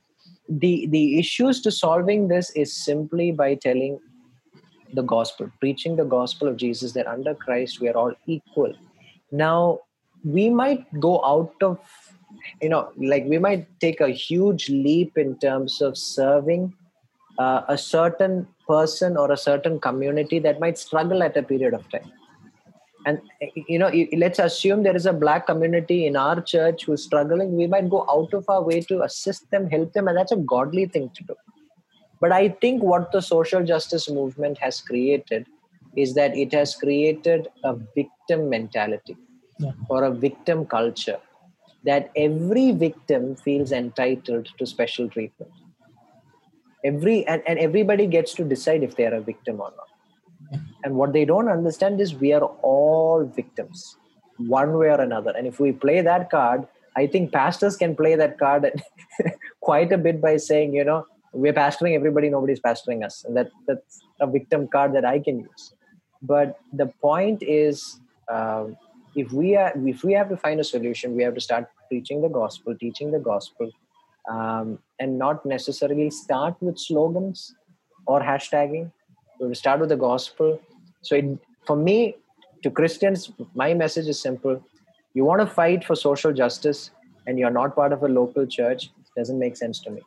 the 0.48 0.86
the 0.86 1.18
issues 1.18 1.60
to 1.60 1.70
solving 1.70 2.28
this 2.28 2.50
is 2.50 2.72
simply 2.72 3.32
by 3.32 3.54
telling 3.54 3.98
the 4.94 5.02
gospel 5.02 5.50
preaching 5.60 5.96
the 5.96 6.04
gospel 6.04 6.48
of 6.48 6.56
jesus 6.56 6.92
that 6.92 7.06
under 7.06 7.34
christ 7.34 7.80
we 7.80 7.88
are 7.88 7.96
all 7.96 8.14
equal. 8.26 8.72
Now 9.32 9.80
we 10.24 10.48
might 10.48 10.84
go 11.00 11.24
out 11.24 11.54
of 11.60 11.78
you 12.62 12.68
know 12.68 12.90
like 12.96 13.24
we 13.26 13.38
might 13.38 13.66
take 13.80 14.00
a 14.00 14.08
huge 14.08 14.68
leap 14.68 15.18
in 15.18 15.38
terms 15.38 15.80
of 15.82 15.96
serving 15.98 16.72
uh, 17.38 17.62
a 17.68 17.76
certain 17.76 18.46
person 18.68 19.16
or 19.16 19.30
a 19.32 19.36
certain 19.36 19.78
community 19.80 20.38
that 20.38 20.60
might 20.60 20.78
struggle 20.78 21.22
at 21.22 21.36
a 21.36 21.42
period 21.42 21.74
of 21.74 21.88
time 21.90 22.10
and 23.06 23.20
you 23.68 23.78
know 23.78 23.90
let's 24.22 24.40
assume 24.40 24.82
there 24.82 24.96
is 25.00 25.06
a 25.06 25.12
black 25.12 25.46
community 25.46 26.06
in 26.06 26.16
our 26.16 26.40
church 26.52 26.84
who's 26.84 27.04
struggling 27.04 27.56
we 27.56 27.66
might 27.74 27.88
go 27.88 28.04
out 28.14 28.34
of 28.34 28.44
our 28.54 28.62
way 28.62 28.80
to 28.80 29.02
assist 29.02 29.50
them 29.50 29.68
help 29.70 29.92
them 29.92 30.08
and 30.08 30.16
that's 30.18 30.32
a 30.32 30.42
godly 30.54 30.86
thing 30.86 31.10
to 31.14 31.24
do. 31.24 31.36
But 32.20 32.32
i 32.32 32.48
think 32.48 32.82
what 32.82 33.12
the 33.12 33.20
social 33.22 33.64
justice 33.64 34.10
movement 34.10 34.58
has 34.58 34.80
created 34.80 35.46
is 36.04 36.14
that 36.14 36.36
it 36.36 36.52
has 36.52 36.74
created 36.74 37.48
a 37.64 37.74
victim 37.94 38.50
mentality 38.50 39.16
yeah. 39.58 39.72
or 39.88 40.04
a 40.04 40.10
victim 40.10 40.66
culture 40.66 41.18
that 41.84 42.10
every 42.16 42.72
victim 42.72 43.34
feels 43.36 43.70
entitled 43.72 44.48
to 44.58 44.66
special 44.66 45.08
treatment. 45.08 45.52
Every 46.84 47.26
and, 47.26 47.42
and 47.46 47.58
everybody 47.58 48.06
gets 48.06 48.34
to 48.34 48.44
decide 48.44 48.82
if 48.82 48.96
they 48.96 49.06
are 49.06 49.14
a 49.14 49.20
victim 49.20 49.60
or 49.60 49.72
not 49.76 49.95
and 50.84 50.94
what 50.94 51.12
they 51.12 51.24
don't 51.24 51.48
understand 51.48 52.00
is 52.00 52.14
we 52.14 52.32
are 52.32 52.44
all 52.62 53.24
victims, 53.24 53.96
one 54.36 54.76
way 54.78 54.88
or 54.88 55.00
another. 55.00 55.32
And 55.36 55.46
if 55.46 55.58
we 55.60 55.72
play 55.72 56.00
that 56.00 56.30
card, 56.30 56.66
I 56.96 57.06
think 57.06 57.32
pastors 57.32 57.76
can 57.76 57.94
play 57.94 58.14
that 58.14 58.38
card 58.38 58.70
quite 59.60 59.92
a 59.92 59.98
bit 59.98 60.20
by 60.20 60.36
saying, 60.36 60.74
you 60.74 60.84
know, 60.84 61.06
we're 61.32 61.52
pastoring 61.52 61.94
everybody, 61.94 62.30
nobody's 62.30 62.60
pastoring 62.60 63.04
us. 63.04 63.24
And 63.24 63.36
that, 63.36 63.50
that's 63.66 64.00
a 64.20 64.26
victim 64.26 64.68
card 64.68 64.94
that 64.94 65.04
I 65.04 65.18
can 65.18 65.40
use. 65.40 65.74
But 66.22 66.58
the 66.72 66.86
point 66.86 67.42
is, 67.42 68.00
um, 68.32 68.76
if 69.14 69.32
we 69.32 69.56
are 69.56 69.72
if 69.86 70.04
we 70.04 70.12
have 70.12 70.28
to 70.28 70.36
find 70.36 70.60
a 70.60 70.64
solution, 70.64 71.16
we 71.16 71.22
have 71.22 71.34
to 71.34 71.40
start 71.40 71.68
preaching 71.88 72.22
the 72.22 72.28
gospel, 72.28 72.76
teaching 72.76 73.10
the 73.10 73.18
gospel, 73.18 73.70
um, 74.30 74.78
and 74.98 75.18
not 75.18 75.44
necessarily 75.46 76.10
start 76.10 76.56
with 76.60 76.78
slogans 76.78 77.54
or 78.06 78.20
hashtagging. 78.20 78.92
We 79.40 79.48
will 79.48 79.54
start 79.54 79.80
with 79.80 79.90
the 79.90 79.96
gospel. 79.96 80.60
So 81.02 81.16
it, 81.16 81.38
for 81.66 81.76
me, 81.76 82.16
to 82.62 82.70
Christians, 82.70 83.30
my 83.54 83.74
message 83.74 84.08
is 84.08 84.20
simple: 84.20 84.62
you 85.14 85.24
want 85.24 85.40
to 85.40 85.46
fight 85.46 85.84
for 85.84 85.94
social 85.94 86.32
justice, 86.32 86.90
and 87.26 87.38
you're 87.38 87.50
not 87.50 87.74
part 87.74 87.92
of 87.92 88.02
a 88.02 88.08
local 88.08 88.46
church. 88.46 88.90
Doesn't 89.16 89.38
make 89.38 89.56
sense 89.56 89.80
to 89.80 89.90
me 89.90 90.02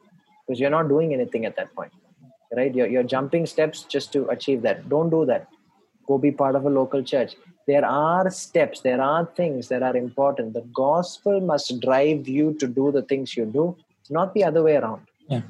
because 0.48 0.60
you're 0.60 0.70
not 0.70 0.88
doing 0.88 1.14
anything 1.14 1.46
at 1.46 1.56
that 1.56 1.74
point, 1.76 1.92
right? 2.56 2.74
You're, 2.74 2.88
you're 2.88 3.04
jumping 3.04 3.46
steps 3.46 3.84
just 3.84 4.14
to 4.14 4.28
achieve 4.30 4.62
that. 4.64 4.88
Don't 4.90 5.10
do 5.10 5.26
that. 5.26 5.48
Go 6.08 6.18
be 6.18 6.32
part 6.32 6.56
of 6.56 6.66
a 6.66 6.70
local 6.70 7.04
church 7.04 7.36
there 7.70 7.86
are 7.86 8.30
steps 8.32 8.82
there 8.88 9.02
are 9.08 9.24
things 9.40 9.68
that 9.72 9.84
are 9.90 9.96
important 10.06 10.54
the 10.60 10.68
gospel 10.86 11.40
must 11.52 11.80
drive 11.88 12.28
you 12.38 12.48
to 12.62 12.68
do 12.80 12.92
the 12.98 13.04
things 13.12 13.36
you 13.40 13.46
do 13.58 13.66
not 14.18 14.34
the 14.38 14.44
other 14.50 14.64
way 14.68 14.76
around 14.82 15.04
yeah. 15.34 15.42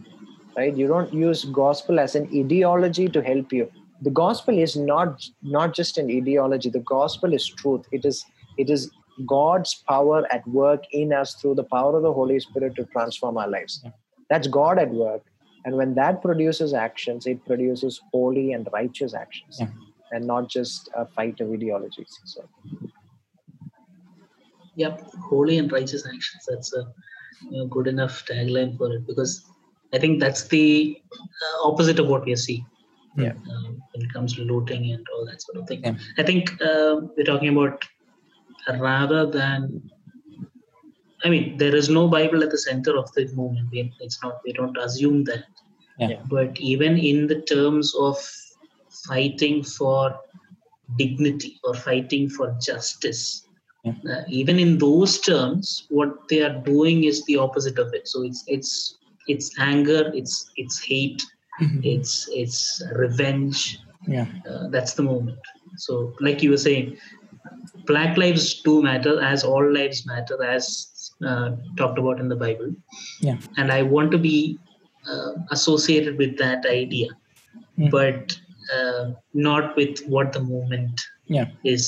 Right? 0.59 0.75
You 0.75 0.87
don't 0.87 1.13
use 1.13 1.45
gospel 1.45 1.99
as 1.99 2.15
an 2.15 2.29
ideology 2.35 3.07
to 3.07 3.21
help 3.21 3.53
you. 3.53 3.71
The 4.01 4.11
gospel 4.11 4.57
is 4.57 4.75
not 4.75 5.25
not 5.41 5.73
just 5.79 5.97
an 5.97 6.09
ideology. 6.19 6.69
The 6.69 6.85
gospel 6.91 7.33
is 7.39 7.47
truth. 7.47 7.87
It 7.91 8.05
is 8.11 8.25
it 8.57 8.69
is 8.75 8.91
god's 9.31 9.73
power 9.87 10.19
at 10.33 10.47
work 10.47 10.85
in 10.99 11.11
us 11.21 11.33
through 11.35 11.55
the 11.55 11.67
power 11.71 11.95
of 11.97 12.03
the 12.03 12.13
holy 12.19 12.39
spirit 12.39 12.75
to 12.75 12.85
transform 12.95 13.37
our 13.37 13.49
lives. 13.55 13.83
That's 14.29 14.47
god 14.59 14.79
at 14.85 14.91
work. 14.91 15.23
And 15.65 15.75
when 15.75 15.95
that 15.95 16.21
produces 16.21 16.73
actions 16.73 17.27
it 17.31 17.43
produces 17.45 17.99
holy 18.13 18.53
and 18.53 18.69
righteous 18.73 19.13
actions 19.13 19.57
yeah. 19.59 19.67
and 20.11 20.25
not 20.25 20.49
just 20.49 20.89
a 20.95 21.05
fight 21.17 21.41
of 21.41 21.51
ideologies. 21.51 22.17
So, 22.23 22.47
yep, 24.75 25.03
holy 25.29 25.57
and 25.57 25.71
righteous 25.79 26.07
actions. 26.13 26.47
That's 26.47 26.73
a 26.73 26.83
you 27.41 27.57
know, 27.57 27.67
good 27.67 27.87
enough 27.87 28.25
tagline 28.31 28.77
for 28.77 28.93
it 28.93 29.05
because 29.05 29.48
I 29.93 29.99
think 29.99 30.19
that's 30.19 30.47
the 30.47 31.01
uh, 31.11 31.67
opposite 31.67 31.99
of 31.99 32.07
what 32.07 32.25
we 32.25 32.33
are 32.33 32.37
seeing. 32.37 32.65
Yeah. 33.17 33.33
Um, 33.51 33.81
when 33.93 34.05
it 34.05 34.13
comes 34.13 34.35
to 34.35 34.43
looting 34.43 34.91
and 34.91 35.05
all 35.13 35.25
that 35.25 35.41
sort 35.41 35.57
of 35.57 35.67
thing. 35.67 35.83
Yeah. 35.83 35.95
I 36.17 36.23
think 36.23 36.61
uh, 36.61 37.01
we're 37.17 37.25
talking 37.25 37.49
about 37.49 37.85
rather 38.79 39.25
than. 39.25 39.89
I 41.25 41.29
mean, 41.29 41.57
there 41.57 41.75
is 41.75 41.89
no 41.89 42.07
Bible 42.07 42.43
at 42.43 42.51
the 42.51 42.57
center 42.57 42.97
of 42.97 43.11
the 43.13 43.25
movement. 43.33 43.69
We, 43.71 43.91
it's 43.99 44.21
not. 44.23 44.39
We 44.45 44.53
don't 44.53 44.77
assume 44.77 45.25
that. 45.25 45.45
Yeah. 45.97 46.21
But 46.29 46.57
even 46.59 46.97
in 46.97 47.27
the 47.27 47.41
terms 47.41 47.93
of 47.95 48.17
fighting 49.07 49.63
for 49.63 50.17
dignity 50.97 51.59
or 51.63 51.73
fighting 51.73 52.29
for 52.29 52.55
justice. 52.61 53.47
Yeah. 53.83 53.93
Uh, 54.09 54.23
even 54.27 54.59
in 54.59 54.77
those 54.77 55.19
terms, 55.19 55.87
what 55.89 56.27
they 56.29 56.41
are 56.41 56.57
doing 56.59 57.05
is 57.05 57.23
the 57.25 57.37
opposite 57.37 57.79
of 57.79 57.93
it. 57.93 58.07
So 58.07 58.23
it's 58.23 58.43
it's 58.47 58.98
it's 59.33 59.47
anger, 59.71 60.01
it's 60.21 60.35
it's 60.63 60.77
hate, 60.91 61.21
Mhm. 61.61 61.79
it's 61.93 62.13
it's 62.41 62.59
revenge. 63.03 63.61
yeah 64.15 64.27
Uh, 64.49 64.65
that's 64.73 64.93
the 64.99 65.03
moment. 65.11 65.39
So, 65.85 65.95
like 66.27 66.43
you 66.43 66.51
were 66.55 66.63
saying, 66.69 66.85
Black 67.89 68.17
lives 68.21 68.45
do 68.67 68.73
matter, 68.85 69.13
as 69.31 69.43
all 69.43 69.65
lives 69.77 69.99
matter, 70.11 70.37
as 70.43 70.65
uh, 71.29 71.47
talked 71.79 71.99
about 72.01 72.19
in 72.23 72.27
the 72.33 72.35
Bible. 72.45 72.69
Yeah. 73.27 73.37
And 73.57 73.71
I 73.77 73.81
want 73.95 74.11
to 74.15 74.17
be 74.17 74.37
uh, 75.11 75.31
associated 75.57 76.17
with 76.23 76.37
that 76.43 76.65
idea, 76.81 77.09
Mm. 77.79 77.89
but 77.97 78.37
uh, 78.77 79.03
not 79.49 79.75
with 79.79 79.99
what 80.15 80.33
the 80.37 80.41
movement 80.53 81.01
yeah 81.37 81.47
is. 81.75 81.83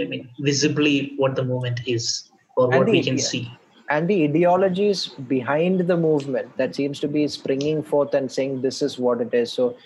I 0.00 0.04
mean, 0.10 0.24
visibly 0.48 0.94
what 1.22 1.34
the 1.38 1.44
movement 1.52 1.80
is, 1.94 2.04
or 2.56 2.68
what 2.74 2.88
we 2.96 3.00
can 3.08 3.18
yeah. 3.22 3.30
see. 3.32 3.44
And 3.90 4.08
the 4.08 4.22
ideologies 4.24 5.08
behind 5.34 5.80
the 5.88 5.96
movement 5.96 6.56
that 6.56 6.74
seems 6.76 7.00
to 7.00 7.08
be 7.08 7.26
springing 7.28 7.82
forth 7.82 8.14
and 8.14 8.30
saying 8.30 8.62
this 8.62 8.82
is 8.82 8.98
what 8.98 9.20
it 9.20 9.34
is. 9.34 9.52
So 9.52 9.76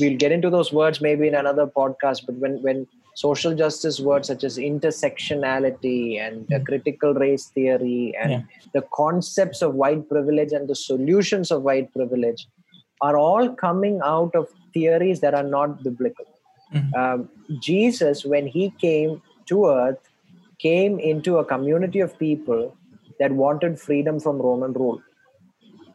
we'll 0.00 0.16
get 0.16 0.32
into 0.32 0.50
those 0.50 0.72
words 0.72 1.00
maybe 1.00 1.28
in 1.28 1.34
another 1.34 1.66
podcast. 1.66 2.24
But 2.26 2.36
when 2.36 2.62
when 2.62 2.86
social 3.14 3.54
justice 3.54 4.00
words 4.00 4.28
such 4.28 4.42
as 4.42 4.56
intersectionality 4.56 6.18
and 6.18 6.50
uh, 6.52 6.60
critical 6.64 7.12
race 7.14 7.46
theory 7.46 8.14
and 8.20 8.30
Yeah. 8.32 8.42
the 8.72 8.82
concepts 8.94 9.60
of 9.62 9.74
white 9.74 10.08
privilege 10.08 10.52
and 10.52 10.66
the 10.68 10.74
solutions 10.74 11.50
of 11.50 11.62
white 11.62 11.92
privilege 11.92 12.46
are 13.02 13.16
all 13.16 13.50
coming 13.50 14.00
out 14.02 14.34
of 14.34 14.48
theories 14.74 15.20
that 15.20 15.34
are 15.34 15.48
not 15.56 15.82
biblical. 15.82 16.24
Mhm. 16.72 16.94
Um, 17.02 17.28
Jesus, 17.60 18.24
when 18.24 18.46
he 18.46 18.70
came 18.86 19.20
to 19.46 19.66
earth, 19.66 19.98
came 20.58 20.98
into 20.98 21.36
a 21.38 21.44
community 21.44 22.00
of 22.00 22.18
people 22.18 22.62
that 23.22 23.32
wanted 23.40 23.80
freedom 23.80 24.18
from 24.18 24.42
Roman 24.42 24.72
rule. 24.72 25.00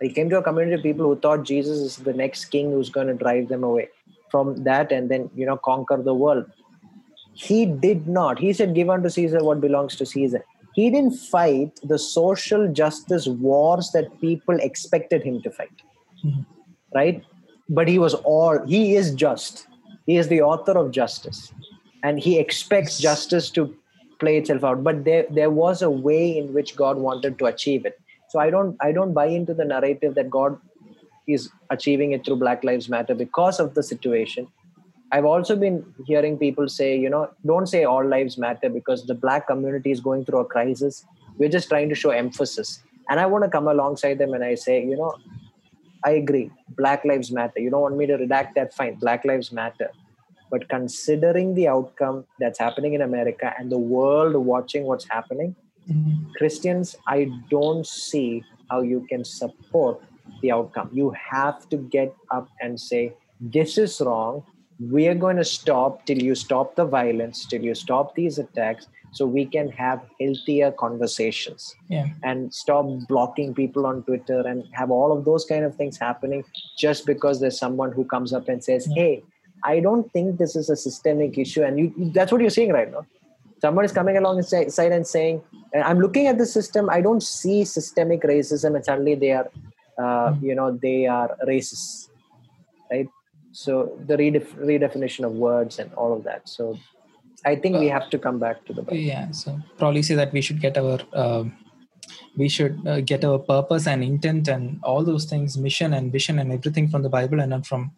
He 0.01 0.09
came 0.09 0.29
to 0.29 0.37
a 0.37 0.43
community 0.43 0.75
of 0.75 0.83
people 0.83 1.05
who 1.05 1.19
thought 1.19 1.43
Jesus 1.43 1.79
is 1.79 1.95
the 1.97 2.13
next 2.13 2.45
king 2.45 2.71
who's 2.71 2.89
going 2.89 3.07
to 3.07 3.13
drive 3.13 3.49
them 3.49 3.63
away 3.63 3.89
from 4.31 4.63
that 4.63 4.91
and 4.91 5.11
then, 5.11 5.29
you 5.35 5.45
know, 5.45 5.57
conquer 5.57 5.97
the 6.01 6.13
world. 6.13 6.45
He 7.33 7.65
did 7.65 8.07
not. 8.07 8.39
He 8.39 8.53
said, 8.53 8.73
Give 8.75 8.89
unto 8.89 9.09
Caesar 9.09 9.43
what 9.43 9.59
belongs 9.59 9.97
to 9.97 10.05
Caesar. 10.05 10.43
He 10.73 10.89
didn't 10.89 11.17
fight 11.17 11.79
the 11.83 11.99
social 11.99 12.71
justice 12.71 13.27
wars 13.27 13.89
that 13.93 14.21
people 14.21 14.57
expected 14.69 15.23
him 15.23 15.41
to 15.41 15.51
fight. 15.51 15.81
Mhm. 16.25 16.45
Right? 16.95 17.23
But 17.69 17.87
he 17.87 17.99
was 17.99 18.13
all, 18.35 18.59
he 18.65 18.95
is 18.95 19.13
just. 19.25 19.67
He 20.05 20.17
is 20.17 20.29
the 20.29 20.41
author 20.41 20.77
of 20.83 20.91
justice. 20.91 21.51
And 22.03 22.19
he 22.19 22.39
expects 22.39 22.99
justice 22.99 23.49
to 23.57 23.67
play 24.19 24.37
itself 24.37 24.63
out. 24.63 24.83
But 24.83 25.05
there, 25.05 25.25
there 25.29 25.49
was 25.49 25.81
a 25.81 25.89
way 25.89 26.37
in 26.37 26.53
which 26.53 26.75
God 26.75 26.97
wanted 26.97 27.37
to 27.39 27.45
achieve 27.45 27.85
it. 27.85 27.99
So 28.29 28.39
I 28.39 28.49
don't 28.49 28.75
I 28.81 28.91
don't 28.91 29.13
buy 29.13 29.27
into 29.27 29.53
the 29.53 29.65
narrative 29.65 30.15
that 30.15 30.29
God 30.29 30.59
is 31.27 31.49
achieving 31.69 32.11
it 32.11 32.25
through 32.25 32.37
Black 32.37 32.63
Lives 32.63 32.89
Matter 32.89 33.15
because 33.15 33.59
of 33.59 33.73
the 33.73 33.83
situation. 33.83 34.47
I've 35.11 35.25
also 35.25 35.55
been 35.55 35.85
hearing 36.05 36.37
people 36.37 36.67
say, 36.67 36.97
you 36.97 37.09
know, 37.09 37.29
don't 37.45 37.67
say 37.67 37.85
all 37.85 38.05
lives 38.05 38.37
matter 38.37 38.69
because 38.69 39.05
the 39.05 39.13
black 39.13 39.47
community 39.47 39.91
is 39.91 40.01
going 40.01 40.25
through 40.25 40.39
a 40.39 40.45
crisis. 40.45 41.05
We're 41.37 41.49
just 41.49 41.69
trying 41.69 41.87
to 41.89 41.95
show 41.95 42.09
emphasis. 42.09 42.83
And 43.09 43.19
I 43.19 43.25
want 43.25 43.45
to 43.45 43.49
come 43.49 43.69
alongside 43.69 44.17
them 44.17 44.33
and 44.33 44.43
I 44.43 44.55
say, 44.55 44.83
you 44.83 44.97
know, 44.97 45.15
I 46.03 46.11
agree. 46.11 46.51
Black 46.75 47.05
lives 47.05 47.31
matter. 47.31 47.59
You 47.59 47.69
don't 47.69 47.81
want 47.81 47.97
me 47.97 48.05
to 48.05 48.17
redact 48.17 48.55
that? 48.55 48.73
Fine. 48.73 48.95
Black 48.95 49.23
lives 49.23 49.51
matter. 49.51 49.91
But 50.49 50.67
considering 50.69 51.55
the 51.55 51.67
outcome 51.67 52.25
that's 52.39 52.59
happening 52.59 52.93
in 52.93 53.01
America 53.01 53.53
and 53.59 53.71
the 53.71 53.77
world 53.77 54.35
watching 54.35 54.83
what's 54.85 55.07
happening, 55.09 55.55
Mhm. 55.89 56.33
Christians, 56.35 56.95
I 57.07 57.29
don't 57.49 57.85
see 57.85 58.43
how 58.69 58.81
you 58.81 59.05
can 59.09 59.23
support 59.23 60.01
the 60.41 60.51
outcome. 60.51 60.89
You 60.91 61.11
have 61.11 61.67
to 61.69 61.77
get 61.77 62.13
up 62.31 62.47
and 62.61 62.79
say, 62.79 63.13
This 63.39 63.77
is 63.77 64.01
wrong. 64.01 64.43
We 64.79 65.07
are 65.07 65.13
going 65.15 65.37
to 65.37 65.43
stop 65.45 66.05
till 66.07 66.21
you 66.21 66.33
stop 66.35 66.75
the 66.75 66.85
violence, 66.85 67.45
till 67.45 67.63
you 67.63 67.75
stop 67.75 68.15
these 68.15 68.39
attacks, 68.39 68.87
so 69.11 69.25
we 69.25 69.45
can 69.45 69.69
have 69.69 70.01
healthier 70.19 70.71
conversations 70.71 71.75
yeah 71.89 72.07
and 72.23 72.53
stop 72.53 72.85
blocking 73.07 73.53
people 73.53 73.85
on 73.85 74.03
Twitter 74.03 74.39
and 74.51 74.63
have 74.79 74.91
all 74.91 75.11
of 75.17 75.23
those 75.25 75.45
kind 75.45 75.63
of 75.63 75.75
things 75.75 75.97
happening 75.97 76.43
just 76.77 77.05
because 77.05 77.39
there's 77.39 77.57
someone 77.57 77.91
who 77.91 78.03
comes 78.05 78.33
up 78.33 78.49
and 78.49 78.63
says, 78.63 78.87
Yeah. 78.89 78.95
Hey, 79.01 79.23
I 79.63 79.79
don't 79.79 80.11
think 80.13 80.37
this 80.37 80.55
is 80.55 80.69
a 80.69 80.75
systemic 80.75 81.37
issue. 81.37 81.63
And 81.63 81.79
you, 81.79 82.11
that's 82.13 82.31
what 82.31 82.41
you're 82.41 82.49
seeing 82.49 82.71
right 82.71 82.91
now. 82.91 83.05
Someone 83.59 83.85
is 83.85 83.91
coming 83.91 84.17
along 84.17 84.37
and 84.37 84.71
side 84.71 84.91
and 84.91 85.05
saying, 85.05 85.41
"And 85.73 85.83
I'm 85.83 85.99
looking 85.99 86.27
at 86.27 86.37
the 86.37 86.45
system, 86.45 86.89
I 86.89 87.01
don't 87.01 87.23
see 87.23 87.65
systemic 87.65 88.21
racism, 88.21 88.75
and 88.75 88.85
suddenly 88.85 89.15
they 89.15 89.31
are, 89.31 89.49
uh, 89.97 90.35
you 90.41 90.53
know, 90.53 90.71
they 90.71 91.07
are 91.07 91.35
racist, 91.47 92.09
right? 92.91 93.07
So 93.51 93.97
the 94.05 94.15
redef- 94.15 94.53
redefinition 94.71 95.25
of 95.25 95.31
words 95.31 95.79
and 95.79 95.91
all 95.95 96.13
of 96.13 96.23
that. 96.25 96.47
So 96.47 96.77
I 97.45 97.55
think 97.55 97.77
we 97.77 97.87
have 97.87 98.09
to 98.11 98.19
come 98.19 98.37
back 98.39 98.65
to 98.65 98.73
the 98.73 98.81
Bible. 98.81 98.97
yeah 98.97 99.31
so 99.31 99.59
probably 99.77 100.01
say 100.01 100.15
that 100.15 100.33
we 100.33 100.41
should 100.41 100.59
get 100.59 100.77
our 100.77 100.99
um 101.13 101.55
we 102.35 102.47
should 102.49 102.75
uh, 102.87 102.99
get 103.01 103.23
our 103.23 103.39
purpose 103.39 103.87
and 103.87 104.03
intent 104.03 104.47
and 104.47 104.79
all 104.83 105.03
those 105.03 105.25
things 105.25 105.57
mission 105.57 105.93
and 105.93 106.11
vision 106.11 106.39
and 106.39 106.51
everything 106.51 106.87
from 106.87 107.01
the 107.03 107.09
bible 107.09 107.39
and 107.39 107.51
not 107.55 107.65
from 107.65 107.91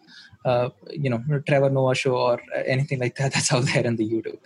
uh, 0.46 0.70
you 0.92 1.10
know 1.10 1.22
trevor 1.48 1.70
noah 1.70 1.96
show 1.96 2.16
or 2.16 2.42
uh, 2.56 2.64
anything 2.66 3.00
like 3.00 3.16
that 3.16 3.34
that's 3.34 3.52
out 3.54 3.64
there 3.74 3.86
in 3.86 3.96
the 3.96 4.10
youtube 4.10 4.40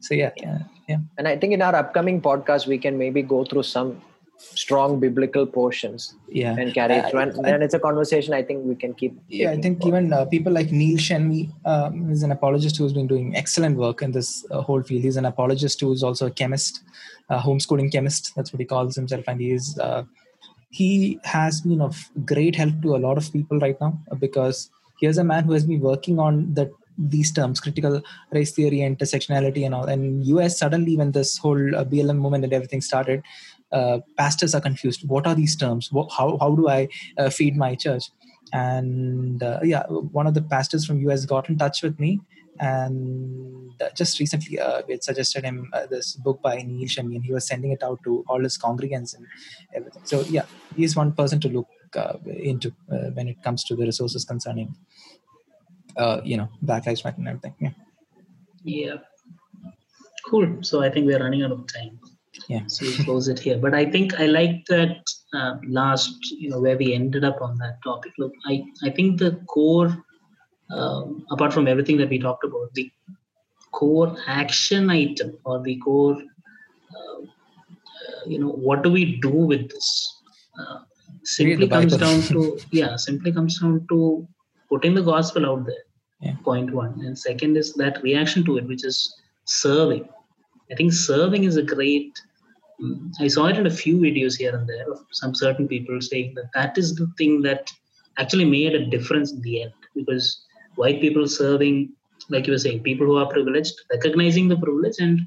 so 0.00 0.14
yeah 0.14 0.30
yeah, 0.36 0.58
yeah. 0.88 0.98
And 1.18 1.26
I 1.26 1.36
think 1.36 1.52
in 1.54 1.62
our 1.62 1.74
upcoming 1.74 2.20
podcast, 2.20 2.66
we 2.66 2.76
can 2.78 2.98
maybe 2.98 3.22
go 3.22 3.44
through 3.44 3.62
some 3.64 4.02
strong 4.38 5.00
biblical 5.00 5.46
portions 5.46 6.14
yeah 6.28 6.54
and 6.58 6.74
carry 6.74 6.94
it 6.96 7.10
through. 7.10 7.20
And, 7.20 7.46
I- 7.46 7.50
and 7.50 7.62
it's 7.62 7.72
a 7.74 7.78
conversation 7.78 8.34
I 8.34 8.42
think 8.42 8.64
we 8.66 8.74
can 8.74 8.92
keep. 8.92 9.18
yeah, 9.28 9.50
I 9.52 9.60
think 9.60 9.80
forward. 9.80 9.98
even 9.98 10.12
uh, 10.12 10.26
people 10.26 10.52
like 10.52 10.70
Neil 10.70 10.98
Shenvi 10.98 11.50
um, 11.64 12.10
is 12.10 12.22
an 12.22 12.30
apologist 12.32 12.76
who's 12.76 12.92
been 12.92 13.06
doing 13.06 13.34
excellent 13.34 13.76
work 13.78 14.02
in 14.02 14.12
this 14.12 14.44
uh, 14.50 14.60
whole 14.60 14.82
field. 14.82 15.02
He's 15.02 15.16
an 15.16 15.24
apologist 15.24 15.80
who 15.80 15.90
is 15.92 16.02
also 16.02 16.26
a 16.26 16.30
chemist, 16.30 16.82
a 17.30 17.38
homeschooling 17.38 17.90
chemist. 17.90 18.32
That's 18.36 18.52
what 18.52 18.60
he 18.60 18.66
calls 18.66 18.94
himself, 18.94 19.24
and 19.28 19.40
he 19.40 19.52
is 19.52 19.78
uh, 19.78 20.04
he 20.70 21.18
has 21.24 21.62
been 21.62 21.80
of 21.80 22.10
great 22.26 22.54
help 22.54 22.82
to 22.82 22.96
a 22.96 22.98
lot 23.08 23.16
of 23.16 23.32
people 23.32 23.58
right 23.58 23.80
now 23.80 23.98
uh, 24.12 24.14
because 24.16 24.70
here's 25.00 25.18
a 25.18 25.24
man 25.24 25.44
who 25.44 25.52
has 25.52 25.66
been 25.66 25.80
working 25.80 26.18
on 26.18 26.52
the 26.54 26.70
these 26.98 27.30
terms 27.32 27.60
critical 27.60 28.02
race 28.32 28.52
theory 28.52 28.78
intersectionality 28.78 29.64
and 29.64 29.74
all. 29.74 29.84
And 29.84 30.24
us 30.40 30.58
suddenly 30.58 30.96
when 30.96 31.12
this 31.12 31.36
whole 31.38 31.76
uh, 31.76 31.84
blm 31.84 32.18
movement 32.18 32.44
and 32.44 32.52
everything 32.52 32.80
started 32.80 33.22
uh, 33.72 33.98
pastors 34.16 34.54
are 34.54 34.60
confused. 34.60 35.06
What 35.08 35.26
are 35.26 35.34
these 35.34 35.56
terms? 35.56 35.92
What, 35.92 36.10
how, 36.16 36.38
how 36.38 36.54
do 36.54 36.68
i 36.68 36.88
uh, 37.18 37.30
feed 37.30 37.56
my 37.56 37.74
church? 37.74 38.04
And 38.52 39.42
uh, 39.42 39.60
yeah 39.62 39.82
one 39.88 40.26
of 40.26 40.34
the 40.34 40.42
pastors 40.42 40.86
from 40.86 41.06
us 41.10 41.24
got 41.24 41.48
in 41.48 41.58
touch 41.58 41.82
with 41.82 41.98
me 41.98 42.20
and 42.58 43.72
uh, 43.82 43.90
just 43.94 44.18
recently 44.18 44.58
uh, 44.58 44.82
it 44.88 45.04
suggested 45.04 45.44
him 45.44 45.68
uh, 45.74 45.86
this 45.86 46.14
book 46.14 46.40
by 46.40 46.56
Neil 46.62 46.88
Shenvi 46.88 47.16
and 47.16 47.24
he 47.24 47.32
was 47.32 47.46
sending 47.46 47.72
it 47.72 47.82
out 47.82 48.02
to 48.04 48.24
all 48.28 48.42
his 48.42 48.56
congregants 48.56 49.14
and 49.14 49.26
everything. 49.74 50.02
So 50.04 50.20
yeah 50.22 50.46
he's 50.74 50.96
one 50.96 51.12
person 51.12 51.40
to 51.40 51.48
look 51.48 51.68
into 52.26 52.72
uh, 52.92 53.10
when 53.16 53.28
it 53.28 53.42
comes 53.42 53.64
to 53.64 53.76
the 53.76 53.84
resources 53.84 54.24
concerning 54.24 54.74
uh, 55.96 56.20
you 56.24 56.36
know 56.36 56.48
Black 56.62 56.86
Lives 56.86 57.04
Matter 57.04 57.18
and 57.18 57.28
everything 57.28 57.54
yeah 57.58 57.70
Yeah. 58.66 58.96
Cool. 60.26 60.62
So 60.62 60.82
I 60.82 60.90
think 60.90 61.06
we're 61.06 61.20
running 61.20 61.42
out 61.44 61.52
of 61.52 61.66
time. 61.72 61.98
yeah 62.48 62.64
So 62.66 62.84
we'll 62.84 63.04
close 63.04 63.28
it 63.28 63.38
here. 63.38 63.58
But 63.58 63.74
I 63.74 63.84
think 63.88 64.20
I 64.20 64.26
like 64.26 64.64
that 64.66 65.06
uh, 65.32 65.54
last, 65.68 66.18
you 66.32 66.50
know, 66.50 66.60
where 66.60 66.76
we 66.76 66.92
ended 66.92 67.24
up 67.24 67.40
on 67.40 67.56
that 67.58 67.78
topic. 67.84 68.12
Look, 68.18 68.32
I, 68.46 68.64
I 68.84 68.90
think 68.90 69.20
the 69.20 69.40
core, 69.46 70.04
um, 70.70 71.24
apart 71.30 71.52
from 71.52 71.68
everything 71.68 71.96
that 71.98 72.10
we 72.10 72.18
talked 72.18 72.44
about, 72.44 72.74
the 72.74 72.90
core 73.70 74.16
action 74.26 74.90
item 74.90 75.38
or 75.44 75.62
the 75.62 75.76
core, 75.76 76.20
uh, 76.96 77.20
uh, 77.20 78.20
you 78.26 78.40
know, 78.40 78.50
what 78.50 78.82
do 78.82 78.90
we 78.90 79.20
do 79.20 79.30
with 79.30 79.70
this? 79.70 80.22
Simply 81.26 81.66
comes 81.66 81.96
down 81.96 82.22
to, 82.22 82.58
yeah, 82.70 82.94
simply 82.94 83.32
comes 83.32 83.58
down 83.58 83.84
to 83.88 84.26
putting 84.68 84.94
the 84.94 85.02
gospel 85.02 85.44
out 85.44 85.66
there. 85.66 85.84
Yeah. 86.20 86.36
Point 86.44 86.72
one. 86.72 87.00
And 87.04 87.18
second 87.18 87.56
is 87.56 87.74
that 87.74 88.02
reaction 88.02 88.44
to 88.44 88.58
it, 88.58 88.66
which 88.66 88.84
is 88.84 89.20
serving. 89.44 90.08
I 90.70 90.74
think 90.76 90.92
serving 90.92 91.44
is 91.44 91.56
a 91.56 91.62
great. 91.62 92.18
mm, 92.80 93.12
I 93.20 93.26
saw 93.28 93.46
it 93.46 93.58
in 93.58 93.66
a 93.66 93.78
few 93.82 93.98
videos 93.98 94.36
here 94.36 94.54
and 94.56 94.68
there 94.68 94.90
of 94.90 95.00
some 95.10 95.34
certain 95.34 95.66
people 95.66 96.00
saying 96.00 96.34
that 96.36 96.50
that 96.54 96.78
is 96.78 96.94
the 96.94 97.10
thing 97.18 97.42
that 97.42 97.70
actually 98.18 98.44
made 98.44 98.74
a 98.74 98.86
difference 98.86 99.32
in 99.32 99.42
the 99.42 99.62
end 99.62 99.72
because 99.94 100.46
white 100.76 101.00
people 101.00 101.26
serving, 101.26 101.90
like 102.28 102.46
you 102.46 102.52
were 102.52 102.58
saying, 102.58 102.82
people 102.82 103.06
who 103.06 103.16
are 103.16 103.26
privileged, 103.26 103.74
recognizing 103.92 104.48
the 104.48 104.56
privilege 104.56 104.98
and 105.00 105.26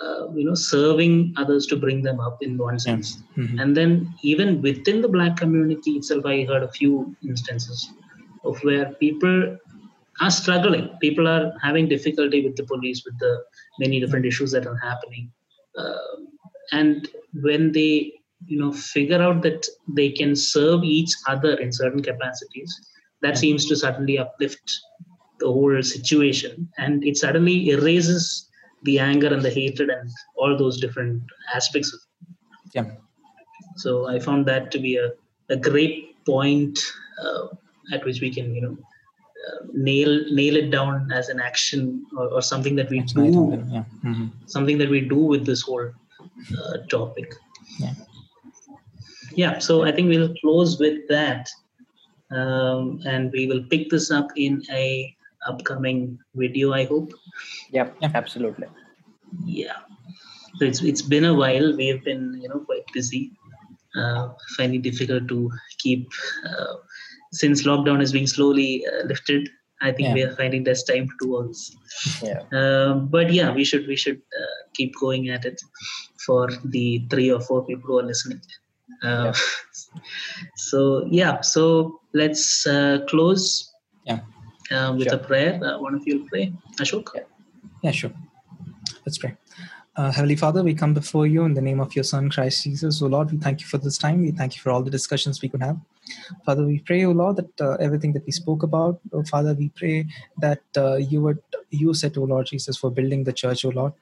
uh, 0.00 0.30
you 0.32 0.44
know 0.44 0.54
serving 0.54 1.34
others 1.36 1.66
to 1.66 1.76
bring 1.76 2.02
them 2.02 2.20
up 2.20 2.38
in 2.42 2.56
one 2.56 2.78
sense. 2.78 3.22
Mhm. 3.36 3.60
And 3.60 3.76
then 3.76 4.14
even 4.22 4.62
within 4.62 5.02
the 5.02 5.08
black 5.08 5.36
community 5.36 5.92
itself, 5.92 6.24
I 6.24 6.44
heard 6.44 6.62
a 6.62 6.68
few 6.68 7.14
instances 7.22 7.90
of 8.44 8.58
where 8.64 8.92
people 8.94 9.58
are 10.20 10.30
struggling. 10.30 10.88
People 11.00 11.28
are 11.28 11.52
having 11.62 11.88
difficulty 11.88 12.44
with 12.44 12.56
the 12.56 12.64
police, 12.64 13.04
with 13.04 13.18
the 13.18 13.42
many 13.78 14.00
different 14.00 14.26
issues 14.26 14.50
that 14.52 14.66
are 14.66 14.76
happening. 14.76 15.30
Uh, 15.76 16.16
and 16.72 17.08
when 17.42 17.72
they, 17.72 18.12
you 18.46 18.58
know, 18.58 18.72
figure 18.72 19.20
out 19.20 19.42
that 19.42 19.66
they 19.88 20.10
can 20.10 20.34
serve 20.36 20.84
each 20.84 21.12
other 21.26 21.54
in 21.54 21.72
certain 21.72 22.02
capacities, 22.02 22.80
that 23.20 23.38
seems 23.38 23.66
to 23.66 23.76
suddenly 23.76 24.18
uplift 24.18 24.80
the 25.38 25.46
whole 25.46 25.82
situation, 25.82 26.68
and 26.78 27.04
it 27.04 27.16
suddenly 27.16 27.70
erases 27.70 28.48
the 28.84 28.98
anger 28.98 29.28
and 29.34 29.42
the 29.42 29.50
hatred 29.50 29.90
and 29.90 30.10
all 30.36 30.56
those 30.56 30.80
different 30.80 31.22
aspects 31.54 31.92
of 31.94 32.00
it. 32.00 32.70
yeah 32.78 32.88
So 33.82 33.90
I 34.14 34.18
found 34.28 34.46
that 34.50 34.64
to 34.72 34.78
be 34.86 34.92
a, 35.04 35.08
a 35.56 35.56
great 35.68 35.94
point 36.30 36.78
uh, 37.24 37.44
at 37.94 38.04
which 38.06 38.20
we 38.24 38.30
can, 38.36 38.54
you 38.56 38.62
know, 38.64 38.76
uh, 39.44 39.60
nail 39.88 40.12
nail 40.38 40.56
it 40.62 40.68
down 40.74 41.10
as 41.18 41.28
an 41.34 41.40
action 41.40 41.80
or, 42.18 42.26
or 42.36 42.42
something 42.52 42.74
that 42.80 42.90
we 42.94 42.98
Action 43.04 43.22
item, 43.26 43.46
do, 43.50 43.64
yeah 43.76 43.84
Mhm. 44.10 44.26
something 44.56 44.78
that 44.82 44.90
we 44.94 45.00
do 45.14 45.20
with 45.32 45.42
this 45.50 45.62
whole 45.68 45.86
uh, 46.58 46.76
topic. 46.96 47.28
Yeah. 47.84 47.94
Yeah. 49.42 49.54
So 49.66 49.82
I 49.88 49.90
think 49.92 50.08
we'll 50.12 50.34
close 50.42 50.78
with 50.84 50.98
that, 51.08 51.48
um, 52.40 53.00
and 53.12 53.32
we 53.32 53.46
will 53.50 53.64
pick 53.72 53.90
this 53.94 54.10
up 54.18 54.28
in 54.46 54.62
a 54.84 54.84
upcoming 55.48 56.18
video. 56.34 56.72
I 56.72 56.84
hope. 56.84 57.12
Yep, 57.72 57.96
Yeah. 58.02 58.10
absolutely. 58.14 58.68
yeah 59.46 59.78
so 60.58 60.64
it's 60.70 60.80
it's 60.90 61.02
been 61.12 61.24
a 61.24 61.34
while 61.42 61.68
we 61.76 61.86
have 61.90 62.02
been 62.08 62.24
you 62.42 62.48
know 62.50 62.58
quite 62.70 62.84
busy 62.96 63.20
uh, 64.00 64.24
finding 64.56 64.80
it 64.80 64.84
difficult 64.88 65.24
to 65.30 65.38
keep 65.84 66.02
uh, 66.48 66.74
since 67.40 67.62
lockdown 67.68 68.02
is 68.06 68.12
being 68.16 68.26
slowly 68.32 68.66
uh, 68.90 69.02
lifted 69.12 69.48
i 69.80 69.90
think 69.92 70.08
Yeah. 70.08 70.14
we 70.18 70.22
are 70.26 70.34
finding 70.40 70.64
less 70.70 70.82
time 70.90 71.06
to 71.12 71.14
do 71.22 71.28
all 71.36 71.46
this 71.52 71.62
Yeah. 72.28 72.42
um, 72.60 73.08
but 73.16 73.32
yeah 73.38 73.50
we 73.58 73.64
should 73.70 73.86
we 73.92 73.96
should 74.04 74.20
uh, 74.42 74.58
keep 74.80 74.92
going 75.04 75.24
at 75.38 75.46
it 75.52 75.58
for 76.26 76.42
the 76.76 76.86
three 77.14 77.30
or 77.36 77.40
four 77.48 77.60
people 77.70 77.86
who 77.92 77.98
are 78.02 78.08
listening 78.12 78.42
uh, 79.08 79.32
so 80.68 81.06
yeah 81.20 81.40
so 81.54 81.64
let's 82.22 82.46
uh, 82.76 82.98
close 83.12 83.46
Yeah. 84.10 84.20
Uh, 84.70 84.94
with 84.96 85.08
Sure. 85.08 85.18
a 85.18 85.18
prayer 85.18 85.52
uh, 85.64 85.78
one 85.78 85.94
of 85.94 86.02
you 86.06 86.18
will 86.18 86.28
pray 86.28 86.52
ashok 86.80 87.08
Yeah. 87.14 87.22
Yeah, 87.84 87.90
sure. 88.00 88.12
Let's 89.04 89.18
pray. 89.18 89.34
Uh, 89.96 90.10
Heavenly 90.10 90.36
Father, 90.36 90.62
we 90.62 90.72
come 90.74 90.94
before 90.94 91.26
you 91.26 91.44
in 91.44 91.54
the 91.54 91.60
name 91.60 91.80
of 91.80 91.94
your 91.96 92.04
Son, 92.04 92.30
Christ 92.30 92.62
Jesus. 92.64 93.02
Oh 93.02 93.08
Lord, 93.08 93.30
we 93.32 93.38
thank 93.38 93.60
you 93.60 93.66
for 93.66 93.78
this 93.78 93.98
time. 93.98 94.20
We 94.22 94.30
thank 94.30 94.54
you 94.56 94.62
for 94.62 94.70
all 94.70 94.82
the 94.82 94.90
discussions 94.90 95.42
we 95.42 95.48
could 95.48 95.62
have. 95.62 95.78
Father, 96.46 96.64
we 96.64 96.78
pray, 96.78 97.04
oh 97.04 97.10
Lord, 97.12 97.36
that 97.36 97.60
uh, 97.60 97.76
everything 97.86 98.12
that 98.14 98.24
we 98.24 98.32
spoke 98.32 98.62
about, 98.62 99.00
oh 99.12 99.24
Father, 99.24 99.52
we 99.54 99.68
pray 99.80 100.06
that 100.38 100.62
uh, 100.76 100.96
you 100.96 101.20
would 101.22 101.42
use 101.70 102.04
it, 102.04 102.16
oh 102.16 102.24
Lord 102.24 102.46
Jesus, 102.46 102.76
for 102.76 102.90
building 102.90 103.24
the 103.24 103.32
church, 103.32 103.64
oh 103.64 103.70
Lord, 103.80 103.92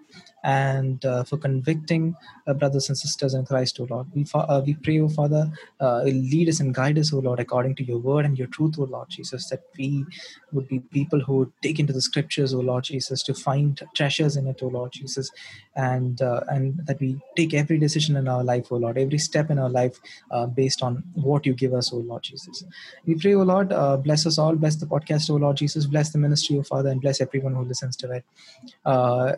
and 0.42 1.04
uh, 1.04 1.22
for 1.24 1.36
convicting 1.36 2.14
uh, 2.46 2.54
brothers 2.54 2.88
and 2.88 2.96
sisters 2.96 3.34
in 3.34 3.44
Christ, 3.44 3.78
oh 3.80 3.86
Lord. 3.90 4.06
We, 4.14 4.26
uh, 4.34 4.62
we 4.64 4.74
pray, 4.74 5.00
oh 5.00 5.08
Father, 5.08 5.50
uh, 5.80 6.02
lead 6.02 6.48
us 6.48 6.60
and 6.60 6.74
guide 6.74 6.98
us, 6.98 7.12
oh 7.12 7.18
Lord, 7.18 7.40
according 7.40 7.74
to 7.76 7.84
your 7.84 7.98
word 7.98 8.24
and 8.24 8.38
your 8.38 8.46
truth, 8.48 8.76
oh 8.78 8.84
Lord 8.84 9.08
Jesus, 9.10 9.48
that 9.50 9.62
we 9.78 10.04
would 10.52 10.68
be 10.68 10.80
people 10.80 11.20
who 11.20 11.38
would 11.38 11.52
dig 11.60 11.78
into 11.78 11.92
the 11.92 12.00
scriptures, 12.00 12.54
oh 12.54 12.60
Lord 12.60 12.84
Jesus, 12.84 13.22
to 13.24 13.34
find 13.34 13.80
treasures 13.94 14.36
in 14.36 14.46
it, 14.46 14.60
oh 14.62 14.68
Lord 14.68 14.92
Jesus, 14.92 15.30
and 15.76 16.22
uh, 16.22 16.40
and 16.48 16.86
that 16.86 17.00
we 17.00 17.18
take 17.36 17.52
every 17.54 17.78
decision 17.78 18.16
in 18.16 18.26
our 18.26 18.42
life, 18.42 18.68
oh 18.70 18.76
Lord, 18.76 18.96
every 18.96 19.18
step 19.18 19.50
in 19.50 19.58
our 19.58 19.70
life 19.70 19.98
uh, 20.30 20.46
based 20.46 20.82
on 20.82 21.02
what 21.14 21.44
you 21.44 21.52
give 21.52 21.74
us, 21.74 21.92
oh 21.92 21.98
Lord 21.98 22.22
Jesus. 22.22 22.64
We 23.06 23.14
pray, 23.16 23.34
oh 23.34 23.42
Lord, 23.42 23.68
bless 24.04 24.26
us 24.26 24.38
all, 24.38 24.56
bless 24.56 24.76
the 24.76 24.86
podcast, 24.86 25.30
oh 25.30 25.36
Lord 25.36 25.56
Jesus, 25.56 25.86
bless 25.86 26.10
the 26.10 26.18
ministry, 26.18 26.56
oh 26.58 26.62
Father, 26.62 26.88
and 26.88 27.00
bless 27.00 27.20
everyone 27.20 27.54
who 27.54 27.64
listens 27.64 27.96
to 27.96 28.10
it. 28.10 28.24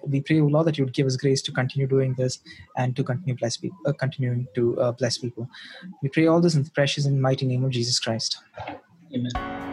We 0.06 0.20
pray, 0.20 0.40
oh 0.40 0.46
Lord, 0.46 0.66
that 0.66 0.78
you 0.78 0.91
give 0.92 1.06
us 1.06 1.16
grace 1.16 1.42
to 1.42 1.52
continue 1.52 1.86
doing 1.86 2.14
this 2.14 2.40
and 2.76 2.94
to 2.96 3.04
continue 3.04 3.34
bless 3.34 3.56
people, 3.56 3.78
uh, 3.86 3.92
continuing 3.92 4.46
to 4.54 4.80
uh, 4.80 4.92
bless 4.92 5.18
people. 5.18 5.48
We 6.02 6.08
pray 6.08 6.26
all 6.26 6.40
this 6.40 6.54
in 6.54 6.62
the 6.62 6.70
precious 6.70 7.06
and 7.06 7.20
mighty 7.20 7.46
name 7.46 7.64
of 7.64 7.70
Jesus 7.70 7.98
Christ. 7.98 8.38
amen 9.14 9.71